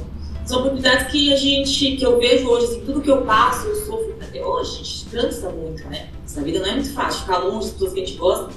são 0.44 0.58
oportunidades 0.58 1.10
que 1.10 1.32
a 1.32 1.36
gente, 1.36 1.96
que 1.96 2.04
eu 2.04 2.18
vejo 2.18 2.48
hoje, 2.48 2.66
assim, 2.66 2.80
tudo 2.84 3.00
que 3.00 3.10
eu 3.10 3.22
passo, 3.22 3.66
eu 3.68 3.76
sofro 3.76 4.16
até 4.20 4.44
hoje, 4.44 4.70
a 4.70 4.76
gente 4.76 5.06
cansa 5.06 5.50
muito, 5.50 5.84
né? 5.88 6.08
Essa 6.24 6.42
vida 6.42 6.58
não 6.58 6.66
é 6.66 6.72
muito 6.72 6.92
fácil, 6.92 7.20
ficar 7.22 7.38
longe 7.38 7.66
das 7.66 7.72
pessoas 7.72 7.92
que 7.92 8.00
a 8.00 8.04
gente 8.04 8.18
gosta. 8.18 8.50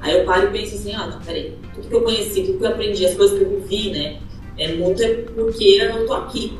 Aí 0.00 0.18
eu 0.18 0.24
paro 0.24 0.48
e 0.48 0.50
penso 0.50 0.74
assim, 0.74 0.92
ah, 0.94 1.06
não, 1.06 1.20
peraí, 1.20 1.56
tudo 1.74 1.88
que 1.88 1.94
eu 1.94 2.02
conheci, 2.02 2.42
tudo 2.42 2.58
que 2.58 2.64
eu 2.64 2.68
aprendi, 2.68 3.06
as 3.06 3.14
coisas 3.14 3.38
que 3.38 3.44
eu 3.44 3.60
vivi, 3.60 3.90
né? 3.90 4.18
É 4.58 4.74
muito 4.74 5.02
é 5.02 5.08
porque 5.08 5.64
eu 5.64 6.06
tô 6.06 6.14
aqui. 6.14 6.58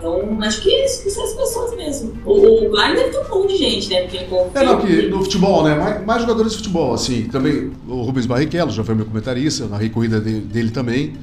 Então, 0.00 0.38
acho 0.40 0.62
que, 0.62 0.70
isso, 0.70 1.02
que 1.02 1.10
são 1.10 1.22
as 1.24 1.34
pessoas 1.34 1.76
mesmo. 1.76 2.14
O, 2.24 2.32
o 2.32 2.70
deve 2.70 3.10
ter 3.10 3.18
um 3.18 3.28
monte 3.28 3.52
de 3.52 3.58
gente, 3.58 3.90
né? 3.90 4.02
Porque 4.02 4.16
é, 4.18 4.64
não, 4.64 4.80
que 4.80 5.02
no 5.08 5.22
futebol, 5.22 5.62
né? 5.62 5.74
Mais, 5.74 6.06
mais, 6.06 6.22
jogadores 6.22 6.52
de 6.52 6.58
futebol, 6.58 6.94
assim. 6.94 7.24
Também 7.24 7.70
o 7.86 8.00
Rubens 8.00 8.24
Barrichello 8.24 8.70
já 8.70 8.82
foi 8.82 8.94
meu 8.94 9.04
comentarista, 9.04 9.66
narrei 9.66 9.90
corrida 9.90 10.18
dele, 10.18 10.40
dele 10.40 10.70
também. 10.70 11.16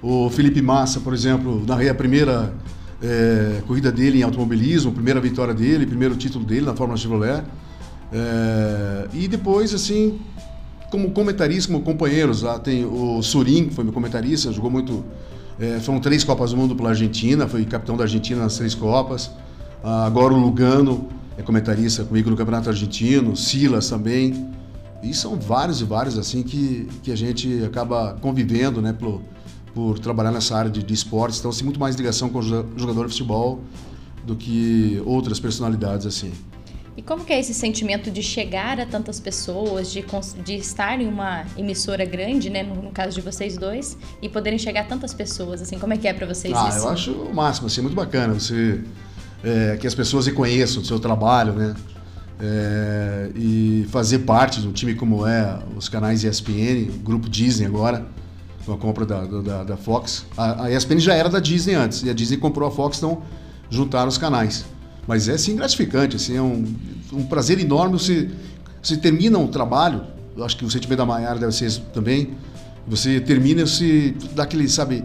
O 0.00 0.30
Felipe 0.30 0.62
Massa, 0.62 1.00
por 1.00 1.12
exemplo, 1.12 1.60
narrei 1.66 1.88
a 1.88 1.94
primeira 1.94 2.54
é, 3.02 3.62
corrida 3.66 3.90
dele 3.90 4.20
em 4.20 4.22
automobilismo, 4.22 4.92
primeira 4.92 5.20
vitória 5.20 5.52
dele, 5.52 5.84
primeiro 5.84 6.14
título 6.14 6.44
dele 6.44 6.66
na 6.66 6.74
Fórmula 6.74 6.96
Chevrolet. 6.96 7.42
É, 8.12 9.08
e 9.12 9.26
depois, 9.26 9.74
assim, 9.74 10.20
como 10.88 11.10
comentarista, 11.10 11.72
como 11.72 11.84
companheiros, 11.84 12.42
lá 12.42 12.60
tem 12.60 12.84
o 12.84 13.20
Surim, 13.22 13.68
que 13.68 13.74
foi 13.74 13.82
meu 13.82 13.92
comentarista, 13.92 14.52
jogou 14.52 14.70
muito 14.70 15.04
é, 15.60 15.78
foram 15.78 16.00
três 16.00 16.24
Copas 16.24 16.52
do 16.52 16.56
Mundo 16.56 16.74
pela 16.74 16.88
Argentina, 16.88 17.46
foi 17.46 17.64
capitão 17.66 17.94
da 17.96 18.04
Argentina 18.04 18.40
nas 18.40 18.56
três 18.56 18.74
Copas. 18.74 19.30
Ah, 19.84 20.06
agora 20.06 20.32
o 20.32 20.38
Lugano 20.38 21.08
é 21.36 21.42
comentarista 21.42 22.02
comigo 22.02 22.30
no 22.30 22.36
Campeonato 22.36 22.70
Argentino, 22.70 23.36
Silas 23.36 23.88
também. 23.88 24.48
E 25.02 25.12
são 25.12 25.38
vários 25.38 25.80
e 25.80 25.84
vários 25.84 26.18
assim 26.18 26.42
que, 26.42 26.88
que 27.02 27.12
a 27.12 27.16
gente 27.16 27.62
acaba 27.64 28.16
convivendo, 28.20 28.80
né, 28.80 28.94
por, 28.94 29.20
por 29.74 29.98
trabalhar 29.98 30.30
nessa 30.30 30.56
área 30.56 30.70
de, 30.70 30.82
de 30.82 30.94
esportes. 30.94 31.38
Então, 31.38 31.50
tem 31.50 31.64
muito 31.64 31.80
mais 31.80 31.94
ligação 31.94 32.30
com 32.30 32.38
o 32.38 32.42
jogador 32.42 33.06
de 33.06 33.12
futebol 33.12 33.60
do 34.26 34.36
que 34.36 35.02
outras 35.04 35.38
personalidades 35.38 36.06
assim. 36.06 36.32
E 37.00 37.02
como 37.02 37.24
que 37.24 37.32
é 37.32 37.40
esse 37.40 37.54
sentimento 37.54 38.10
de 38.10 38.22
chegar 38.22 38.78
a 38.78 38.84
tantas 38.84 39.18
pessoas, 39.18 39.90
de, 39.90 40.04
de 40.44 40.56
estar 40.56 41.00
em 41.00 41.08
uma 41.08 41.46
emissora 41.56 42.04
grande, 42.04 42.50
né, 42.50 42.62
no, 42.62 42.74
no, 42.74 42.90
caso 42.90 43.14
de 43.14 43.22
vocês 43.22 43.56
dois, 43.56 43.96
e 44.20 44.28
poderem 44.28 44.58
chegar 44.58 44.82
a 44.82 44.84
tantas 44.84 45.14
pessoas, 45.14 45.62
assim, 45.62 45.78
como 45.78 45.94
é 45.94 45.96
que 45.96 46.06
é 46.06 46.12
para 46.12 46.26
vocês 46.26 46.52
ah, 46.54 46.68
isso? 46.68 46.80
eu 46.80 46.88
acho 46.90 47.12
o 47.12 47.34
máximo, 47.34 47.68
assim, 47.68 47.80
muito 47.80 47.94
bacana 47.94 48.34
você 48.34 48.84
é, 49.42 49.78
que 49.80 49.86
as 49.86 49.94
pessoas 49.94 50.26
reconheçam 50.26 50.82
o 50.82 50.84
seu 50.84 51.00
trabalho, 51.00 51.54
né, 51.54 51.74
é, 52.38 53.30
e 53.34 53.86
fazer 53.88 54.18
parte 54.18 54.60
de 54.60 54.68
um 54.68 54.72
time 54.72 54.94
como 54.94 55.26
é 55.26 55.58
os 55.74 55.88
canais 55.88 56.22
ESPN, 56.22 56.90
o 56.96 56.98
grupo 56.98 57.30
Disney 57.30 57.64
agora, 57.64 58.04
com 58.66 58.74
a 58.74 58.76
compra 58.76 59.06
da, 59.06 59.24
da, 59.24 59.64
da 59.64 59.76
Fox. 59.78 60.26
A, 60.36 60.64
a 60.64 60.70
ESPN 60.70 60.98
já 60.98 61.14
era 61.14 61.30
da 61.30 61.40
Disney 61.40 61.76
antes, 61.76 62.02
e 62.02 62.10
a 62.10 62.12
Disney 62.12 62.36
comprou 62.36 62.68
a 62.68 62.70
Fox, 62.70 62.98
então 62.98 63.22
juntaram 63.70 64.08
os 64.08 64.18
canais. 64.18 64.66
Mas 65.10 65.28
é 65.28 65.36
sim 65.36 65.56
gratificante, 65.56 66.14
assim, 66.14 66.36
é 66.36 66.40
um, 66.40 66.64
um 67.12 67.24
prazer 67.24 67.58
enorme. 67.58 67.98
Você, 67.98 68.30
você 68.80 68.96
termina 68.96 69.38
um 69.38 69.48
trabalho, 69.48 70.02
eu 70.36 70.44
acho 70.44 70.56
que 70.56 70.64
o 70.64 70.70
sentimento 70.70 70.98
da 70.98 71.04
Maiara 71.04 71.36
deve 71.36 71.50
ser 71.50 71.66
isso 71.66 71.82
também. 71.92 72.34
Você 72.86 73.18
termina, 73.18 73.66
você 73.66 74.14
dá 74.36 74.44
aquele, 74.44 74.68
sabe, 74.68 75.02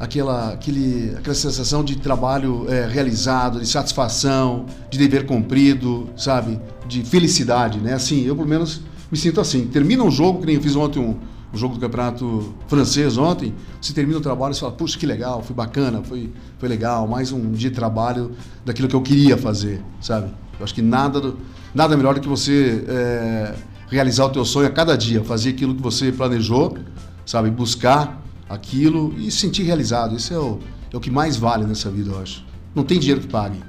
aquela, 0.00 0.54
aquele, 0.54 1.12
aquela 1.18 1.34
sensação 1.34 1.84
de 1.84 1.96
trabalho 1.96 2.64
é, 2.66 2.86
realizado, 2.86 3.60
de 3.60 3.68
satisfação, 3.68 4.64
de 4.88 4.96
dever 4.96 5.26
cumprido, 5.26 6.08
sabe, 6.16 6.58
de 6.88 7.02
felicidade, 7.04 7.78
né? 7.78 7.92
Assim, 7.92 8.24
eu 8.24 8.34
pelo 8.34 8.48
menos 8.48 8.80
me 9.10 9.18
sinto 9.18 9.38
assim. 9.38 9.66
Termina 9.66 10.02
um 10.02 10.10
jogo, 10.10 10.40
que 10.40 10.46
nem 10.46 10.54
eu 10.54 10.62
fiz 10.62 10.74
ontem 10.76 10.98
um, 10.98 11.14
o 11.52 11.56
jogo 11.56 11.74
do 11.74 11.80
campeonato 11.80 12.54
francês 12.66 13.18
ontem, 13.18 13.54
você 13.80 13.92
termina 13.92 14.18
o 14.18 14.22
trabalho 14.22 14.54
e 14.54 14.58
fala, 14.58 14.72
puxa, 14.72 14.98
que 14.98 15.04
legal, 15.04 15.42
foi 15.42 15.54
bacana, 15.54 16.02
foi, 16.02 16.32
foi 16.58 16.68
legal, 16.68 17.06
mais 17.06 17.30
um 17.30 17.52
dia 17.52 17.68
de 17.68 17.76
trabalho 17.76 18.32
daquilo 18.64 18.88
que 18.88 18.96
eu 18.96 19.02
queria 19.02 19.36
fazer, 19.36 19.82
sabe? 20.00 20.32
Eu 20.58 20.64
acho 20.64 20.74
que 20.74 20.80
nada, 20.80 21.20
do, 21.20 21.38
nada 21.74 21.96
melhor 21.96 22.14
do 22.14 22.20
que 22.20 22.28
você 22.28 22.84
é, 22.88 23.54
realizar 23.88 24.24
o 24.24 24.30
teu 24.30 24.44
sonho 24.44 24.66
a 24.66 24.70
cada 24.70 24.96
dia, 24.96 25.22
fazer 25.22 25.50
aquilo 25.50 25.74
que 25.74 25.82
você 25.82 26.10
planejou, 26.10 26.78
sabe? 27.26 27.50
Buscar 27.50 28.22
aquilo 28.48 29.14
e 29.18 29.30
se 29.30 29.38
sentir 29.38 29.64
realizado. 29.64 30.16
Isso 30.16 30.32
é 30.32 30.38
o, 30.38 30.58
é 30.90 30.96
o 30.96 31.00
que 31.00 31.10
mais 31.10 31.36
vale 31.36 31.64
nessa 31.64 31.90
vida, 31.90 32.12
eu 32.12 32.18
acho. 32.20 32.44
Não 32.74 32.84
tem 32.84 32.98
dinheiro 32.98 33.20
que 33.20 33.28
pague. 33.28 33.60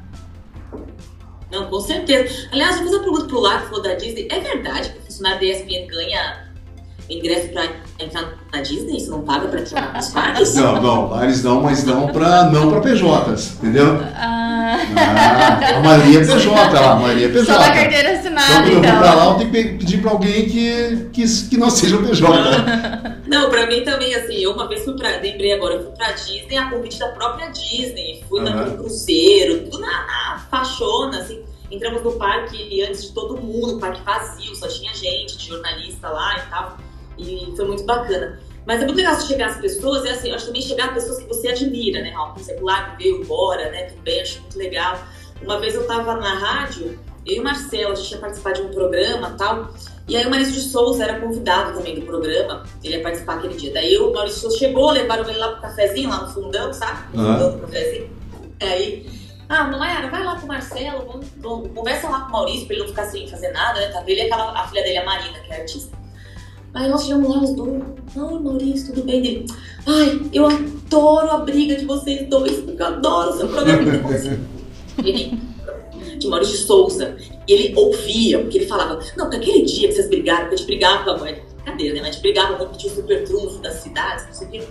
Não, 1.52 1.70
com 1.70 1.80
certeza. 1.82 2.48
Aliás, 2.52 2.78
eu 2.78 2.84
fazer 2.84 2.96
uma 2.96 3.04
pergunta 3.04 3.28
pro 3.28 3.42
que 3.42 3.66
falou 3.66 3.82
da 3.84 3.94
Disney. 3.96 4.28
É 4.32 4.40
verdade 4.40 4.90
que 4.90 5.00
o 5.00 5.02
funcionário 5.02 5.40
da 5.40 5.46
ESPN 5.46 5.88
ganha 5.88 6.43
ingresso 7.10 7.50
pra 7.50 7.68
entrar 8.00 8.34
na 8.52 8.62
Disney? 8.62 9.00
Você 9.00 9.10
não 9.10 9.22
paga 9.22 9.48
pra 9.48 9.60
entrar 9.62 9.94
nos 9.94 10.10
parques? 10.10 10.56
Não, 10.56 10.82
não, 10.82 11.24
eles 11.24 11.42
dão, 11.42 11.62
mas 11.62 11.84
dão 11.84 12.08
pra, 12.08 12.46
não 12.46 12.70
pra 12.70 12.82
PJs, 12.82 13.54
entendeu? 13.56 14.00
Ah. 14.16 14.78
ah 14.96 15.78
a 15.78 15.80
maioria 15.82 16.22
é 16.22 16.26
PJ 16.26 16.80
lá, 16.80 16.92
a 16.92 16.96
maioria 16.96 17.26
é 17.28 17.30
PJ. 17.30 17.46
Só 17.46 17.58
da 17.58 17.72
carteira 17.72 18.12
assinada, 18.12 18.52
então. 18.52 18.64
Quando 18.64 18.74
eu 18.74 18.80
então. 18.80 18.98
pra 19.00 19.14
lá, 19.14 19.26
eu 19.26 19.36
tenho 19.36 19.52
que 19.52 19.78
pedir 19.78 20.02
pra 20.02 20.12
alguém 20.12 20.46
que, 20.50 21.10
que, 21.14 21.50
que 21.50 21.58
não 21.58 21.70
seja 21.70 21.98
PJ. 21.98 22.24
Não, 23.28 23.50
pra 23.50 23.66
mim 23.68 23.84
também, 23.84 24.14
assim, 24.14 24.36
eu 24.36 24.52
uma 24.52 24.68
vez 24.68 24.84
fui 24.84 24.96
pra, 24.96 25.10
lembrei 25.10 25.54
agora, 25.54 25.76
eu 25.76 25.84
fui 25.84 25.92
pra 25.94 26.12
Disney, 26.12 26.58
a 26.58 26.70
convite 26.70 27.00
da 27.00 27.08
própria 27.10 27.50
Disney, 27.50 28.24
fui 28.30 28.42
uhum. 28.42 28.66
no 28.66 28.78
cruzeiro, 28.78 29.64
tudo 29.64 29.80
na, 29.80 29.88
na 29.88 30.46
fachona, 30.52 31.20
assim, 31.20 31.42
entramos 31.72 32.04
no 32.04 32.12
parque 32.14 32.84
antes 32.84 33.08
de 33.08 33.14
todo 33.14 33.42
mundo, 33.42 33.80
parque 33.80 34.02
vazio, 34.04 34.56
só 34.56 34.68
tinha 34.68 34.94
gente, 34.94 35.38
de 35.38 35.48
jornalista 35.48 36.10
lá 36.10 36.38
e 36.38 36.50
tal. 36.50 36.78
E 37.18 37.54
foi 37.56 37.66
muito 37.66 37.84
bacana. 37.84 38.40
Mas 38.66 38.82
é 38.82 38.86
muito 38.86 38.98
legal 38.98 39.16
você 39.16 39.28
chegar 39.28 39.50
às 39.50 39.58
pessoas, 39.58 40.06
e 40.06 40.10
assim, 40.10 40.30
eu 40.30 40.36
acho 40.36 40.46
também 40.46 40.62
chegar 40.62 40.86
às 40.86 40.94
pessoas 40.94 41.20
que 41.20 41.28
você 41.28 41.50
admira, 41.50 42.02
né, 42.02 42.12
Raul? 42.12 42.34
Por 42.34 42.40
exemplo, 42.40 42.66
lá 42.66 42.96
veio 42.98 43.22
embora, 43.22 43.70
né, 43.70 43.84
também, 43.86 44.22
acho 44.22 44.40
muito 44.42 44.58
legal. 44.58 44.98
Uma 45.42 45.60
vez 45.60 45.76
eu 45.76 45.86
tava 45.86 46.16
na 46.16 46.34
rádio, 46.34 46.98
eu 47.26 47.36
e 47.36 47.40
o 47.40 47.44
Marcelo, 47.44 47.92
a 47.92 47.96
gente 47.96 48.12
ia 48.12 48.18
participar 48.20 48.54
de 48.54 48.62
um 48.62 48.70
programa 48.70 49.36
tal, 49.38 49.74
e 50.08 50.16
aí 50.16 50.26
o 50.26 50.30
Maurício 50.30 50.54
de 50.54 50.62
Souza 50.62 51.04
era 51.04 51.20
convidado 51.20 51.78
também 51.78 51.96
do 51.96 52.06
programa, 52.06 52.64
ele 52.84 52.96
ia 52.96 53.04
participar 53.04 53.36
aquele 53.36 53.56
dia. 53.56 53.74
Daí 53.74 53.98
o 53.98 54.14
Maurício 54.14 54.36
de 54.36 54.42
Souza 54.42 54.58
chegou, 54.58 54.92
levaram 54.92 55.30
ele 55.30 55.40
lá 55.40 55.52
pro 55.52 55.62
cafezinho, 55.62 56.10
lá 56.10 56.22
no 56.22 56.34
fundão, 56.34 56.74
sabe? 56.74 57.18
No 57.18 57.34
fundão 57.34 57.52
do 57.52 57.60
cafezinho. 57.60 58.10
Aí, 58.62 59.10
ah, 59.50 59.66
Mayara, 59.66 60.10
vai 60.10 60.24
lá 60.24 60.38
com 60.38 60.46
o 60.46 60.48
Marcelo, 60.48 61.06
vamos, 61.06 61.28
vamos, 61.38 61.72
conversa 61.74 62.10
lá 62.10 62.22
com 62.22 62.30
o 62.30 62.32
Maurício 62.32 62.66
pra 62.66 62.76
ele 62.76 62.84
não 62.84 62.90
ficar 62.90 63.06
sem 63.06 63.28
fazer 63.30 63.52
nada, 63.52 63.80
né? 63.80 63.88
Tá? 63.88 64.04
Ele 64.08 64.22
e 64.22 64.24
aquela, 64.24 64.52
a 64.52 64.68
filha 64.68 64.84
dele, 64.84 64.98
a 64.98 65.06
Marina, 65.06 65.40
que 65.40 65.52
é 65.52 65.62
artista. 65.62 66.03
Aí 66.74 66.90
nós 66.90 67.04
chegamos 67.04 67.30
lá 67.30 67.42
os 67.42 67.54
dois. 67.54 67.84
Ai, 68.16 68.40
Maurício, 68.40 68.94
tudo 68.94 69.06
bem 69.06 69.22
dele? 69.22 69.46
Ai, 69.86 70.22
eu 70.34 70.46
adoro 70.46 71.30
a 71.30 71.38
briga 71.38 71.76
de 71.76 71.86
vocês 71.86 72.28
dois, 72.28 72.60
porque 72.62 72.82
eu 72.82 72.88
adoro 72.88 73.32
o 73.32 73.38
seu 73.38 73.48
programa. 73.48 73.92
ele, 75.04 75.40
de 76.18 76.28
Maurício 76.28 76.58
de 76.58 76.64
Souza. 76.64 77.16
E 77.48 77.54
ele 77.54 77.76
ouvia, 77.76 78.40
porque 78.40 78.60
ele 78.60 78.68
falava, 78.68 79.00
não, 79.16 79.26
porque 79.30 79.38
aquele 79.38 79.64
dia 79.64 79.88
que 79.88 79.94
vocês 79.94 80.08
brigaram, 80.08 80.48
que 80.48 80.56
a 80.56 80.58
gente 80.58 80.66
brigava 80.66 81.04
com 81.04 81.10
a 81.12 81.18
mãe. 81.18 81.44
Cadê, 81.64 81.94
né? 81.94 82.02
A 82.02 82.06
gente 82.06 82.22
brigava 82.22 82.66
tinha 82.78 82.92
o 82.92 82.96
super 82.96 83.24
trunfo 83.24 83.60
das 83.60 83.76
cidades, 83.76 84.26
não 84.26 84.34
sei 84.34 84.48
o 84.48 84.52
quê. 84.52 84.64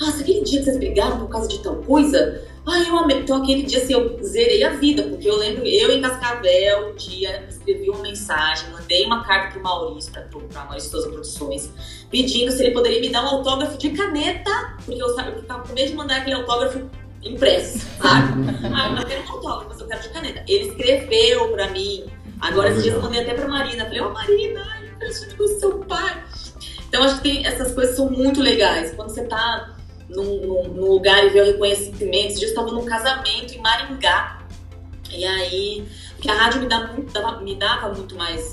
Nossa, 0.00 0.20
aquele 0.20 0.42
dia 0.42 0.60
que 0.60 0.64
vocês 0.64 0.78
brigaram 0.78 1.18
por 1.18 1.28
causa 1.28 1.48
de 1.48 1.58
tal 1.58 1.76
coisa, 1.76 2.42
ai, 2.66 2.88
eu 2.88 2.98
amei. 2.98 3.18
Então 3.18 3.42
aquele 3.42 3.62
dia 3.62 3.78
assim, 3.82 3.92
eu 3.92 4.18
zerei 4.22 4.62
a 4.62 4.70
vida, 4.70 5.02
porque 5.04 5.28
eu 5.28 5.36
lembro, 5.36 5.66
eu 5.66 5.90
em 5.90 6.00
Cascavel, 6.00 6.90
um 6.90 6.94
dia 6.94 7.44
escrevi 7.48 7.90
uma 7.90 8.00
mensagem, 8.00 8.70
mandei 8.70 9.04
uma 9.06 9.24
carta 9.24 9.52
pro 9.52 9.62
Maurício, 9.62 10.12
pra, 10.12 10.22
pra 10.22 10.64
Maurício 10.64 10.90
Souza 10.90 11.08
Produções, 11.08 11.70
pedindo 12.10 12.50
se 12.52 12.62
ele 12.62 12.72
poderia 12.72 13.00
me 13.00 13.08
dar 13.08 13.24
um 13.24 13.28
autógrafo 13.28 13.78
de 13.78 13.90
caneta, 13.90 14.76
porque 14.84 15.02
eu, 15.02 15.08
sabe, 15.14 15.30
eu 15.30 15.40
ficava 15.40 15.62
com 15.66 15.72
medo 15.72 15.90
de 15.90 15.96
mandar 15.96 16.18
aquele 16.18 16.36
autógrafo 16.36 16.88
impresso, 17.22 17.86
sabe? 18.00 18.32
ah, 18.74 18.96
eu 18.98 19.06
quero 19.06 19.22
um 19.22 19.32
autógrafo, 19.32 19.66
mas 19.68 19.80
eu 19.80 19.86
quero 19.86 20.02
de 20.02 20.08
caneta. 20.08 20.44
Ele 20.48 20.68
escreveu 20.68 21.48
pra 21.52 21.68
mim. 21.68 22.04
Agora, 22.40 22.70
esses 22.70 22.82
dias 22.82 22.94
eu 22.94 23.02
mandei 23.02 23.20
até 23.20 23.34
pra 23.34 23.46
Marina. 23.46 23.84
Falei, 23.84 24.00
ô 24.00 24.08
oh, 24.08 24.12
Marina, 24.12 24.66
eu 24.82 24.98
preciso 24.98 25.36
com 25.36 25.46
seu 25.46 25.78
pai. 25.80 26.22
Então, 26.88 27.02
acho 27.02 27.16
que 27.16 27.22
tem, 27.22 27.46
essas 27.46 27.72
coisas 27.74 27.94
são 27.94 28.10
muito 28.10 28.40
legais. 28.40 28.92
Quando 28.94 29.10
você 29.10 29.24
tá 29.24 29.76
num, 30.10 30.46
num, 30.46 30.68
num 30.68 30.88
lugar 30.92 31.24
e 31.24 31.30
vê 31.30 31.40
o 31.40 31.44
reconhecimento. 31.44 32.26
Esses 32.26 32.40
dias 32.40 32.52
eu 32.52 32.60
estava 32.60 32.72
num 32.72 32.84
casamento 32.84 33.54
em 33.54 33.58
Maringá. 33.58 34.38
E 35.10 35.24
aí, 35.24 35.84
porque 36.14 36.30
a 36.30 36.34
rádio 36.34 36.60
me, 36.60 36.68
dava, 36.68 37.40
me 37.40 37.54
dava 37.54 37.94
muito 37.94 38.14
mais. 38.16 38.52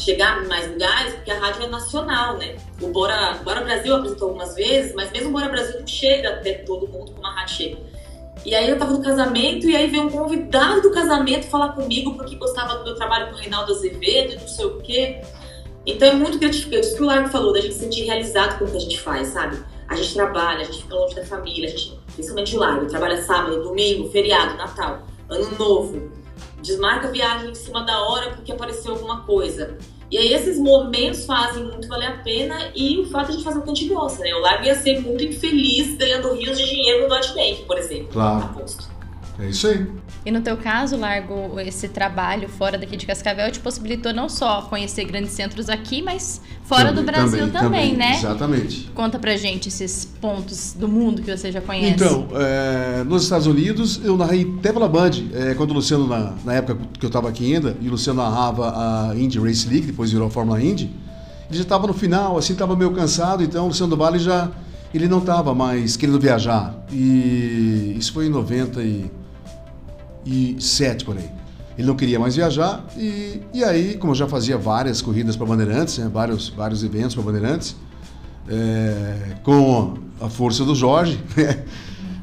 Chegar 0.00 0.44
em 0.44 0.46
mais 0.46 0.70
lugares, 0.70 1.14
porque 1.14 1.30
a 1.32 1.40
rádio 1.40 1.64
é 1.64 1.66
nacional, 1.66 2.38
né? 2.38 2.56
O 2.80 2.86
Bora, 2.86 3.40
Bora 3.42 3.62
Brasil 3.62 3.96
apresentou 3.96 4.28
algumas 4.28 4.54
vezes, 4.54 4.94
mas 4.94 5.10
mesmo 5.10 5.30
o 5.30 5.32
Bora 5.32 5.48
Brasil 5.48 5.80
não 5.80 5.86
chega 5.88 6.34
até 6.34 6.52
todo 6.54 6.86
mundo 6.86 7.10
como 7.10 7.26
a 7.26 7.32
rádio. 7.32 7.78
E 8.44 8.54
aí 8.54 8.68
eu 8.68 8.78
tava 8.78 8.92
no 8.92 9.02
casamento 9.02 9.68
e 9.68 9.74
aí 9.74 9.90
veio 9.90 10.04
um 10.04 10.10
convidado 10.10 10.82
do 10.82 10.92
casamento 10.92 11.46
falar 11.46 11.72
comigo 11.72 12.14
porque 12.14 12.36
gostava 12.36 12.76
do 12.76 12.84
meu 12.84 12.94
trabalho 12.94 13.30
com 13.30 13.34
o 13.34 13.38
Reinaldo 13.38 13.72
Azevedo 13.72 14.34
e 14.34 14.36
não 14.36 14.46
sei 14.46 14.66
o 14.66 14.78
quê. 14.78 15.20
Então 15.84 16.08
é 16.08 16.14
muito 16.14 16.38
gratificante. 16.38 16.86
Isso 16.86 16.96
que 16.96 17.02
o 17.02 17.06
Largo 17.06 17.28
falou, 17.28 17.52
da 17.52 17.60
gente 17.60 17.74
se 17.74 17.80
sentir 17.80 18.04
realizado 18.04 18.58
com 18.58 18.66
o 18.66 18.70
que 18.70 18.76
a 18.76 18.80
gente 18.80 19.00
faz, 19.00 19.28
sabe? 19.28 19.58
A 19.88 19.96
gente 19.96 20.14
trabalha, 20.14 20.60
a 20.60 20.64
gente 20.64 20.82
fica 20.82 20.94
longe 20.94 21.14
da 21.14 21.24
família, 21.24 21.68
a 21.68 21.70
gente, 21.70 21.98
principalmente 22.14 22.50
de 22.50 22.56
Largo, 22.58 22.86
trabalha 22.86 23.22
sábado, 23.22 23.62
domingo, 23.62 24.10
feriado, 24.10 24.56
Natal, 24.56 25.06
Ano 25.28 25.58
Novo 25.58 26.18
desmarca 26.62 27.08
a 27.08 27.10
viagem 27.10 27.50
em 27.50 27.54
cima 27.54 27.84
da 27.84 28.00
hora 28.02 28.30
porque 28.30 28.52
apareceu 28.52 28.92
alguma 28.92 29.22
coisa. 29.22 29.76
E 30.10 30.16
aí 30.16 30.32
esses 30.32 30.58
momentos 30.58 31.26
fazem 31.26 31.64
muito 31.64 31.86
valer 31.86 32.06
a 32.06 32.18
pena 32.18 32.70
e 32.74 32.98
o 32.98 33.06
fato 33.10 33.26
de 33.26 33.32
a 33.32 33.34
gente 33.34 33.44
fazer 33.44 33.58
o 33.58 33.62
que 33.62 33.70
a 33.70 33.74
gente 33.74 33.88
gosta, 33.92 34.22
né? 34.24 34.34
O 34.34 34.40
Largo 34.40 34.64
ia 34.64 34.74
ser 34.74 35.00
muito 35.00 35.22
infeliz 35.22 35.96
ganhando 35.96 36.32
rios 36.32 36.56
de 36.56 36.64
dinheiro 36.64 37.02
no 37.02 37.08
Dot 37.08 37.28
Bank, 37.34 37.64
por 37.66 37.76
exemplo. 37.76 38.08
Claro. 38.12 38.44
Aposto. 38.44 38.87
É 39.38 39.48
isso 39.48 39.68
aí. 39.68 39.86
E 40.26 40.32
no 40.32 40.40
teu 40.40 40.56
caso, 40.56 40.96
Largo, 40.96 41.60
esse 41.60 41.88
trabalho 41.88 42.48
fora 42.48 42.76
daqui 42.76 42.96
de 42.96 43.06
Cascavel 43.06 43.50
te 43.52 43.60
possibilitou 43.60 44.12
não 44.12 44.28
só 44.28 44.62
conhecer 44.62 45.04
grandes 45.04 45.30
centros 45.30 45.68
aqui, 45.68 46.02
mas 46.02 46.40
fora 46.64 46.88
também, 46.88 46.94
do 46.96 47.06
Brasil 47.06 47.46
também, 47.52 47.60
também, 47.60 47.96
né? 47.96 48.16
Exatamente. 48.16 48.90
Conta 48.94 49.16
pra 49.16 49.36
gente 49.36 49.68
esses 49.68 50.04
pontos 50.04 50.74
do 50.74 50.88
mundo 50.88 51.22
que 51.22 51.36
você 51.36 51.52
já 51.52 51.60
conhece. 51.60 51.94
Então, 51.94 52.26
é, 52.34 53.04
nos 53.04 53.22
Estados 53.22 53.46
Unidos, 53.46 54.00
eu 54.02 54.16
narrei 54.16 54.52
até 54.58 54.72
pela 54.72 54.88
Band, 54.88 55.12
é, 55.32 55.54
quando 55.54 55.70
o 55.70 55.74
Luciano, 55.74 56.08
na, 56.08 56.34
na 56.44 56.54
época 56.54 56.76
que 56.98 57.06
eu 57.06 57.08
estava 57.08 57.28
aqui 57.28 57.54
ainda, 57.54 57.76
e 57.80 57.86
o 57.86 57.92
Luciano 57.92 58.20
narrava 58.20 58.70
a 59.10 59.14
Indy 59.16 59.38
Race 59.38 59.68
League, 59.68 59.86
depois 59.86 60.10
virou 60.10 60.26
a 60.26 60.30
Fórmula 60.30 60.60
Indy, 60.60 60.90
ele 61.48 61.56
já 61.56 61.62
estava 61.62 61.86
no 61.86 61.94
final, 61.94 62.36
assim, 62.36 62.54
estava 62.54 62.74
meio 62.74 62.90
cansado, 62.90 63.42
então 63.42 63.64
o 63.64 63.68
Luciano 63.68 63.90
do 63.90 63.96
Vale 63.96 64.18
já, 64.18 64.50
ele 64.92 65.06
não 65.06 65.18
estava 65.18 65.54
mais 65.54 65.96
querendo 65.96 66.18
viajar. 66.18 66.74
E 66.92 67.94
isso 67.96 68.12
foi 68.12 68.26
em 68.26 68.30
90 68.30 68.82
e 68.82 69.10
2007 70.28 71.04
por 71.04 71.16
aí. 71.16 71.30
Ele 71.76 71.86
não 71.86 71.94
queria 71.94 72.18
mais 72.18 72.36
viajar 72.36 72.84
e, 72.96 73.40
e 73.54 73.62
aí, 73.62 73.96
como 73.96 74.12
eu 74.12 74.16
já 74.16 74.26
fazia 74.26 74.58
várias 74.58 75.00
corridas 75.00 75.36
para 75.36 75.46
Bandeirantes, 75.46 75.98
né, 75.98 76.10
vários, 76.12 76.48
vários 76.48 76.82
eventos 76.82 77.14
para 77.14 77.22
Bandeirantes, 77.22 77.76
é, 78.48 79.36
com 79.42 79.94
a 80.20 80.28
força 80.28 80.64
do 80.64 80.74
Jorge, 80.74 81.20
né, 81.36 81.64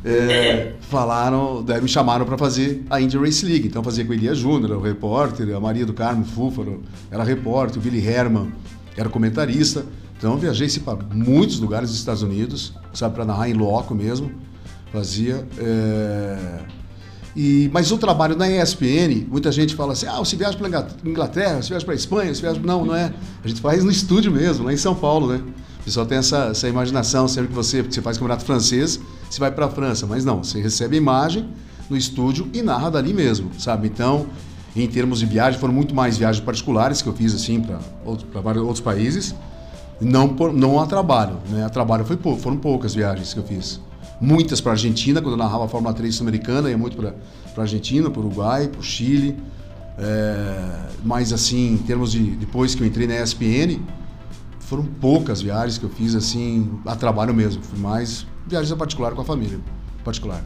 é, 0.03 0.73
falaram, 0.81 1.65
me 1.81 1.87
chamaram 1.87 2.25
para 2.25 2.37
fazer 2.37 2.83
a 2.89 2.99
Indy 2.99 3.17
Race 3.17 3.45
League. 3.45 3.67
Então 3.67 3.81
fazia 3.81 4.03
com 4.03 4.11
o 4.11 4.13
Elia 4.13 4.35
Júnior, 4.35 4.77
o 4.77 4.81
repórter, 4.81 5.55
a 5.55 5.59
Maria 5.59 5.85
do 5.85 5.93
Carmo 5.93 6.25
Fúfaro 6.25 6.83
era 7.09 7.23
repórter, 7.23 7.79
o 7.79 7.81
Billy 7.81 8.05
Herman 8.05 8.51
era 8.97 9.07
comentarista. 9.07 9.85
Então 10.17 10.37
viajei 10.37 10.67
para 10.79 10.97
muitos 11.13 11.59
lugares 11.59 11.89
dos 11.89 11.97
Estados 11.97 12.21
Unidos, 12.23 12.73
sabe, 12.93 13.15
para 13.15 13.25
narrar 13.25 13.49
em 13.49 13.53
loco 13.53 13.95
mesmo. 13.95 14.31
Fazia. 14.91 15.45
É, 15.57 16.59
e, 17.35 17.69
mas 17.73 17.91
o 17.91 17.97
trabalho 17.97 18.37
na 18.37 18.49
ESPN, 18.49 19.27
muita 19.29 19.51
gente 19.51 19.75
fala 19.75 19.91
assim: 19.91 20.07
ah, 20.07 20.17
você 20.17 20.37
viaja 20.37 20.57
para 20.57 20.87
Inglaterra, 21.03 21.61
você 21.61 21.69
viaja 21.69 21.85
para 21.85 21.93
Espanha, 21.93 22.33
você 22.33 22.41
viaja. 22.41 22.61
Não, 22.63 22.85
não 22.85 22.95
é. 22.95 23.13
A 23.43 23.47
gente 23.47 23.59
faz 23.59 23.83
no 23.83 23.91
estúdio 23.91 24.31
mesmo, 24.31 24.63
lá 24.63 24.71
em 24.71 24.77
São 24.77 24.95
Paulo, 24.95 25.27
né? 25.27 25.41
O 25.81 25.83
pessoal 25.83 26.05
tem 26.05 26.17
essa, 26.17 26.45
essa 26.45 26.67
imaginação, 26.67 27.27
sempre 27.27 27.49
que 27.49 27.53
você, 27.53 27.81
você 27.81 28.01
faz 28.01 28.17
campeonato 28.17 28.45
francês, 28.45 28.99
você 29.29 29.39
vai 29.39 29.51
para 29.51 29.65
a 29.65 29.69
França. 29.69 30.07
Mas 30.07 30.23
não, 30.23 30.43
você 30.43 30.61
recebe 30.61 30.95
a 30.95 30.97
imagem 30.97 31.47
no 31.89 31.97
estúdio 31.97 32.47
e 32.53 32.61
narra 32.61 32.89
dali 32.89 33.13
mesmo, 33.13 33.51
sabe? 33.59 33.87
Então, 33.87 34.27
em 34.75 34.87
termos 34.87 35.19
de 35.19 35.25
viagem, 35.25 35.59
foram 35.59 35.73
muito 35.73 35.93
mais 35.93 36.17
viagens 36.17 36.43
particulares 36.43 37.01
que 37.01 37.09
eu 37.09 37.13
fiz 37.13 37.35
assim 37.35 37.59
para 37.59 37.79
outros, 38.05 38.27
vários 38.41 38.63
outros 38.63 38.81
países. 38.81 39.35
Não, 39.99 40.27
não 40.53 40.79
a 40.79 40.85
trabalho, 40.85 41.37
né? 41.49 41.65
A 41.65 41.69
trabalho 41.69 42.05
foi 42.05 42.17
foram 42.37 42.57
poucas 42.57 42.95
viagens 42.95 43.33
que 43.33 43.39
eu 43.39 43.43
fiz 43.43 43.79
muitas 44.19 44.61
para 44.61 44.71
a 44.71 44.73
Argentina, 44.73 45.21
quando 45.21 45.33
eu 45.33 45.37
narrava 45.37 45.65
a 45.65 45.67
Fórmula 45.67 45.93
3 45.93 46.13
sul-americana, 46.13 46.69
ia 46.69 46.77
muito 46.77 46.97
para 46.97 47.13
a 47.57 47.61
Argentina, 47.61 48.09
para 48.09 48.21
o 48.21 48.25
Uruguai, 48.25 48.67
para 48.67 48.79
o 48.79 48.83
Chile. 48.83 49.37
É, 49.97 50.89
mas 51.03 51.31
assim, 51.31 51.73
em 51.73 51.77
termos 51.77 52.11
de. 52.11 52.19
Depois 52.19 52.75
que 52.75 52.81
eu 52.81 52.87
entrei 52.87 53.07
na 53.07 53.21
ESPN, 53.21 53.79
foram 54.59 54.83
poucas 54.83 55.41
viagens 55.41 55.77
que 55.77 55.85
eu 55.85 55.89
fiz 55.89 56.15
assim, 56.15 56.79
a 56.85 56.95
trabalho 56.95 57.33
mesmo. 57.33 57.63
Fui 57.63 57.79
mais 57.79 58.25
viagens 58.45 58.71
a 58.71 58.75
particular 58.75 59.13
com 59.13 59.21
a 59.21 59.25
família. 59.25 59.59
Particular. 60.03 60.43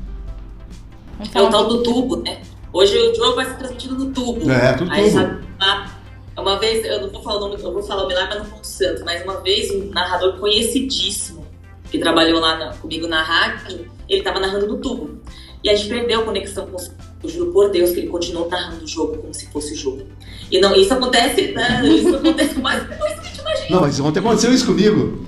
É 1.34 1.42
o 1.42 1.50
tal 1.50 1.68
do 1.68 1.84
tubo, 1.84 2.18
né? 2.18 2.42
Hoje 2.72 2.96
o 2.96 3.16
jogo 3.16 3.36
vai 3.36 3.46
ser 3.46 3.58
transmitido 3.58 3.96
no 3.96 4.12
tubo. 4.12 4.50
É, 4.50 4.74
tudo 4.74 4.92
Aí, 4.92 5.10
tubo. 5.10 5.20
Sabe, 5.60 5.90
uma 6.38 6.58
vez, 6.58 6.86
eu 6.86 7.02
não 7.02 7.10
vou 7.10 7.22
falar 7.22 7.38
o 7.38 7.40
nome, 7.42 7.62
eu 7.62 7.74
vou 7.74 7.84
falar 7.84 8.06
o 8.06 8.08
milagre, 8.08 8.30
mas 8.30 8.44
não 8.44 8.56
ponto 8.56 8.68
santo, 8.68 9.04
mas 9.04 9.24
uma 9.24 9.42
vez 9.42 9.72
um 9.72 9.90
narrador 9.92 10.40
conhecidíssimo 10.40 11.39
que 11.90 11.98
trabalhou 11.98 12.40
lá 12.40 12.58
na, 12.58 12.74
comigo 12.74 13.08
na 13.08 13.24
rádio, 13.24 13.88
ele 14.08 14.20
estava 14.20 14.40
narrando 14.40 14.68
no 14.68 14.78
tubo. 14.78 15.20
E 15.64 15.70
a 15.70 15.76
gente 15.76 15.90
perdeu 15.90 16.22
a 16.22 16.24
conexão 16.24 16.68
com. 16.68 16.78
Eu 17.22 17.30
juro 17.30 17.52
por 17.52 17.70
Deus 17.70 17.92
que 17.92 18.00
ele 18.00 18.08
continuou 18.08 18.48
narrando 18.50 18.86
o 18.86 18.88
jogo 18.88 19.18
como 19.18 19.34
se 19.34 19.48
fosse 19.48 19.74
o 19.74 19.76
jogo. 19.76 20.04
E 20.50 20.60
não, 20.62 20.74
isso 20.74 20.94
acontece, 20.94 21.52
né? 21.52 21.82
Isso 21.86 22.16
acontece 22.16 22.56
com 22.56 22.62
mais 22.62 22.82
coisa 22.84 23.16
que 23.16 23.20
a 23.20 23.24
gente 23.24 23.42
imagina. 23.42 23.70
Não, 23.70 23.82
mas 23.82 24.00
ontem 24.00 24.20
aconteceu 24.20 24.54
isso 24.54 24.66
comigo. 24.66 25.26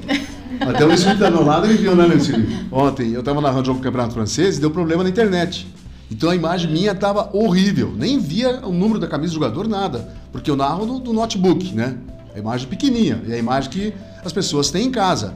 Até 0.62 0.86
o 0.86 0.88
Luiz 0.88 1.04
Felipe 1.04 1.22
tá 1.22 1.30
do 1.30 1.38
meu 1.38 1.46
lado 1.46 1.66
ele 1.66 1.74
viu, 1.76 1.96
né, 1.96 2.06
Luiz? 2.06 2.30
Ontem 2.72 3.12
eu 3.14 3.20
estava 3.20 3.42
narrando 3.42 3.64
o 3.64 3.66
jogo 3.66 3.80
do 3.80 3.84
Campeonato 3.84 4.14
Francês 4.14 4.58
e 4.58 4.62
deu 4.62 4.72
problema 4.72 5.04
na 5.04 5.10
internet. 5.10 5.68
Então 6.10 6.30
a 6.30 6.36
imagem 6.36 6.72
minha 6.72 6.92
estava 6.92 7.30
horrível. 7.34 7.94
Nem 7.96 8.20
via 8.20 8.62
o 8.66 8.72
número 8.72 9.00
da 9.00 9.08
camisa 9.08 9.32
do 9.32 9.36
jogador, 9.36 9.68
nada. 9.68 10.14
Porque 10.32 10.50
eu 10.50 10.56
narro 10.56 10.86
do, 10.86 11.00
do 11.00 11.14
notebook, 11.14 11.74
né? 11.74 11.98
A 12.34 12.40
imagem 12.40 12.68
pequenininha. 12.68 13.22
E 13.28 13.34
a 13.34 13.38
imagem 13.38 13.70
que 13.70 13.94
as 14.24 14.32
pessoas 14.32 14.72
têm 14.72 14.88
em 14.88 14.92
casa 14.92 15.36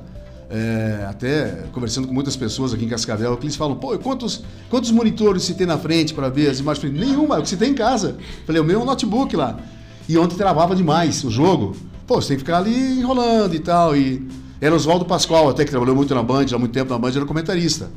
é, 0.49 1.05
até 1.09 1.63
conversando 1.71 2.07
com 2.07 2.13
muitas 2.13 2.35
pessoas 2.35 2.73
aqui 2.73 2.85
em 2.85 2.87
Cascavel, 2.87 3.35
que 3.37 3.45
eles 3.45 3.55
falam, 3.55 3.75
pô, 3.75 3.97
quantos, 3.97 4.43
quantos 4.69 4.91
monitores 4.91 5.43
você 5.43 5.53
tem 5.53 5.65
na 5.65 5.77
frente 5.77 6.13
para 6.13 6.29
ver 6.29 6.49
as 6.49 6.59
imagens? 6.59 6.83
Falei, 6.85 7.07
nenhuma, 7.07 7.35
é 7.35 7.39
o 7.39 7.41
que 7.41 7.49
você 7.49 7.57
tem 7.57 7.71
em 7.71 7.75
casa. 7.75 8.17
Falei, 8.45 8.61
o 8.61 8.65
meu 8.65 8.79
é 8.79 8.83
um 8.83 8.85
notebook 8.85 9.35
lá. 9.35 9.57
E 10.07 10.17
ontem 10.17 10.35
travava 10.35 10.75
demais 10.75 11.23
o 11.23 11.31
jogo. 11.31 11.75
Pô, 12.05 12.21
você 12.21 12.29
tem 12.29 12.37
que 12.37 12.43
ficar 12.43 12.57
ali 12.57 12.99
enrolando 12.99 13.55
e 13.55 13.59
tal. 13.59 13.95
E 13.95 14.27
era 14.61 14.75
Oswaldo 14.75 15.05
Pascoal, 15.05 15.49
até 15.49 15.65
que 15.65 15.71
trabalhou 15.71 15.95
muito 15.95 16.13
na 16.13 16.21
Band, 16.21 16.45
há 16.53 16.57
muito 16.57 16.71
tempo 16.71 16.91
na 16.91 16.99
Band, 16.99 17.11
era 17.15 17.25
comentarista. 17.25 17.89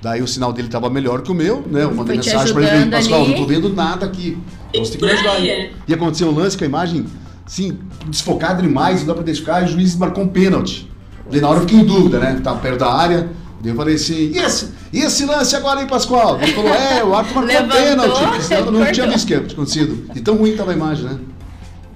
Daí 0.00 0.22
o 0.22 0.28
sinal 0.28 0.52
dele 0.52 0.68
estava 0.68 0.88
melhor 0.88 1.22
que 1.22 1.32
o 1.32 1.34
meu, 1.34 1.64
né? 1.66 1.82
Eu 1.82 1.94
mandei 1.94 2.16
mensagem 2.16 2.54
para 2.54 2.76
ele, 2.76 2.90
Pascoal, 2.90 3.22
ali. 3.22 3.30
não 3.30 3.38
tô 3.38 3.46
vendo 3.46 3.68
nada 3.74 4.06
aqui. 4.06 4.38
Então 4.68 4.84
você 4.84 4.92
tem 4.92 5.00
que 5.00 5.06
me 5.06 5.12
ajudar 5.12 5.32
aí. 5.32 5.72
E 5.88 5.94
aconteceu 5.94 6.28
um 6.28 6.34
lance 6.34 6.56
com 6.56 6.64
a 6.64 6.66
imagem, 6.66 7.06
sim, 7.46 7.78
desfocado 8.06 8.62
demais, 8.62 9.00
não 9.00 9.08
dá 9.08 9.14
pra 9.14 9.22
identificar, 9.22 9.62
e 9.62 9.64
o 9.64 9.68
juiz 9.68 9.96
marcou 9.96 10.22
um 10.22 10.28
pênalti. 10.28 10.88
Daí 11.30 11.40
na 11.40 11.48
hora 11.48 11.58
eu 11.58 11.62
fiquei 11.62 11.78
em 11.78 11.84
dúvida, 11.84 12.18
né? 12.18 12.40
Tava 12.42 12.60
perto 12.60 12.78
da 12.78 12.92
área. 12.92 13.28
Daí 13.60 13.72
eu 13.72 13.76
falei 13.76 13.94
assim, 13.96 14.30
e 14.32 14.38
esse, 14.38 14.72
e 14.92 15.00
esse 15.00 15.24
lance 15.24 15.56
agora 15.56 15.80
aí, 15.80 15.86
Pascoal? 15.86 16.40
Ele 16.40 16.52
falou, 16.52 16.72
é, 16.74 17.02
o 17.04 17.14
árbitro 17.14 17.40
marcou 17.42 17.42
Levantou, 17.42 17.80
pênalti. 17.82 18.42
Senão 18.44 18.60
eu 18.66 18.72
não 18.72 18.92
tinha 18.92 19.06
visto 19.08 19.26
que 19.26 19.34
tinha 19.34 19.52
acontecido. 19.52 20.10
E 20.14 20.20
tão 20.20 20.36
ruim 20.36 20.56
tava 20.56 20.70
a 20.70 20.74
imagem, 20.74 21.04
né? 21.04 21.18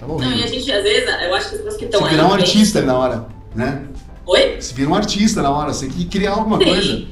Tava 0.01 0.13
Não, 0.15 0.21
e 0.21 0.25
a 0.25 0.29
horrível. 0.29 0.49
gente, 0.49 0.73
às 0.73 0.83
vezes, 0.83 1.09
eu 1.23 1.35
acho 1.35 1.49
que 1.51 1.55
as 1.55 1.61
pessoas 1.61 1.77
que 1.77 1.85
estão 1.85 2.01
Você 2.01 2.07
aí. 2.07 2.11
virar 2.15 2.25
um 2.27 2.31
bem- 2.31 2.37
artista 2.39 2.81
na 2.83 2.97
hora, 2.99 3.27
né? 3.55 3.83
Oi? 4.27 4.57
Você 4.61 4.75
vira 4.75 4.91
um 4.91 4.95
artista 4.95 5.43
na 5.43 5.51
hora, 5.51 5.73
você 5.73 5.87
tem 5.87 5.95
que 5.97 6.05
criar 6.07 6.33
alguma 6.33 6.59
coisa. 6.59 6.83
Sim. 6.83 7.09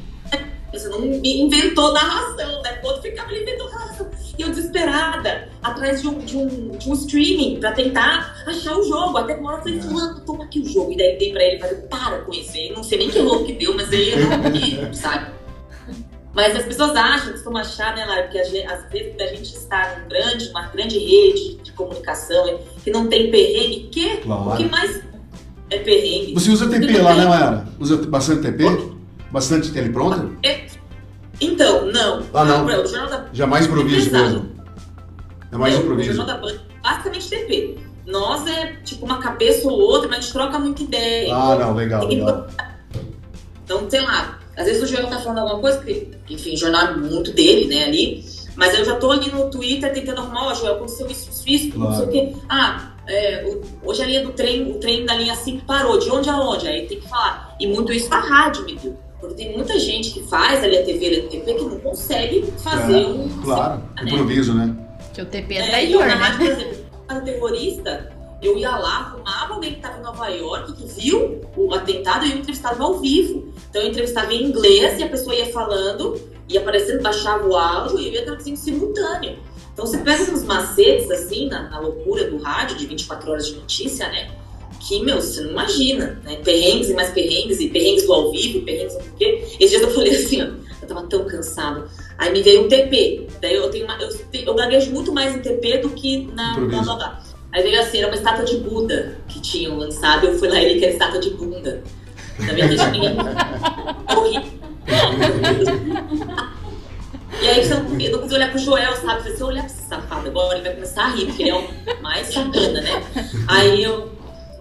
Você 0.72 0.88
não 0.88 1.00
me 1.00 1.40
inventou 1.42 1.92
narração, 1.92 2.62
né? 2.62 2.72
Quando 2.82 3.00
ficava, 3.02 3.30
ele 3.32 3.42
inventou 3.42 3.70
narração. 3.70 4.06
E 4.38 4.42
eu 4.42 4.50
desesperada, 4.50 5.48
atrás 5.62 6.00
de 6.00 6.06
um, 6.08 6.18
de 6.20 6.36
um, 6.36 6.68
de 6.78 6.88
um 6.88 6.92
streaming, 6.94 7.58
pra 7.58 7.72
tentar 7.72 8.44
achar 8.46 8.76
o 8.78 8.82
jogo. 8.84 9.18
Até 9.18 9.34
uma 9.34 9.50
hora 9.50 9.58
eu 9.58 9.62
falei, 9.64 9.80
fulano, 9.80 10.20
toma 10.20 10.44
aqui 10.44 10.60
o 10.60 10.64
jogo. 10.68 10.92
E 10.92 10.96
daí 10.96 11.18
dei 11.18 11.32
pra 11.32 11.42
ele 11.42 11.56
e 11.56 11.58
falei, 11.60 11.74
para 11.90 12.18
com 12.20 12.32
isso. 12.32 12.52
Não 12.74 12.84
sei 12.84 12.98
nem 12.98 13.10
que 13.10 13.18
louco 13.18 13.46
que 13.46 13.54
deu, 13.54 13.74
mas 13.74 13.90
aí 13.92 14.10
eu 14.12 14.20
não 14.30 14.50
vi, 14.52 14.96
sabe? 14.96 15.32
Mas 16.34 16.54
as 16.54 16.62
pessoas 16.66 16.94
acham, 16.94 17.32
costumam 17.32 17.60
achar, 17.60 17.96
né, 17.96 18.04
Lara, 18.04 18.28
que 18.28 18.38
a 18.38 18.44
gente- 18.44 18.64
às 18.66 18.88
vezes 18.92 19.12
a 19.20 19.26
gente 19.26 19.42
está 19.56 19.98
num 19.98 20.08
grande, 20.08 20.48
uma 20.50 20.68
grande 20.68 20.96
rede 20.98 21.56
de 21.60 21.72
comunicação 21.72 22.46
é, 22.46 22.58
que 22.84 22.92
não 22.92 23.08
tem 23.08 23.30
perrengue, 23.32 23.88
que 23.90 24.18
Claro. 24.18 24.50
o 24.50 24.56
que 24.56 24.64
mais 24.70 25.02
é 25.70 25.78
perrengue? 25.78 26.34
Você 26.34 26.50
usa 26.50 26.68
TP 26.68 26.98
lá, 26.98 27.14
né, 27.16 27.24
Mayara? 27.24 27.68
Usa 27.80 27.96
bastante 28.06 28.42
TP? 28.42 28.64
Bastante 29.32 29.72
teleprompter? 29.72 30.28
Então, 31.40 31.86
não. 31.86 32.22
Ah, 32.34 32.44
não. 32.44 32.66
O 32.66 32.86
Jornal 32.86 33.08
da 33.10 33.26
Jamais 33.32 33.66
improviso 33.66 34.10
Pesado. 34.10 34.24
mesmo. 34.24 34.50
É 35.52 35.56
mais 35.56 35.74
É, 35.74 35.78
O 35.78 35.80
improviso. 35.82 36.12
Jornal 36.14 36.26
da 36.26 36.36
Band, 36.42 36.58
basicamente 36.82 37.28
TP. 37.28 37.78
Nós 38.06 38.46
é 38.46 38.72
tipo 38.84 39.04
uma 39.04 39.18
cabeça 39.18 39.66
ou 39.68 39.78
outra, 39.78 40.08
mas 40.08 40.18
a 40.18 40.20
gente 40.22 40.32
troca 40.32 40.58
muita 40.58 40.82
ideia. 40.82 41.34
Ah, 41.34 41.56
não, 41.56 41.74
legal, 41.74 42.06
que- 42.08 42.14
legal. 42.16 42.46
Então, 43.64 43.88
sei 43.88 44.00
lá, 44.00 44.38
às 44.56 44.64
vezes 44.66 44.82
o 44.82 44.86
Joel 44.86 45.06
tá 45.08 45.18
falando 45.20 45.38
alguma 45.38 45.60
coisa, 45.60 45.78
que, 45.80 46.10
enfim, 46.28 46.54
o 46.54 46.56
jornal 46.56 46.86
é 46.88 46.96
muito 46.96 47.32
dele, 47.32 47.66
né, 47.66 47.84
ali. 47.84 48.24
Mas 48.56 48.76
eu 48.76 48.84
já 48.84 48.96
tô 48.96 49.10
ali 49.12 49.30
no 49.30 49.50
Twitter 49.50 49.92
tentando 49.92 50.20
arrumar, 50.22 50.48
ó, 50.48 50.54
Joel, 50.54 50.76
aconteceu 50.76 51.06
isso, 51.06 51.30
isso, 51.30 51.44
isso, 51.48 51.78
não 51.78 51.94
sei 51.94 52.04
o 52.06 52.08
quê. 52.10 52.32
Ah, 52.48 52.92
é, 53.06 53.44
o- 53.46 53.88
hoje 53.88 54.02
a 54.02 54.06
linha 54.06 54.22
do 54.24 54.32
trem, 54.32 54.70
o 54.70 54.74
trem 54.80 55.04
da 55.06 55.14
linha 55.14 55.34
5 55.36 55.64
parou, 55.64 55.98
de 55.98 56.10
onde 56.10 56.28
a 56.28 56.36
onde? 56.40 56.66
Aí 56.66 56.86
tem 56.86 56.98
que 56.98 57.08
falar. 57.08 57.54
E 57.60 57.66
muito 57.66 57.92
isso 57.92 58.08
na 58.10 58.20
rádio, 58.20 58.64
me 58.64 58.74
deu. 58.74 58.98
Porque 59.20 59.34
tem 59.34 59.56
muita 59.56 59.78
gente 59.78 60.10
que 60.12 60.22
faz 60.28 60.62
ali 60.62 60.78
a 60.78 60.84
TV, 60.84 61.06
ali 61.06 61.20
a 61.20 61.28
TP, 61.28 61.54
que 61.54 61.64
não 61.64 61.80
consegue 61.80 62.52
fazer 62.62 63.02
É, 63.02 63.06
um. 63.06 63.28
Claro, 63.42 63.82
né? 63.96 64.10
improviso, 64.12 64.54
né? 64.54 64.76
Que 65.12 65.22
o 65.22 65.26
TP 65.26 65.54
é 65.54 65.58
É, 65.58 65.64
eu 65.64 65.68
traidor, 65.70 66.00
na 66.00 66.06
né? 66.06 66.14
rádio, 66.14 66.38
por 66.38 66.46
exemplo, 66.52 67.24
terrorista, 67.24 68.12
eu 68.40 68.56
ia 68.56 68.70
lá, 68.76 68.96
arrumava 68.98 69.54
alguém 69.54 69.70
que 69.72 69.76
estava 69.78 69.98
em 69.98 70.02
Nova 70.02 70.28
York, 70.28 70.72
que 70.74 70.86
viu 71.00 71.40
o 71.56 71.74
atentado 71.74 72.24
e 72.26 72.30
eu 72.30 72.38
entrevistava 72.38 72.84
ao 72.84 73.00
vivo. 73.00 73.52
Então 73.68 73.82
eu 73.82 73.88
entrevistava 73.88 74.32
em 74.32 74.44
inglês 74.44 75.00
e 75.00 75.02
a 75.02 75.08
pessoa 75.08 75.34
ia 75.34 75.46
falando, 75.52 76.20
ia 76.48 76.60
aparecendo, 76.60 77.02
baixava 77.02 77.46
o 77.46 77.56
áudio 77.56 77.98
e 77.98 78.06
eu 78.08 78.12
ia 78.12 78.24
traduzindo 78.24 78.56
simultâneo. 78.56 79.38
Então 79.72 79.84
você 79.86 79.98
pega 79.98 80.22
uns 80.22 80.44
macetes 80.44 81.10
assim, 81.10 81.48
na, 81.48 81.68
na 81.68 81.80
loucura 81.80 82.30
do 82.30 82.38
rádio, 82.38 82.76
de 82.76 82.86
24 82.86 83.30
horas 83.30 83.46
de 83.48 83.56
notícia, 83.56 84.08
né? 84.08 84.30
Que, 84.80 85.02
meu, 85.04 85.16
você 85.20 85.40
não 85.42 85.50
imagina, 85.50 86.20
né? 86.24 86.36
Perrengues 86.44 86.88
e 86.88 86.94
mais 86.94 87.10
perrengues, 87.10 87.60
e 87.60 87.68
perrengues 87.68 88.06
do 88.06 88.12
ao 88.12 88.30
vivo, 88.30 88.62
perrengues 88.64 88.94
do 88.94 89.16
quê. 89.16 89.44
Esses 89.58 89.70
dias 89.70 89.82
eu 89.82 89.90
falei 89.90 90.14
assim, 90.14 90.42
ó, 90.42 90.46
eu 90.82 90.88
tava 90.88 91.02
tão 91.08 91.24
cansado. 91.26 91.88
Aí 92.16 92.32
me 92.32 92.42
veio 92.42 92.64
um 92.64 92.68
TP. 92.68 93.26
Daí 93.40 93.54
eu 93.54 93.68
tenho 93.70 93.84
uma, 93.84 93.98
eu, 94.00 94.08
eu 94.32 94.54
gaguejo 94.54 94.90
muito 94.92 95.12
mais 95.12 95.34
em 95.34 95.40
TP 95.40 95.78
do 95.78 95.90
que 95.90 96.28
na 96.34 96.52
Improviso. 96.52 96.96
blá. 96.96 97.20
Aí 97.52 97.62
veio 97.62 97.80
assim, 97.80 97.98
era 97.98 98.06
uma 98.08 98.16
estátua 98.16 98.44
de 98.44 98.56
Buda 98.58 99.18
que 99.28 99.40
tinham 99.40 99.76
lançado, 99.78 100.26
eu 100.26 100.38
fui 100.38 100.48
lá 100.48 100.60
e 100.60 100.72
li 100.74 100.78
que 100.78 100.84
era 100.84 100.92
estátua 100.94 101.20
de 101.20 101.30
bunda. 101.30 101.82
Também 102.36 102.68
deixa 102.68 102.90
ninguém. 102.90 103.16
Horrível. 104.16 104.58
E 107.40 107.48
aí 107.48 107.68
não- 107.68 108.00
eu 108.00 108.12
não 108.12 108.22
quis 108.22 108.32
olhar 108.32 108.50
pro 108.50 108.58
Joel, 108.58 108.96
sabe? 108.96 109.30
Se 109.30 109.40
eu 109.40 109.46
olhar 109.46 109.62
pra 109.64 109.70
esse 109.72 109.88
safado 109.88 110.28
agora, 110.28 110.54
ele 110.56 110.64
vai 110.64 110.74
começar 110.74 111.04
a 111.04 111.08
rir, 111.10 111.26
porque 111.26 111.42
ele 111.42 111.50
é 111.50 111.54
o 111.54 112.02
mais 112.02 112.26
sacana, 112.32 112.80
né? 112.80 113.04
Aí 113.46 113.82
eu. 113.82 114.10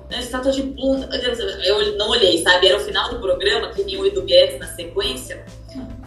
Né, 0.10 0.20
Estátua 0.20 0.52
de 0.52 0.64
bunda. 0.64 1.10
Eu 1.66 1.98
não 1.98 2.10
olhei, 2.10 2.42
sabe? 2.42 2.68
Era 2.68 2.78
o 2.78 2.80
final 2.80 3.10
do 3.10 3.20
programa, 3.20 3.70
que 3.70 3.84
vinha 3.84 4.00
o 4.00 4.06
Edu 4.06 4.22
Guedes 4.24 4.60
na 4.60 4.68
sequência. 4.68 5.46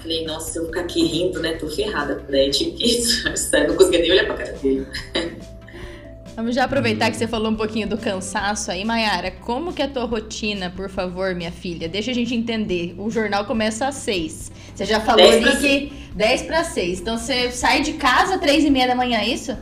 Falei, 0.00 0.24
nossa, 0.24 0.50
se 0.52 0.58
eu 0.58 0.66
ficar 0.66 0.80
aqui 0.80 1.04
rindo, 1.04 1.40
né? 1.40 1.52
Tô 1.54 1.68
ferrada. 1.68 2.24
Daí 2.28 2.46
eu 2.46 2.50
tive 2.50 2.70
que. 2.72 3.00
Não 3.68 3.76
conseguia 3.76 4.00
nem 4.00 4.12
olhar 4.12 4.26
pra 4.26 4.34
cara 4.34 4.52
dele. 4.54 4.86
Vamos 6.34 6.54
já 6.54 6.64
aproveitar 6.64 7.10
que 7.10 7.18
você 7.18 7.26
falou 7.28 7.50
um 7.50 7.54
pouquinho 7.56 7.86
do 7.86 7.98
cansaço 7.98 8.70
aí, 8.70 8.82
Mayara. 8.84 9.30
Como 9.30 9.74
que 9.74 9.82
é 9.82 9.84
a 9.84 9.88
tua 9.88 10.04
rotina, 10.04 10.72
por 10.74 10.88
favor, 10.88 11.34
minha 11.34 11.52
filha? 11.52 11.86
Deixa 11.86 12.12
a 12.12 12.14
gente 12.14 12.34
entender. 12.34 12.94
O 12.96 13.10
jornal 13.10 13.44
começa 13.44 13.86
às 13.86 13.96
seis. 13.96 14.50
Você 14.74 14.86
já 14.86 15.00
falou 15.00 15.20
10 15.28 15.34
ali 15.34 15.42
pra 15.44 15.56
que 15.60 15.92
10 16.14 16.42
para 16.42 16.64
6. 16.64 17.00
Então 17.00 17.18
você 17.18 17.50
sai 17.50 17.82
de 17.82 17.92
casa 17.94 18.36
às 18.36 18.40
3 18.40 18.64
e 18.64 18.70
meia 18.70 18.86
da 18.88 18.94
manhã, 18.94 19.18
é 19.18 19.28
isso? 19.28 19.54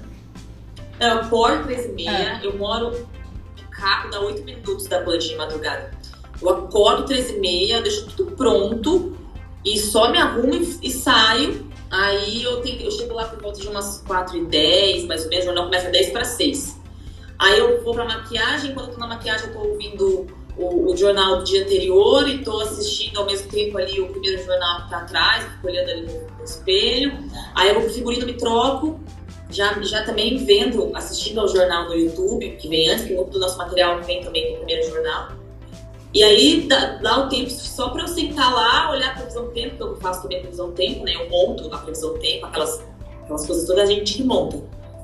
Não, 1.01 1.09
eu 1.09 1.20
acordo 1.22 1.64
três 1.64 1.86
e 1.86 1.89
meia, 1.93 2.34
Ah. 2.36 2.41
eu 2.45 2.57
moro 2.59 3.09
dá 4.11 4.20
oito 4.20 4.45
minutos 4.45 4.87
da 4.87 5.03
Band 5.03 5.18
de 5.18 5.37
madrugada. 5.37 5.91
Eu 6.41 6.49
acordo 6.51 7.05
três 7.05 7.31
e 7.31 7.39
meia, 7.39 7.81
deixo 7.81 8.07
tudo 8.07 8.33
pronto 8.33 9.16
e 9.64 9.79
só 9.79 10.11
me 10.11 10.18
arrumo 10.18 10.55
e, 10.55 10.79
e 10.83 10.91
saio. 10.91 11.68
Aí 11.91 12.43
eu, 12.43 12.61
tenho, 12.61 12.83
eu 12.83 12.91
chego 12.91 13.14
lá 13.14 13.24
por 13.24 13.41
volta 13.41 13.61
de 13.61 13.68
umas 13.68 14.03
4 14.07 14.37
e 14.37 14.45
10, 14.45 15.07
mais 15.07 15.24
ou 15.24 15.31
menos, 15.31 15.45
o 15.45 15.47
jornal 15.47 15.64
começa 15.64 15.91
10 15.91 16.11
para 16.11 16.24
6. 16.24 16.79
Aí 17.39 17.59
eu 17.59 17.83
vou 17.83 17.95
pra 17.95 18.05
maquiagem, 18.05 18.74
quando 18.74 18.89
eu 18.89 18.95
tô 18.95 19.01
na 19.01 19.07
maquiagem 19.07 19.47
eu 19.47 19.53
tô 19.53 19.61
ouvindo 19.61 20.26
o, 20.57 20.93
o 20.93 20.97
jornal 20.97 21.39
do 21.39 21.45
dia 21.45 21.62
anterior 21.62 22.29
e 22.29 22.43
tô 22.43 22.61
assistindo 22.61 23.18
ao 23.18 23.26
mesmo 23.26 23.49
tempo 23.49 23.79
ali 23.79 24.01
o 24.01 24.09
primeiro 24.09 24.45
jornal 24.45 24.83
que 24.83 24.91
tá 24.91 24.99
atrás, 24.99 25.45
fico 25.45 25.66
olhando 25.68 25.91
ali 25.91 26.03
no, 26.03 26.37
no 26.37 26.45
espelho. 26.45 27.12
Aí 27.55 27.68
eu 27.68 27.74
vou 27.74 27.85
pro 27.85 27.93
figurino, 27.93 28.26
me 28.26 28.35
troco, 28.35 29.01
já, 29.51 29.80
já 29.82 30.05
também 30.05 30.36
vendo, 30.38 30.90
assistindo 30.94 31.40
ao 31.40 31.49
jornal 31.49 31.88
no 31.88 31.94
YouTube, 31.94 32.51
que 32.57 32.68
vem 32.68 32.90
antes, 32.90 33.05
que 33.05 33.14
muito 33.14 33.30
do 33.30 33.38
nosso 33.38 33.57
material 33.59 34.03
vem 34.03 34.22
também 34.22 34.53
no 34.53 34.57
primeiro 34.59 34.88
jornal. 34.90 35.32
E 36.12 36.22
aí 36.22 36.66
dá, 36.66 36.96
dá 36.96 37.26
o 37.26 37.28
tempo 37.28 37.51
só 37.51 37.90
pra 37.90 38.03
eu 38.03 38.09
sentar 38.09 38.53
lá, 38.53 38.90
olhar 38.90 39.11
a 39.11 39.14
previsão 39.14 39.44
do 39.44 39.51
tempo, 39.51 39.76
que 39.76 39.82
eu 39.82 39.96
faço 39.96 40.22
também 40.22 40.38
a 40.38 40.40
previsão 40.40 40.68
do 40.68 40.74
tempo, 40.74 41.05
né? 41.05 41.14
Eu 41.14 41.28
monto 41.28 41.72
a 41.72 41.78
previsão 41.78 42.14
do 42.14 42.18
tempo, 42.18 42.46
aquelas, 42.46 42.82
aquelas 43.22 43.46
coisas 43.46 43.66
todas 43.66 43.88
a 43.88 43.92
gente 43.92 44.22
monta. 44.24 44.57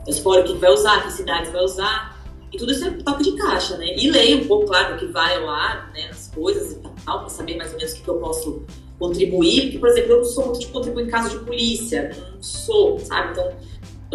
Eu 0.06 0.30
o 0.30 0.44
que 0.44 0.54
vai 0.54 0.70
usar, 0.70 1.02
que 1.04 1.12
cidades 1.12 1.52
vai 1.52 1.62
usar. 1.62 2.14
E 2.52 2.56
tudo 2.56 2.72
isso 2.72 2.84
é 2.84 2.90
toque 2.90 3.24
de 3.24 3.32
caixa, 3.32 3.76
né? 3.76 3.86
E 3.96 4.10
leio 4.10 4.44
um 4.44 4.46
pouco, 4.46 4.66
claro, 4.66 4.94
o 4.94 4.98
que 4.98 5.06
vai 5.06 5.36
ao 5.36 5.48
ar, 5.48 5.90
né? 5.92 6.08
As 6.10 6.28
coisas 6.28 6.72
e 6.72 6.80
tal, 7.04 7.20
pra 7.20 7.28
saber 7.28 7.56
mais 7.56 7.72
ou 7.72 7.78
menos 7.78 7.92
o 7.92 7.96
que, 7.96 8.02
que 8.02 8.08
eu 8.08 8.18
posso 8.18 8.62
contribuir. 8.98 9.62
Porque, 9.62 9.78
por 9.78 9.88
exemplo, 9.88 10.12
eu 10.12 10.16
não 10.18 10.24
sou 10.24 10.46
muito 10.46 10.60
de 10.60 10.66
contribuir 10.68 11.06
em 11.06 11.10
caso 11.10 11.30
de 11.30 11.44
polícia, 11.44 12.10
não 12.32 12.42
sou, 12.42 12.98
sabe? 13.00 13.32
Então, 13.32 13.52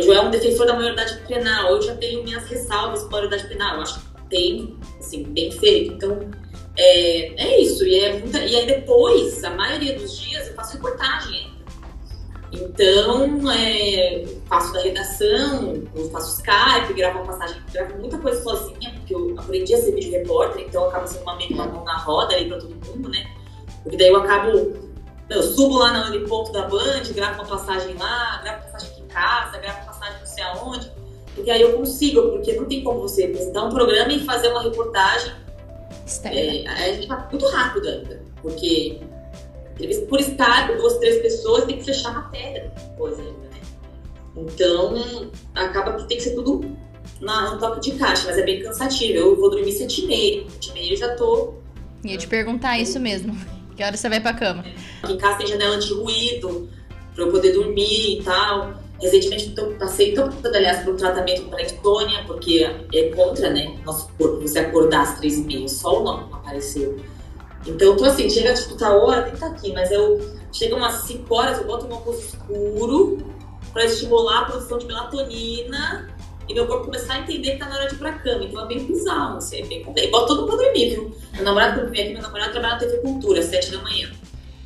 o 0.07 0.13
é 0.13 0.21
um 0.21 0.29
defensor 0.29 0.65
da 0.65 0.73
maioridade 0.73 1.19
penal. 1.27 1.71
Eu 1.71 1.81
já 1.81 1.95
tenho 1.95 2.23
minhas 2.23 2.45
ressalvas 2.45 3.01
com 3.01 3.07
a 3.07 3.11
maioridade 3.11 3.47
penal. 3.47 3.75
Eu 3.75 3.81
acho 3.81 3.99
que 3.99 4.05
tem, 4.29 4.77
assim, 4.99 5.23
bem 5.23 5.51
feito. 5.51 5.93
Então, 5.93 6.29
é, 6.77 7.43
é 7.43 7.61
isso. 7.61 7.85
E, 7.85 7.99
é 7.99 8.19
muita, 8.19 8.39
e 8.39 8.55
aí 8.55 8.65
depois, 8.65 9.43
a 9.43 9.51
maioria 9.51 9.97
dos 9.97 10.19
dias, 10.19 10.47
eu 10.47 10.53
faço 10.55 10.73
reportagem 10.73 11.35
ainda. 11.35 11.59
Então, 12.51 13.51
é, 13.51 14.25
faço 14.47 14.73
da 14.73 14.81
redação, 14.81 15.83
faço 16.11 16.37
Skype, 16.37 16.93
gravo 16.95 17.19
uma 17.19 17.27
passagem, 17.27 17.61
gravo 17.71 17.99
muita 17.99 18.17
coisa 18.17 18.41
sozinha, 18.41 18.91
porque 18.95 19.13
eu 19.13 19.35
aprendi 19.37 19.73
a 19.75 19.77
ser 19.77 19.93
vídeo 19.93 20.11
repórter, 20.11 20.65
então 20.67 20.87
acaba 20.87 21.05
sendo 21.05 21.21
uma 21.21 21.35
meio 21.35 21.55
mão 21.55 21.83
na 21.83 21.97
roda 21.97 22.35
ali 22.35 22.47
pra 22.47 22.57
todo 22.57 22.75
mundo, 22.87 23.09
né? 23.09 23.23
Porque 23.83 23.97
daí 23.97 24.07
eu 24.07 24.17
acabo, 24.17 24.73
eu 25.29 25.43
subo 25.43 25.77
lá 25.77 26.09
no 26.09 26.27
ponto 26.27 26.51
da 26.51 26.67
Band, 26.67 27.03
gravo 27.13 27.43
uma 27.43 27.45
passagem 27.45 27.95
lá, 27.95 28.41
gravo 28.43 28.63
passagem 28.63 28.88
casa, 29.19 29.57
gravo 29.57 29.77
uma 29.79 29.85
passagem 29.85 30.19
não 30.19 30.27
sei 30.27 30.43
aonde, 30.43 30.91
porque 31.35 31.51
aí 31.51 31.61
eu 31.61 31.73
consigo, 31.73 32.21
porque 32.29 32.53
não 32.53 32.65
tem 32.65 32.83
como 32.83 33.01
você 33.01 33.25
apresentar 33.25 33.65
um 33.65 33.69
programa 33.69 34.11
e 34.13 34.23
fazer 34.23 34.49
uma 34.49 34.63
reportagem 34.63 35.33
é, 36.25 36.67
a 36.67 36.93
gente 36.93 37.07
tá 37.07 37.27
muito 37.29 37.45
rápido 37.49 37.87
ainda, 37.87 38.23
porque 38.41 38.99
por 40.09 40.19
Skype, 40.19 40.75
duas, 40.77 40.97
três 40.97 41.21
pessoas, 41.21 41.65
tem 41.65 41.77
que 41.77 41.85
fechar 41.85 42.09
a 42.09 42.13
matéria 42.13 42.71
depois 42.75 43.17
ainda, 43.19 43.31
né? 43.31 43.61
Então, 44.35 45.31
acaba 45.55 45.93
que 45.93 46.07
tem 46.07 46.17
que 46.17 46.23
ser 46.23 46.35
tudo 46.35 46.75
na, 47.21 47.51
no 47.51 47.59
toque 47.59 47.79
de 47.79 47.91
caixa, 47.97 48.25
mas 48.27 48.37
é 48.37 48.43
bem 48.43 48.61
cansativo. 48.61 49.13
Eu 49.13 49.35
vou 49.37 49.49
dormir 49.49 49.71
sete 49.71 50.03
e 50.03 50.07
meia, 50.07 50.49
sete 50.49 50.69
e 50.71 50.73
meia 50.73 50.93
eu 50.93 50.97
já 50.97 51.15
tô... 51.15 51.53
Ia 52.03 52.17
te 52.17 52.27
perguntar 52.27 52.77
isso 52.79 52.99
mesmo. 52.99 53.37
Que 53.75 53.83
hora 53.83 53.95
você 53.95 54.09
vai 54.09 54.19
pra 54.19 54.33
cama? 54.33 54.65
Aqui 55.01 55.13
em 55.13 55.17
casa 55.17 55.37
tem 55.37 55.47
janela 55.47 55.75
anti-ruído, 55.75 56.69
pra 57.15 57.23
eu 57.23 57.31
poder 57.31 57.53
dormir 57.53 58.19
e 58.19 58.23
tal. 58.23 58.78
Recentemente 59.01 59.53
eu 59.57 59.75
passei 59.75 60.13
tanto, 60.13 60.45
aliás, 60.47 60.83
por 60.83 60.93
um 60.93 60.97
tratamento 60.97 61.43
para 61.49 61.61
insônia, 61.61 62.23
porque 62.27 62.69
é 62.93 63.09
contra, 63.09 63.49
né, 63.49 63.77
nosso 63.85 64.09
corpo, 64.17 64.41
você 64.41 64.59
acordar 64.59 65.01
às 65.01 65.17
três 65.17 65.37
e 65.37 65.43
meia, 65.43 65.65
o 65.65 65.69
sol 65.69 66.03
não 66.03 66.33
apareceu. 66.33 66.97
Então, 67.65 67.95
tô 67.95 68.05
assim, 68.05 68.29
chega 68.29 68.53
tipo, 68.53 68.75
tá 68.75 68.93
hora, 68.95 69.21
tem 69.23 69.31
que 69.31 69.37
estar 69.37 69.47
aqui, 69.47 69.73
mas 69.73 69.91
eu 69.91 70.19
chega 70.51 70.75
umas 70.75 71.03
5 71.03 71.33
horas, 71.33 71.57
eu 71.59 71.65
boto 71.65 71.85
um 71.85 71.93
óculos 71.93 72.25
escuro 72.25 73.17
pra 73.71 73.85
estimular 73.85 74.39
a 74.39 74.45
produção 74.45 74.77
de 74.77 74.85
melatonina 74.85 76.09
e 76.47 76.53
meu 76.53 76.65
corpo 76.65 76.85
começar 76.85 77.13
a 77.13 77.19
entender 77.19 77.51
que 77.51 77.57
tá 77.57 77.67
na 77.67 77.75
hora 77.75 77.87
de 77.87 77.95
ir 77.95 77.97
pra 77.97 78.13
cama. 78.13 78.43
Então 78.43 78.63
é 78.63 78.67
bem 78.67 78.83
bizarro, 78.83 79.37
assim, 79.37 79.61
é 79.61 79.65
bem 79.65 79.83
complexo. 79.83 80.11
Bota 80.11 80.27
todo 80.27 80.41
mundo 80.41 80.55
pra 80.55 80.65
dormir, 80.65 80.89
viu? 80.89 81.15
Meu 81.35 81.43
namorado, 81.43 81.79
quando 81.79 81.91
vem 81.91 82.01
aqui, 82.01 82.13
meu 82.13 82.21
namorado 82.21 82.51
trabalha 82.51 82.73
na 82.73 82.79
TV 82.79 82.97
Cultura, 82.97 83.39
às 83.39 83.45
7 83.45 83.71
da 83.71 83.77
manhã. 83.79 84.09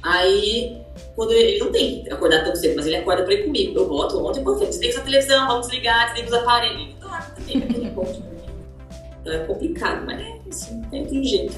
Aí, 0.01 0.77
quando 1.15 1.31
ele, 1.31 1.51
ele 1.51 1.59
não 1.59 1.71
tem 1.71 2.03
que 2.03 2.11
acordar 2.11 2.43
tão 2.43 2.55
cedo, 2.55 2.75
mas 2.75 2.85
ele 2.87 2.95
acorda 2.97 3.23
pra 3.23 3.33
ir 3.33 3.43
comigo. 3.45 3.77
Eu 3.79 3.87
boto 3.87 4.25
ontem, 4.25 4.43
pô, 4.43 4.55
filho, 4.55 4.69
desliga 4.69 4.93
essa 4.93 5.01
televisão, 5.01 5.47
vamos 5.47 5.67
desligar, 5.67 6.07
desliga 6.13 6.27
os 6.27 6.33
aparelhos. 6.43 6.95
Também, 7.35 7.57
aquele 7.63 7.89
ponto. 7.91 8.23
Então 9.21 9.33
é 9.33 9.39
complicado, 9.45 10.05
mas 10.05 10.19
é 10.19 10.39
assim, 10.49 10.81
tem, 10.89 11.05
tem 11.05 11.23
jeito. 11.23 11.53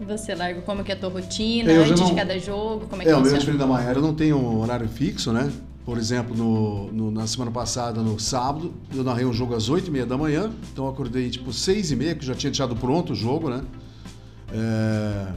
E 0.00 0.04
Você, 0.04 0.34
Largo, 0.34 0.62
como 0.62 0.84
que 0.84 0.92
é 0.92 0.94
a 0.94 0.98
tua 0.98 1.08
rotina, 1.10 1.72
É, 1.72 1.76
eu 1.78 1.82
antes 1.82 1.94
de 1.96 2.00
não- 2.02 2.14
cada 2.14 2.38
jogo, 2.38 2.86
como 2.88 3.02
é 3.02 3.04
que 3.04 3.10
É, 3.10 3.16
o 3.16 3.20
meu 3.20 3.32
diferente 3.36 3.58
da 3.58 3.66
Maiara, 3.66 3.98
eu 3.98 4.02
não 4.02 4.14
tenho 4.14 4.36
um 4.36 4.60
horário 4.60 4.88
fixo, 4.88 5.32
né? 5.32 5.50
Por 5.84 5.96
exemplo, 5.98 6.36
no, 6.36 6.92
no- 6.92 7.10
na 7.10 7.26
semana 7.26 7.50
passada, 7.50 8.00
no 8.02 8.20
sábado, 8.20 8.72
eu 8.94 9.02
narrei 9.02 9.24
um 9.24 9.32
jogo 9.32 9.54
às 9.56 9.68
8h30 9.68 10.06
da 10.06 10.16
manhã, 10.18 10.52
então 10.72 10.84
eu 10.84 10.90
acordei 10.92 11.28
tipo 11.30 11.50
6h30, 11.50 12.14
que 12.18 12.26
já 12.26 12.34
tinha 12.34 12.50
deixado 12.50 12.76
pronto 12.76 13.12
o 13.14 13.16
jogo, 13.16 13.48
né? 13.50 13.62
É, 14.52 15.32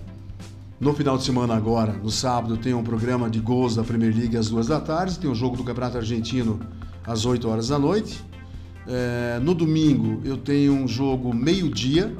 No 0.82 0.93
final 0.95 1.15
de 1.17 1.23
semana 1.23 1.55
agora, 1.55 1.93
no 1.93 2.09
sábado, 2.09 2.57
tenho 2.57 2.79
um 2.79 2.84
programa 2.84 3.29
de 3.29 3.39
gols 3.39 3.75
da 3.75 3.84
Premier 3.84 4.13
League 4.15 4.36
às 4.36 4.49
2 4.49 4.65
da 4.67 4.79
tarde, 4.79 5.19
tem 5.19 5.29
um 5.29 5.36
jogo 5.36 5.55
do 5.55 5.63
Campeonato 5.63 5.97
Argentino 5.97 6.59
às 7.05 7.23
8 7.23 7.47
horas 7.47 7.67
da 7.67 7.77
noite. 7.77 8.23
É, 8.88 9.39
no 9.43 9.53
domingo, 9.53 10.19
eu 10.25 10.38
tenho 10.38 10.73
um 10.73 10.88
jogo 10.88 11.34
meio-dia, 11.36 12.15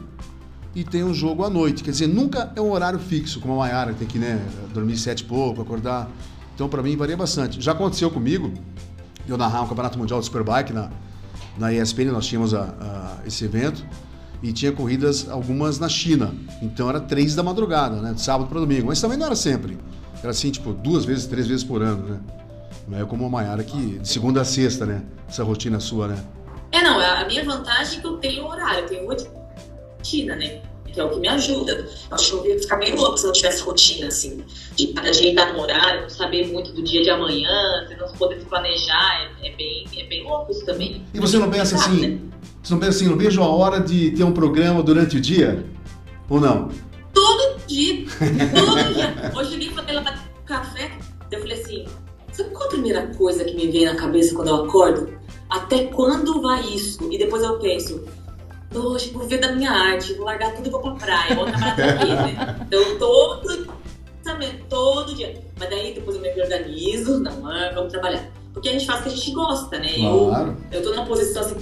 e 0.76 0.84
tem 0.86 1.04
um 1.04 1.14
jogo 1.14 1.44
à 1.44 1.50
noite. 1.50 1.84
Quer 1.84 1.92
dizer, 1.92 2.08
nunca 2.08 2.54
é 2.56 2.62
um 2.62 2.72
horário 2.72 2.98
fixo, 3.00 3.42
como 3.42 3.56
a 3.56 3.58
Maiara, 3.58 3.94
tem 3.94 4.08
que 4.08 4.18
né, 4.20 4.40
dormir 4.74 4.96
sete 4.98 5.22
e 5.22 5.26
pouco, 5.26 5.62
acordar. 5.62 6.10
Então, 6.56 6.70
para 6.70 6.82
mim, 6.84 6.96
varia 6.96 7.18
bastante. 7.18 7.60
Já 7.60 7.72
aconteceu 7.74 8.10
comigo, 8.12 8.54
eu 9.28 9.38
narrar 9.38 9.64
um 9.64 9.68
Campeonato 9.68 9.98
Mundial 10.00 10.20
de 10.20 10.28
Superbike 10.28 10.72
na, 10.72 10.90
na 11.58 11.74
ESPN, 11.74 12.12
nós 12.12 12.26
tínhamos 12.28 12.54
a- 12.54 12.74
a- 12.80 13.18
esse 13.28 13.44
evento, 13.44 13.84
e 14.42 14.52
tinha 14.52 14.72
corridas, 14.72 15.30
algumas 15.30 15.80
na 15.80 15.88
China. 15.88 16.34
Então, 16.62 16.90
era 16.90 17.00
três 17.00 17.36
da 17.36 17.44
madrugada, 17.44 18.02
né, 18.02 18.14
de 18.14 18.22
sábado 18.22 18.50
para 18.50 18.60
domingo. 18.60 18.88
Mas 18.88 19.00
também 19.00 19.18
não 19.18 19.26
era 19.26 19.36
sempre. 19.36 19.78
Era 20.22 20.32
assim, 20.32 20.52
tipo, 20.52 20.74
duas 20.74 21.06
vezes, 21.06 21.26
três 21.26 21.48
vezes 21.48 21.64
por 21.64 21.82
ano, 21.82 22.08
né? 22.08 22.20
Não 22.88 23.00
é 23.00 23.06
como 23.06 23.26
a 23.26 23.30
Maiara 23.30 23.64
que 23.64 24.00
de 24.00 24.08
segunda 24.08 24.42
a 24.42 24.46
sexta, 24.46 24.86
né? 24.86 25.04
Essa 25.28 25.44
rotina 25.44 25.80
sua, 25.80 26.08
né? 26.08 26.24
É, 26.72 26.82
não, 26.82 27.00
a 27.00 27.26
minha 27.26 27.44
vantagem 27.44 27.98
é 27.98 28.02
que 28.02 28.08
eu 28.08 28.18
tenho 28.18 28.46
horário, 28.46 28.82
eu 28.82 28.88
tenho 28.88 29.08
rotina, 29.08 30.36
né? 30.36 30.62
Que 30.92 31.00
é 31.00 31.04
o 31.04 31.10
que 31.10 31.20
me 31.20 31.28
ajuda. 31.28 31.72
Eu 31.72 31.88
acho 32.12 32.32
que 32.42 32.48
eu 32.48 32.54
ia 32.54 32.60
ficar 32.60 32.78
meio 32.78 32.98
louco 32.98 33.18
se 33.18 33.24
eu 33.24 33.28
não 33.28 33.34
tivesse 33.34 33.64
rotina, 33.64 34.08
assim, 34.08 34.44
de 34.76 34.94
ajeitar 35.00 35.54
no 35.54 35.62
horário, 35.62 36.02
não 36.02 36.10
saber 36.10 36.52
muito 36.52 36.74
do 36.74 36.84
dia 36.84 37.02
de 37.02 37.10
amanhã, 37.10 37.86
você 37.88 37.96
não 37.96 38.08
poder 38.14 38.40
se 38.40 38.46
planejar, 38.46 39.32
é, 39.42 39.48
é 39.48 39.56
bem, 39.56 39.86
é 39.98 40.04
bem 40.06 40.24
louco 40.24 40.52
isso 40.52 40.66
também. 40.66 41.02
E 41.14 41.20
você 41.20 41.38
não 41.38 41.50
pensa 41.50 41.78
Sabe, 41.78 41.96
assim, 41.96 42.08
né? 42.08 42.20
Você 42.62 42.74
não 42.74 42.80
pensa 42.80 42.98
assim, 42.98 43.08
não 43.08 43.18
vejo 43.18 43.42
a 43.42 43.48
hora 43.48 43.80
de 43.80 44.12
ter 44.12 44.24
um 44.24 44.32
programa 44.32 44.84
durante 44.84 45.18
o 45.18 45.22
dia? 45.22 45.66
Ou 46.30 46.40
não? 46.40 46.70
Todo 47.14 47.60
dia, 47.68 48.06
todo 48.54 48.94
dia. 48.94 49.32
Hoje 49.36 49.54
eu 49.56 49.62
e 49.62 49.70
falei 49.70 49.96
lá 49.96 50.02
um 50.02 50.46
café, 50.46 50.92
eu 51.32 51.40
falei 51.40 51.62
assim, 51.62 51.86
sabe 52.32 52.50
qual 52.52 52.66
a 52.66 52.70
primeira 52.70 53.08
coisa 53.16 53.44
que 53.44 53.56
me 53.56 53.68
vem 53.72 53.86
na 53.86 53.96
cabeça 53.96 54.36
quando 54.36 54.50
eu 54.50 54.66
acordo? 54.66 55.10
Até 55.50 55.86
quando 55.86 56.42
vai 56.42 56.62
isso? 56.68 57.12
E 57.12 57.18
depois 57.18 57.44
eu 57.44 57.60
penso, 57.60 58.04
hoje 58.74 59.12
vou 59.12 59.28
ver 59.28 59.40
da 59.40 59.52
minha 59.54 59.72
arte, 59.72 60.14
vou 60.14 60.26
largar 60.26 60.54
tudo 60.54 60.68
e 60.68 60.72
vou 60.72 60.80
pra 60.80 60.92
praia, 60.92 61.36
vou 61.36 61.46
trabalhar 61.46 61.76
né? 62.28 62.58
Então 62.68 62.98
todo, 62.98 63.68
todo 64.70 65.16
dia. 65.16 65.42
Mas 65.60 65.70
daí 65.70 65.94
depois 65.94 66.16
eu 66.16 66.22
me 66.22 66.42
organizo, 66.42 67.20
não, 67.20 67.46
ah, 67.48 67.72
vamos 67.74 67.92
trabalhar. 67.92 68.32
Porque 68.54 68.70
a 68.70 68.72
gente 68.74 68.86
faz 68.86 69.02
o 69.02 69.04
que 69.04 69.10
a 69.10 69.16
gente 69.16 69.32
gosta, 69.32 69.80
né? 69.80 69.94
Eu, 69.98 70.28
Claro. 70.28 70.58
eu 70.72 70.84
tô 70.84 70.92
numa 70.92 71.06
posição 71.06 71.42
assim, 71.42 71.56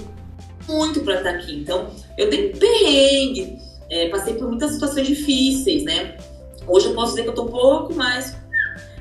muito 0.68 1.00
pra 1.00 1.16
estar 1.16 1.30
aqui. 1.30 1.56
Então, 1.56 1.90
eu 2.16 2.30
tenho 2.30 2.56
perrengue, 2.56 3.58
é, 3.88 4.08
passei 4.08 4.34
por 4.34 4.48
muitas 4.48 4.72
situações 4.72 5.06
difíceis, 5.06 5.84
né? 5.84 6.16
Hoje 6.66 6.86
eu 6.86 6.94
posso 6.94 7.10
dizer 7.12 7.24
que 7.24 7.28
eu 7.30 7.34
tô 7.34 7.44
um 7.44 7.48
pouco 7.48 7.94
mais. 7.94 8.36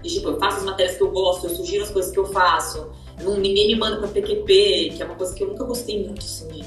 E, 0.04 0.08
tipo, 0.08 0.30
eu 0.30 0.40
faço 0.40 0.58
as 0.58 0.64
matérias 0.64 0.96
que 0.96 1.04
eu 1.04 1.12
gosto, 1.12 1.46
eu 1.46 1.56
sugiro 1.56 1.84
as 1.84 1.90
coisas 1.90 2.12
que 2.12 2.20
eu 2.20 2.26
faço. 2.26 2.90
Não, 3.22 3.38
ninguém 3.38 3.68
me 3.68 3.76
manda 3.76 3.98
pra 3.98 4.08
PQP, 4.08 4.94
que 4.96 5.02
é 5.02 5.06
uma 5.06 5.16
coisa 5.16 5.36
que 5.36 5.44
eu 5.44 5.50
nunca 5.50 5.66
gostei 5.66 6.06
muito, 6.06 6.26
assim. 6.26 6.64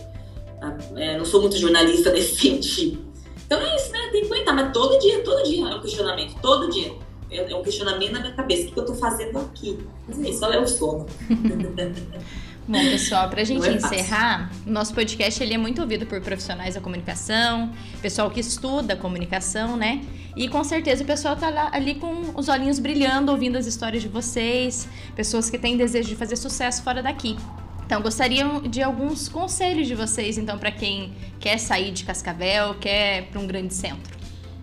é, 0.97 1.17
não 1.17 1.25
sou 1.25 1.41
muito 1.41 1.57
jornalista 1.57 2.13
nesse 2.13 2.37
sentido. 2.37 3.03
Então 3.47 3.61
é 3.61 3.77
isso, 3.77 3.91
né? 3.91 3.99
Tem 4.13 4.21
que 4.23 4.27
aguentar, 4.27 4.55
mas 4.55 4.73
todo 4.73 4.99
dia, 4.99 5.23
todo 5.23 5.43
dia 5.45 5.67
é 5.67 5.75
um 5.75 5.81
questionamento, 5.81 6.35
todo 6.41 6.71
dia. 6.71 6.93
É 7.31 7.51
é 7.51 7.57
um 7.57 7.63
questionamento 7.63 8.13
na 8.13 8.21
minha 8.21 8.35
cabeça. 8.35 8.69
O 8.69 8.73
que 8.73 8.79
eu 8.79 8.85
tô 8.85 8.95
fazendo 8.95 9.39
aqui? 9.39 9.79
Mas 10.07 10.23
é 10.23 10.29
isso, 10.29 10.45
olha 10.45 10.61
o 10.61 10.69
sono. 10.69 11.07
Bom, 12.67 12.79
pessoal, 12.79 13.29
pra 13.29 13.43
gente 13.43 13.59
Não 13.59 13.67
é 13.67 13.75
encerrar, 13.75 14.51
o 14.65 14.71
nosso 14.71 14.95
podcast 14.95 15.43
ele 15.43 15.53
é 15.53 15.59
muito 15.59 15.83
ouvido 15.83 16.07
por 16.07 16.21
profissionais 16.21 16.77
da 16.77 16.81
comunicação, 16.81 17.73
pessoal 18.01 18.31
que 18.31 18.39
estuda 18.39 18.95
comunicação, 18.95 19.77
né? 19.77 20.01
E 20.37 20.49
com 20.49 20.63
certeza 20.63 21.03
o 21.03 21.07
pessoal 21.07 21.35
tá 21.35 21.51
lá- 21.51 21.71
ali 21.73 21.97
com 21.97 22.33
os 22.37 22.49
olhinhos 22.49 22.79
brilhando, 22.79 23.33
ouvindo 23.33 23.59
as 23.59 23.67
histórias 23.67 24.01
de 24.01 24.09
vocês, 24.09 24.89
pessoas 25.17 25.51
que 25.51 25.59
têm 25.59 25.77
desejo 25.77 26.09
de 26.09 26.17
fazer 26.17 26.37
sucesso 26.37 26.83
fora 26.83 27.03
daqui. 27.03 27.37
Então, 27.85 28.01
gostariam 28.01 28.63
de 28.63 28.81
alguns 28.81 29.29
conselhos 29.29 29.87
de 29.89 29.95
vocês, 29.95 30.39
então, 30.39 30.57
para 30.57 30.71
quem 30.71 31.13
quer 31.41 31.59
sair 31.59 31.91
de 31.91 32.05
Cascavel, 32.05 32.75
quer 32.81 33.25
para 33.29 33.41
um 33.41 33.47
grande 33.47 33.75
centro. 33.75 34.17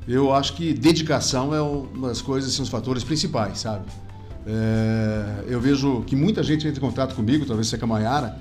Eu 0.08 0.34
acho 0.34 0.54
que 0.54 0.74
dedicação 0.74 1.54
é 1.54 1.62
uma 1.62 2.08
das 2.08 2.22
coisas, 2.22 2.52
assim, 2.52 2.64
os 2.64 2.70
fatores 2.70 3.04
principais, 3.04 3.60
sabe? 3.60 3.86
É, 4.52 5.44
eu 5.48 5.62
vejo 5.62 6.02
que 6.02 6.16
muita 6.16 6.42
gente 6.42 6.68
entra 6.68 6.80
em 6.80 6.82
contato 6.82 7.14
comigo, 7.14 7.46
talvez 7.46 7.68
seja 7.68 7.78
com 7.78 7.86
a 7.86 7.88
Maiara, 7.88 8.36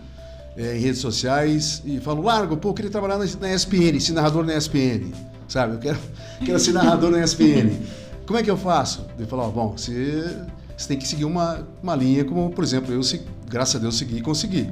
é, 0.57 0.77
em 0.77 0.81
redes 0.81 1.01
sociais 1.03 1.83
e 1.85 2.01
fala, 2.01 2.21
Largo, 2.21 2.57
pô, 2.57 2.71
eu 2.71 2.75
queria 2.75 2.91
trabalhar 2.91 3.19
na, 3.19 3.27
na 3.41 3.55
ESPN, 3.55 4.01
ser 4.01 4.13
narrador 4.13 4.43
na 4.45 4.57
ESPN, 4.57 5.13
sabe? 5.47 5.75
Eu 5.75 5.79
quero, 5.79 5.99
quero 6.45 6.59
ser 6.59 6.73
narrador 6.73 7.11
na 7.11 7.23
ESPN. 7.23 7.71
Como 8.27 8.39
é 8.39 8.43
que 8.43 8.51
eu 8.51 8.57
faço? 8.57 9.05
Eu 9.19 9.27
falo, 9.27 9.43
ó, 9.43 9.51
bom, 9.51 9.77
você, 9.77 10.25
você 10.77 10.89
tem 10.89 10.99
que 10.99 11.07
seguir 11.07 11.27
uma, 11.27 11.67
uma 11.83 11.95
linha 11.95 12.25
como, 12.25 12.51
por 12.51 12.65
exemplo, 12.65 12.93
eu, 12.93 13.03
se- 13.03 13.21
graças 13.47 13.77
a 13.77 13.79
Deus, 13.79 13.99
segui 13.99 14.17
e 14.17 14.21
consegui. 14.23 14.69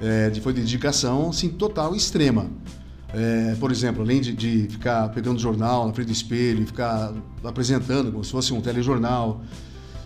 É, 0.00 0.30
foi 0.42 0.52
de 0.52 0.60
dedicação, 0.60 1.30
assim, 1.30 1.48
total 1.48 1.96
extrema. 1.96 2.46
É, 3.14 3.54
por 3.58 3.70
exemplo, 3.72 4.02
além 4.02 4.20
de, 4.20 4.32
de 4.34 4.68
ficar 4.68 5.08
pegando 5.08 5.38
jornal 5.38 5.86
na 5.86 5.92
frente 5.94 6.08
do 6.08 6.12
espelho 6.12 6.66
ficar 6.66 7.14
apresentando 7.42 8.12
como 8.12 8.22
se 8.22 8.30
fosse 8.30 8.52
um 8.52 8.60
telejornal, 8.60 9.40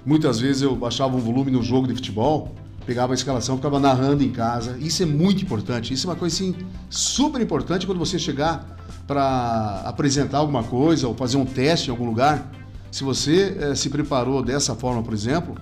muitas 0.04 0.40
vezes 0.40 0.62
eu 0.62 0.74
baixava 0.74 1.16
um 1.16 1.20
volume 1.20 1.50
no 1.50 1.62
jogo 1.62 1.86
de 1.86 1.94
futebol, 1.94 2.54
pegava 2.86 3.12
a 3.12 3.14
escalação, 3.14 3.56
ficava 3.56 3.78
narrando 3.78 4.22
em 4.22 4.30
casa. 4.30 4.76
Isso 4.78 5.02
é 5.02 5.06
muito 5.06 5.42
importante. 5.42 5.92
Isso 5.94 6.06
é 6.06 6.10
uma 6.10 6.16
coisa 6.16 6.34
assim 6.34 6.54
super 6.88 7.40
importante 7.40 7.86
quando 7.86 7.98
você 7.98 8.18
chegar 8.18 8.76
para 9.06 9.82
apresentar 9.84 10.38
alguma 10.38 10.62
coisa 10.62 11.08
ou 11.08 11.14
fazer 11.14 11.36
um 11.36 11.44
teste 11.44 11.88
em 11.88 11.90
algum 11.90 12.06
lugar. 12.06 12.50
Se 12.90 13.04
você 13.04 13.56
eh, 13.60 13.74
se 13.74 13.88
preparou 13.88 14.42
dessa 14.42 14.74
forma, 14.74 15.02
por 15.02 15.14
exemplo, 15.14 15.54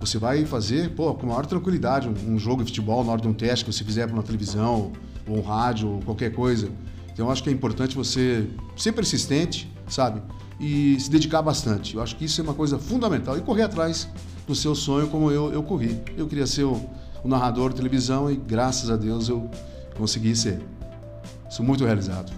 você 0.00 0.18
vai 0.18 0.44
fazer 0.44 0.90
pô, 0.90 1.14
com 1.14 1.26
maior 1.26 1.46
tranquilidade 1.46 2.08
um, 2.08 2.34
um 2.34 2.38
jogo 2.38 2.62
de 2.62 2.70
futebol 2.70 3.04
na 3.04 3.12
hora 3.12 3.22
de 3.22 3.28
um 3.28 3.32
teste 3.32 3.64
que 3.64 3.72
você 3.72 3.84
fizer 3.84 4.06
para 4.06 4.14
uma 4.14 4.22
televisão, 4.22 4.92
ou 5.26 5.38
um 5.38 5.40
rádio, 5.40 5.88
ou 5.88 6.00
qualquer 6.02 6.32
coisa. 6.32 6.68
Então 7.12 7.30
acho 7.30 7.42
que 7.42 7.48
é 7.48 7.52
importante 7.52 7.94
você 7.96 8.48
ser 8.76 8.92
persistente, 8.92 9.70
sabe? 9.88 10.20
E 10.60 10.98
se 11.00 11.10
dedicar 11.10 11.42
bastante. 11.42 11.96
Eu 11.96 12.02
acho 12.02 12.16
que 12.16 12.24
isso 12.24 12.40
é 12.40 12.44
uma 12.44 12.54
coisa 12.54 12.78
fundamental. 12.78 13.36
E 13.36 13.40
correr 13.40 13.62
atrás 13.62 14.08
do 14.46 14.54
seu 14.54 14.74
sonho 14.74 15.08
como 15.08 15.30
eu, 15.30 15.52
eu 15.52 15.62
corri. 15.62 16.00
Eu 16.16 16.26
queria 16.26 16.46
ser 16.46 16.64
o, 16.64 16.80
o 17.24 17.28
narrador 17.28 17.70
de 17.70 17.76
televisão 17.76 18.30
e 18.30 18.36
graças 18.36 18.90
a 18.90 18.96
Deus 18.96 19.28
eu 19.28 19.50
consegui 19.96 20.34
ser. 20.36 20.60
Sou 21.50 21.64
muito 21.64 21.84
realizado. 21.84 22.32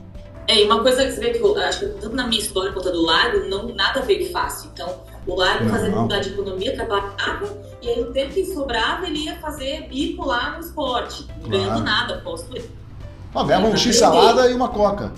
É, 0.49 0.62
e 0.62 0.67
uma 0.67 0.81
coisa 0.81 1.05
que 1.05 1.12
você 1.12 1.21
vê 1.21 1.31
que 1.31 1.39
eu 1.41 1.59
acho 1.59 1.81
que 1.81 1.87
tanto 2.01 2.14
na 2.14 2.27
minha 2.27 2.41
história 2.41 2.73
quanto 2.73 2.91
do 2.93 3.03
Lago, 3.03 3.49
não, 3.49 3.75
nada 3.75 4.01
veio 4.03 4.31
fácil. 4.31 4.71
Então, 4.73 5.01
o 5.27 5.35
Lago 5.35 5.64
Não. 5.64 5.71
fazia 5.71 5.91
faculdade 5.91 6.29
de 6.29 6.35
economia, 6.35 6.75
trabalhava, 6.75 7.59
e 7.83 7.89
aí 7.89 8.01
o 8.01 8.12
tempo 8.12 8.33
que 8.33 8.45
sobrava 8.47 9.07
ele 9.09 9.25
ia 9.25 9.37
fazer 9.41 9.89
bico 9.89 10.25
lá 10.25 10.53
no 10.53 10.61
esporte, 10.61 11.27
não 11.41 11.49
Claro. 11.49 11.51
ganhando 11.51 11.83
nada, 11.83 12.19
posso 12.19 12.47
Ó, 13.37 13.45
ganhava 13.45 13.66
um 13.68 13.76
X-salada 13.76 14.51
e 14.51 14.55
uma 14.55 14.68
coca. 14.68 15.12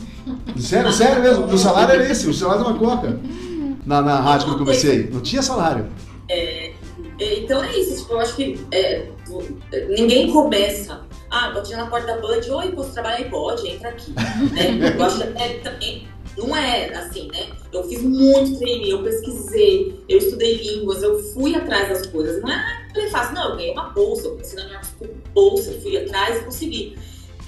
Sério, 0.58 0.92
sério 0.92 1.22
mesmo. 1.22 1.46
O 1.46 1.56
salário 1.56 1.94
era 1.94 2.10
esse, 2.10 2.28
o 2.28 2.34
salário 2.34 2.62
e 2.62 2.66
uma 2.66 2.78
coca. 2.78 3.18
Na, 3.86 4.02
na 4.02 4.20
rádio 4.20 4.48
que 4.48 4.54
eu 4.54 4.58
comecei. 4.58 5.08
Não 5.10 5.20
tinha 5.20 5.40
salário. 5.40 5.86
É, 6.28 6.72
Então 7.20 7.62
é 7.62 7.78
isso, 7.78 8.02
tipo, 8.02 8.14
eu 8.14 8.20
acho 8.20 8.34
que 8.34 8.60
é, 8.72 9.06
ninguém 9.96 10.32
começa. 10.32 11.06
Ah, 11.30 11.50
bati 11.52 11.72
na 11.72 11.86
porta 11.86 12.06
da 12.08 12.20
Band, 12.20 12.40
oi, 12.50 12.72
posso 12.72 12.90
trabalhar 12.92 13.16
aí? 13.16 13.24
Pode, 13.26 13.68
entra 13.68 13.90
aqui. 13.90 14.12
né? 14.12 14.94
Eu 14.96 15.04
acho 15.04 15.22
é, 15.22 15.58
também 15.62 16.08
não 16.36 16.56
é 16.56 16.92
assim, 16.94 17.28
né? 17.32 17.46
Eu 17.72 17.84
fiz 17.84 18.02
muito 18.02 18.58
treino, 18.58 18.86
eu 18.86 19.02
pesquisei, 19.02 20.04
eu 20.08 20.18
estudei 20.18 20.56
línguas, 20.56 21.02
eu 21.02 21.18
fui 21.34 21.54
atrás 21.54 21.88
das 21.88 22.06
coisas. 22.06 22.40
Não 22.42 22.50
é 22.50 23.08
fácil, 23.10 23.34
não, 23.34 23.50
eu 23.50 23.56
ganhei 23.56 23.72
uma 23.72 23.90
bolsa, 23.90 24.26
eu 24.26 24.30
comecei 24.32 24.58
na 24.58 24.66
minha 24.66 24.80
bolsa, 25.34 25.72
fui 25.82 25.96
atrás 25.96 26.36
e 26.36 26.44
consegui. 26.44 26.96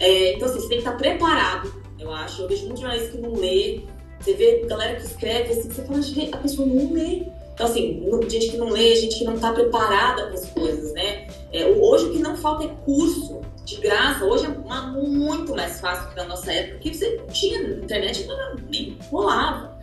É, 0.01 0.33
então, 0.35 0.49
assim, 0.49 0.61
você 0.61 0.69
tem 0.69 0.79
que 0.79 0.85
estar 0.85 0.97
preparado, 0.97 1.73
eu 1.99 2.11
acho. 2.11 2.43
Eu 2.43 2.49
vejo 2.49 2.63
muitos 2.63 2.81
jornalistas 2.81 3.15
que 3.15 3.21
não 3.21 3.35
lê. 3.35 3.83
Você 4.19 4.35
vê 4.35 4.65
galera 4.67 4.97
que 4.97 5.07
escreve 5.07 5.53
assim, 5.53 5.71
você 5.71 5.83
fala, 5.83 6.01
a 6.33 6.37
pessoa 6.39 6.67
não 6.67 6.93
lê. 6.93 7.23
Então, 7.55 7.67
assim, 7.67 8.01
não- 8.07 8.23
gente 8.29 8.51
que 8.51 8.57
não 8.57 8.71
lê, 8.71 8.97
gente 8.97 9.19
que 9.19 9.25
não 9.25 9.35
está 9.35 9.53
preparada 9.53 10.25
para 10.27 10.35
as 10.35 10.49
coisas, 10.51 10.93
né? 10.95 11.29
É, 11.53 11.67
hoje 11.67 12.07
o 12.07 12.13
que 12.13 12.19
não 12.19 12.35
falta 12.37 12.65
é 12.65 12.69
curso 12.85 13.41
de 13.67 13.77
graça. 13.77 14.25
Hoje 14.25 14.47
é 14.47 14.49
uma, 14.49 14.87
muito 14.87 15.55
mais 15.55 15.79
fácil 15.79 16.09
que 16.09 16.17
na 16.17 16.25
nossa 16.25 16.51
época, 16.51 16.75
porque 16.77 16.95
você 16.95 17.21
tinha 17.33 17.61
internet 17.61 18.27
nem 18.71 18.97
rolava. 19.11 19.79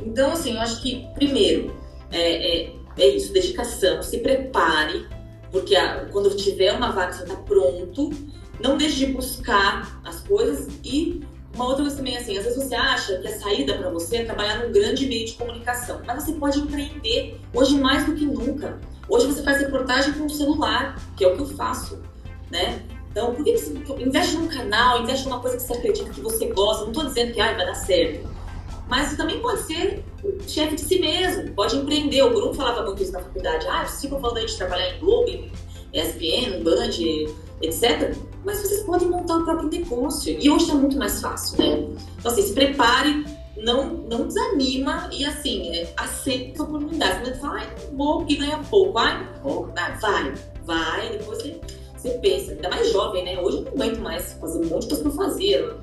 Então, 0.00 0.32
assim, 0.32 0.54
eu 0.54 0.60
acho 0.60 0.80
que, 0.80 1.06
primeiro, 1.14 1.74
é, 2.10 2.62
é, 2.62 2.72
é 2.98 3.08
isso, 3.08 3.32
dedicação, 3.32 4.02
se 4.02 4.18
prepare, 4.18 5.06
porque 5.50 5.76
a, 5.76 6.06
quando 6.10 6.34
tiver 6.34 6.72
uma 6.72 6.92
vaga, 6.92 7.12
você 7.12 7.22
está 7.24 7.36
pronto, 7.36 8.10
não 8.60 8.76
deixe 8.76 8.96
de 8.96 9.06
buscar 9.06 10.00
as 10.04 10.20
coisas 10.20 10.68
e 10.84 11.22
uma 11.54 11.66
outra 11.66 11.82
coisa 11.82 11.96
também, 11.96 12.16
assim, 12.16 12.36
às 12.38 12.44
vezes 12.44 12.62
você 12.62 12.74
acha 12.74 13.18
que 13.18 13.26
a 13.26 13.38
saída 13.38 13.74
para 13.74 13.90
você 13.90 14.18
é 14.18 14.24
trabalhar 14.24 14.64
num 14.64 14.70
grande 14.70 15.06
meio 15.06 15.26
de 15.26 15.32
comunicação, 15.32 16.00
mas 16.06 16.22
você 16.22 16.32
pode 16.32 16.60
empreender, 16.60 17.40
hoje 17.52 17.76
mais 17.76 18.04
do 18.06 18.14
que 18.14 18.24
nunca. 18.24 18.78
Hoje 19.08 19.26
você 19.26 19.42
faz 19.42 19.58
reportagem 19.60 20.12
com 20.12 20.26
o 20.26 20.30
celular, 20.30 21.00
que 21.16 21.24
é 21.24 21.28
o 21.28 21.34
que 21.34 21.42
eu 21.42 21.46
faço, 21.46 22.00
né? 22.50 22.82
Então, 23.10 23.34
por 23.34 23.42
que 23.42 23.56
você 23.56 23.72
investe 23.98 24.36
num 24.36 24.46
canal, 24.46 25.02
investe 25.02 25.24
numa 25.24 25.40
coisa 25.40 25.56
que 25.56 25.62
você 25.62 25.72
acredita 25.72 26.10
que 26.10 26.20
você 26.20 26.46
gosta? 26.46 26.82
Não 26.82 26.92
estou 26.92 27.06
dizendo 27.06 27.32
que 27.32 27.40
ah, 27.40 27.54
vai 27.54 27.66
dar 27.66 27.74
certo. 27.74 28.28
Mas 28.86 29.08
você 29.08 29.16
também 29.16 29.40
pode 29.40 29.62
ser 29.62 30.04
chefe 30.46 30.76
de 30.76 30.82
si 30.82 31.00
mesmo, 31.00 31.52
pode 31.52 31.76
empreender. 31.76 32.22
O 32.22 32.30
Bruno 32.30 32.54
falava 32.54 32.84
muito 32.84 33.02
isso 33.02 33.12
na 33.12 33.20
faculdade. 33.20 33.66
Ah, 33.68 33.82
eu 33.82 33.88
fico 33.88 34.20
falando 34.20 34.46
de 34.46 34.56
trabalhar 34.56 34.94
em 34.94 35.00
Globo, 35.00 35.28
em 35.28 35.50
ESPN, 35.92 36.62
Band, 36.62 37.32
etc. 37.62 38.14
Mas 38.44 38.58
vocês 38.58 38.80
podem 38.82 39.08
montar 39.08 39.36
o 39.36 39.44
próprio 39.44 39.68
negócio. 39.68 40.36
E 40.38 40.50
hoje 40.50 40.64
está 40.64 40.76
muito 40.76 40.96
mais 40.96 41.20
fácil, 41.20 41.58
né? 41.58 41.88
Então, 42.18 42.32
assim, 42.32 42.42
se 42.42 42.52
prepare, 42.52 43.24
não, 43.56 43.94
não 43.94 44.26
desanima 44.26 45.08
e, 45.12 45.24
assim, 45.24 45.74
é, 45.74 45.92
aceita 45.96 46.62
a 46.62 46.66
oportunidade. 46.66 47.24
Você 47.24 47.34
fala, 47.34 47.58
ai, 47.58 47.68
vou 47.92 48.24
que 48.24 48.36
ganha 48.36 48.58
pouco. 48.70 48.98
Ai, 48.98 49.28
pouco, 49.42 49.72
vai, 50.00 50.34
vai. 50.64 51.10
Depois 51.10 51.42
você, 51.42 51.60
você 51.96 52.10
pensa. 52.18 52.52
Ainda 52.52 52.68
mais 52.68 52.92
jovem, 52.92 53.24
né? 53.24 53.40
Hoje 53.40 53.58
eu 53.58 53.64
não 53.64 53.72
aguento 53.72 54.00
mais 54.00 54.32
fazer 54.34 54.58
um 54.58 54.68
monte 54.68 54.82
de 54.82 54.88
coisa 54.88 55.04
eu 55.04 55.12
fazia. 55.12 55.76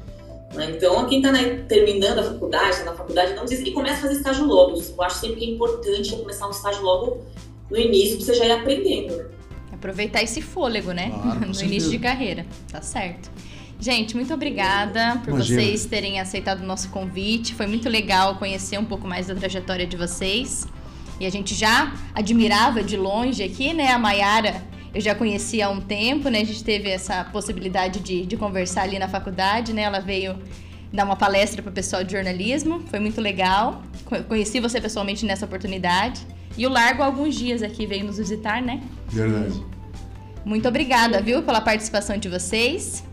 Né? 0.53 0.71
Então, 0.71 1.05
quem 1.07 1.21
está 1.21 1.33
terminando 1.67 2.19
a 2.19 2.23
faculdade, 2.23 2.69
está 2.69 2.85
na 2.85 2.93
faculdade, 2.93 3.33
não 3.33 3.43
desiste 3.43 3.69
e 3.69 3.73
começa 3.73 3.99
a 3.99 4.01
fazer 4.03 4.13
estágio 4.15 4.45
logo. 4.45 4.81
Eu 4.81 5.03
acho 5.03 5.19
sempre 5.19 5.35
que 5.37 5.45
é 5.45 5.49
importante 5.49 6.15
começar 6.15 6.47
um 6.47 6.51
estágio 6.51 6.83
logo 6.83 7.23
no 7.69 7.77
início, 7.77 8.17
para 8.17 8.25
você 8.25 8.33
já 8.35 8.45
ir 8.45 8.51
aprendendo. 8.51 9.34
Aproveitar 9.85 10.23
esse 10.23 10.41
fôlego, 10.41 10.91
né? 10.91 11.11
Claro, 11.11 11.39
no 11.45 11.53
certeza. 11.53 11.65
início 11.65 11.91
de 11.91 11.99
carreira. 11.99 12.45
Tá 12.71 12.81
certo. 12.81 13.31
Gente, 13.79 14.15
muito 14.15 14.33
obrigada 14.33 15.21
por 15.23 15.33
Imagina. 15.33 15.61
vocês 15.61 15.85
terem 15.85 16.19
aceitado 16.19 16.61
o 16.61 16.65
nosso 16.65 16.89
convite. 16.89 17.53
Foi 17.53 17.67
muito 17.67 17.87
legal 17.87 18.37
conhecer 18.37 18.79
um 18.79 18.85
pouco 18.85 19.07
mais 19.07 19.27
da 19.27 19.35
trajetória 19.35 19.85
de 19.85 19.95
vocês. 19.95 20.65
E 21.19 21.25
a 21.25 21.29
gente 21.29 21.53
já 21.53 21.93
admirava 22.13 22.83
de 22.83 22.97
longe 22.97 23.43
aqui, 23.43 23.73
né? 23.73 23.89
A 23.89 23.99
Maiara 23.99 24.63
eu 24.93 25.01
já 25.01 25.13
conhecia 25.13 25.67
há 25.67 25.69
um 25.69 25.81
tempo, 25.81 26.29
né? 26.29 26.39
A 26.39 26.45
gente 26.45 26.63
teve 26.63 26.89
essa 26.89 27.25
possibilidade 27.25 27.99
de, 27.99 28.25
de 28.25 28.37
conversar 28.37 28.83
ali 28.83 28.97
na 28.97 29.09
faculdade, 29.09 29.73
né? 29.73 29.83
Ela 29.83 29.99
veio 29.99 30.37
dar 30.91 31.03
uma 31.03 31.17
palestra 31.17 31.61
para 31.61 31.69
o 31.69 31.73
pessoal 31.73 32.03
de 32.03 32.13
jornalismo, 32.13 32.81
foi 32.87 32.99
muito 32.99 33.19
legal. 33.19 33.83
Conheci 34.27 34.59
você 34.61 34.79
pessoalmente 34.79 35.25
nessa 35.25 35.45
oportunidade. 35.45 36.25
E 36.57 36.65
o 36.65 36.69
Largo, 36.69 37.03
alguns 37.03 37.35
dias 37.35 37.61
aqui, 37.61 37.85
veio 37.85 38.05
nos 38.05 38.17
visitar, 38.17 38.61
né? 38.61 38.81
Verdade. 39.09 39.61
Muito 40.45 40.67
obrigada, 40.67 41.19
viu, 41.21 41.41
pela 41.41 41.59
participação 41.59 42.17
de 42.17 42.29
vocês. 42.29 43.03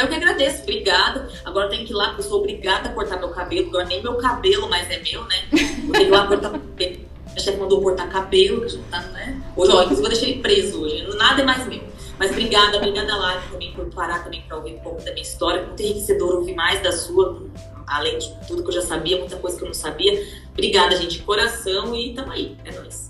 Eu 0.00 0.08
que 0.08 0.14
agradeço, 0.14 0.62
obrigada. 0.62 1.28
Agora 1.44 1.68
tem 1.68 1.84
que 1.84 1.92
ir 1.92 1.94
lá, 1.94 2.08
porque 2.08 2.22
eu 2.22 2.28
sou 2.28 2.38
obrigada 2.38 2.88
a 2.88 2.92
cortar 2.92 3.18
meu 3.18 3.28
cabelo. 3.30 3.68
Agora 3.68 3.84
nem 3.86 4.02
meu 4.02 4.14
cabelo 4.14 4.70
mais 4.70 4.88
é 4.88 5.02
meu, 5.02 5.24
né? 5.24 5.36
Eu 5.52 5.58
tenho 5.58 5.92
que 5.92 6.02
ir 6.02 6.10
lá 6.10 6.26
cortar 6.26 6.50
meu 6.50 6.60
cabelo. 6.60 7.00
A 7.36 7.38
chefe 7.38 7.58
mandou 7.58 7.82
cortar 7.82 8.08
cabelo, 8.08 8.64
que 8.64 8.78
tá, 8.90 9.00
né? 9.02 9.42
Hoje, 9.56 9.72
ó, 9.72 9.82
inclusive 9.82 10.06
eu 10.06 10.10
deixei 10.10 10.30
ele 10.30 10.40
preso 10.40 10.80
hoje. 10.80 11.06
Nada 11.16 11.42
é 11.42 11.44
mais 11.44 11.66
meu. 11.66 11.82
Mas 12.18 12.30
obrigada, 12.30 12.76
obrigada 12.76 13.16
Lara 13.16 13.42
também 13.50 13.72
por 13.72 13.86
parar 13.86 14.22
também 14.22 14.42
para 14.42 14.56
ouvir 14.56 14.74
um 14.74 14.80
pouco 14.80 15.02
da 15.02 15.10
minha 15.10 15.22
história. 15.22 15.64
Muito 15.66 15.82
enriquecedor 15.82 16.36
ouvir 16.36 16.54
mais 16.54 16.82
da 16.82 16.92
sua, 16.92 17.42
além 17.86 18.18
de 18.18 18.32
tudo 18.46 18.62
que 18.62 18.68
eu 18.68 18.74
já 18.74 18.82
sabia, 18.82 19.18
muita 19.18 19.36
coisa 19.36 19.56
que 19.56 19.62
eu 19.62 19.68
não 19.68 19.74
sabia. 19.74 20.22
Obrigada, 20.52 20.96
gente, 20.96 21.18
de 21.18 21.22
coração 21.22 21.94
e 21.96 22.14
tamo 22.14 22.32
aí. 22.32 22.56
É 22.64 22.72
nóis. 22.72 23.09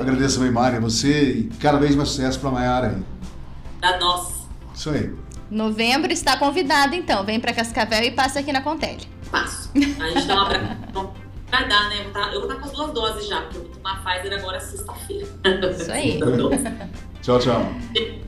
Agradeço 0.00 0.38
também, 0.38 0.52
Mari, 0.52 0.78
você 0.78 1.32
e 1.32 1.50
cada 1.60 1.78
vez 1.78 1.94
mais 1.94 2.08
sucesso 2.08 2.38
pra 2.40 2.50
Maiara 2.50 2.88
aí. 2.88 3.02
Da 3.80 3.98
nossa. 3.98 4.32
Isso 4.74 4.90
aí. 4.90 5.12
Novembro 5.50 6.12
está 6.12 6.36
convidado, 6.36 6.94
então. 6.94 7.24
Vem 7.24 7.38
para 7.38 7.52
Cascavel 7.52 8.02
e 8.02 8.10
passa 8.10 8.40
aqui 8.40 8.52
na 8.52 8.60
Contele. 8.60 9.02
Passo. 9.30 9.70
A 9.74 10.08
gente 10.08 10.26
dá 10.26 10.34
uma 10.34 10.46
pra... 10.46 10.76
Vai 11.50 11.68
dar, 11.68 11.88
né? 11.88 12.04
Eu 12.32 12.40
vou 12.40 12.50
estar 12.50 12.60
com 12.60 12.66
as 12.66 12.72
duas 12.72 12.92
doses 12.92 13.28
já, 13.28 13.42
porque 13.42 13.58
eu 13.58 13.62
vou 13.62 13.70
tomar 13.70 14.02
Pfizer 14.02 14.38
agora 14.38 14.58
sexta-feira. 14.58 15.28
Isso 15.70 15.92
aí. 15.92 16.18
tchau, 17.24 17.38
tchau. 17.38 17.74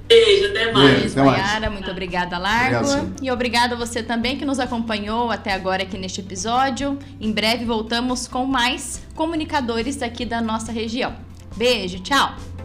Beijo, 0.09 0.51
até 0.51 0.73
mais. 0.73 1.01
Beijo, 1.01 1.17
Mayara, 1.17 1.71
muito 1.71 1.91
obrigada, 1.91 2.39
Largo. 2.39 2.89
Obrigado, 2.89 3.25
e 3.25 3.31
obrigada 3.31 3.75
a 3.75 3.79
você 3.79 4.03
também 4.03 4.39
que 4.39 4.45
nos 4.45 4.59
acompanhou 4.59 5.31
até 5.31 5.53
agora 5.53 5.83
aqui 5.83 5.99
neste 5.99 6.21
episódio. 6.21 6.99
Em 7.21 7.31
breve 7.31 7.65
voltamos 7.65 8.27
com 8.27 8.47
mais 8.47 9.03
comunicadores 9.15 10.03
aqui 10.03 10.25
da 10.25 10.41
nossa 10.41 10.73
região. 10.73 11.15
Beijo, 11.57 11.99
tchau! 12.01 12.56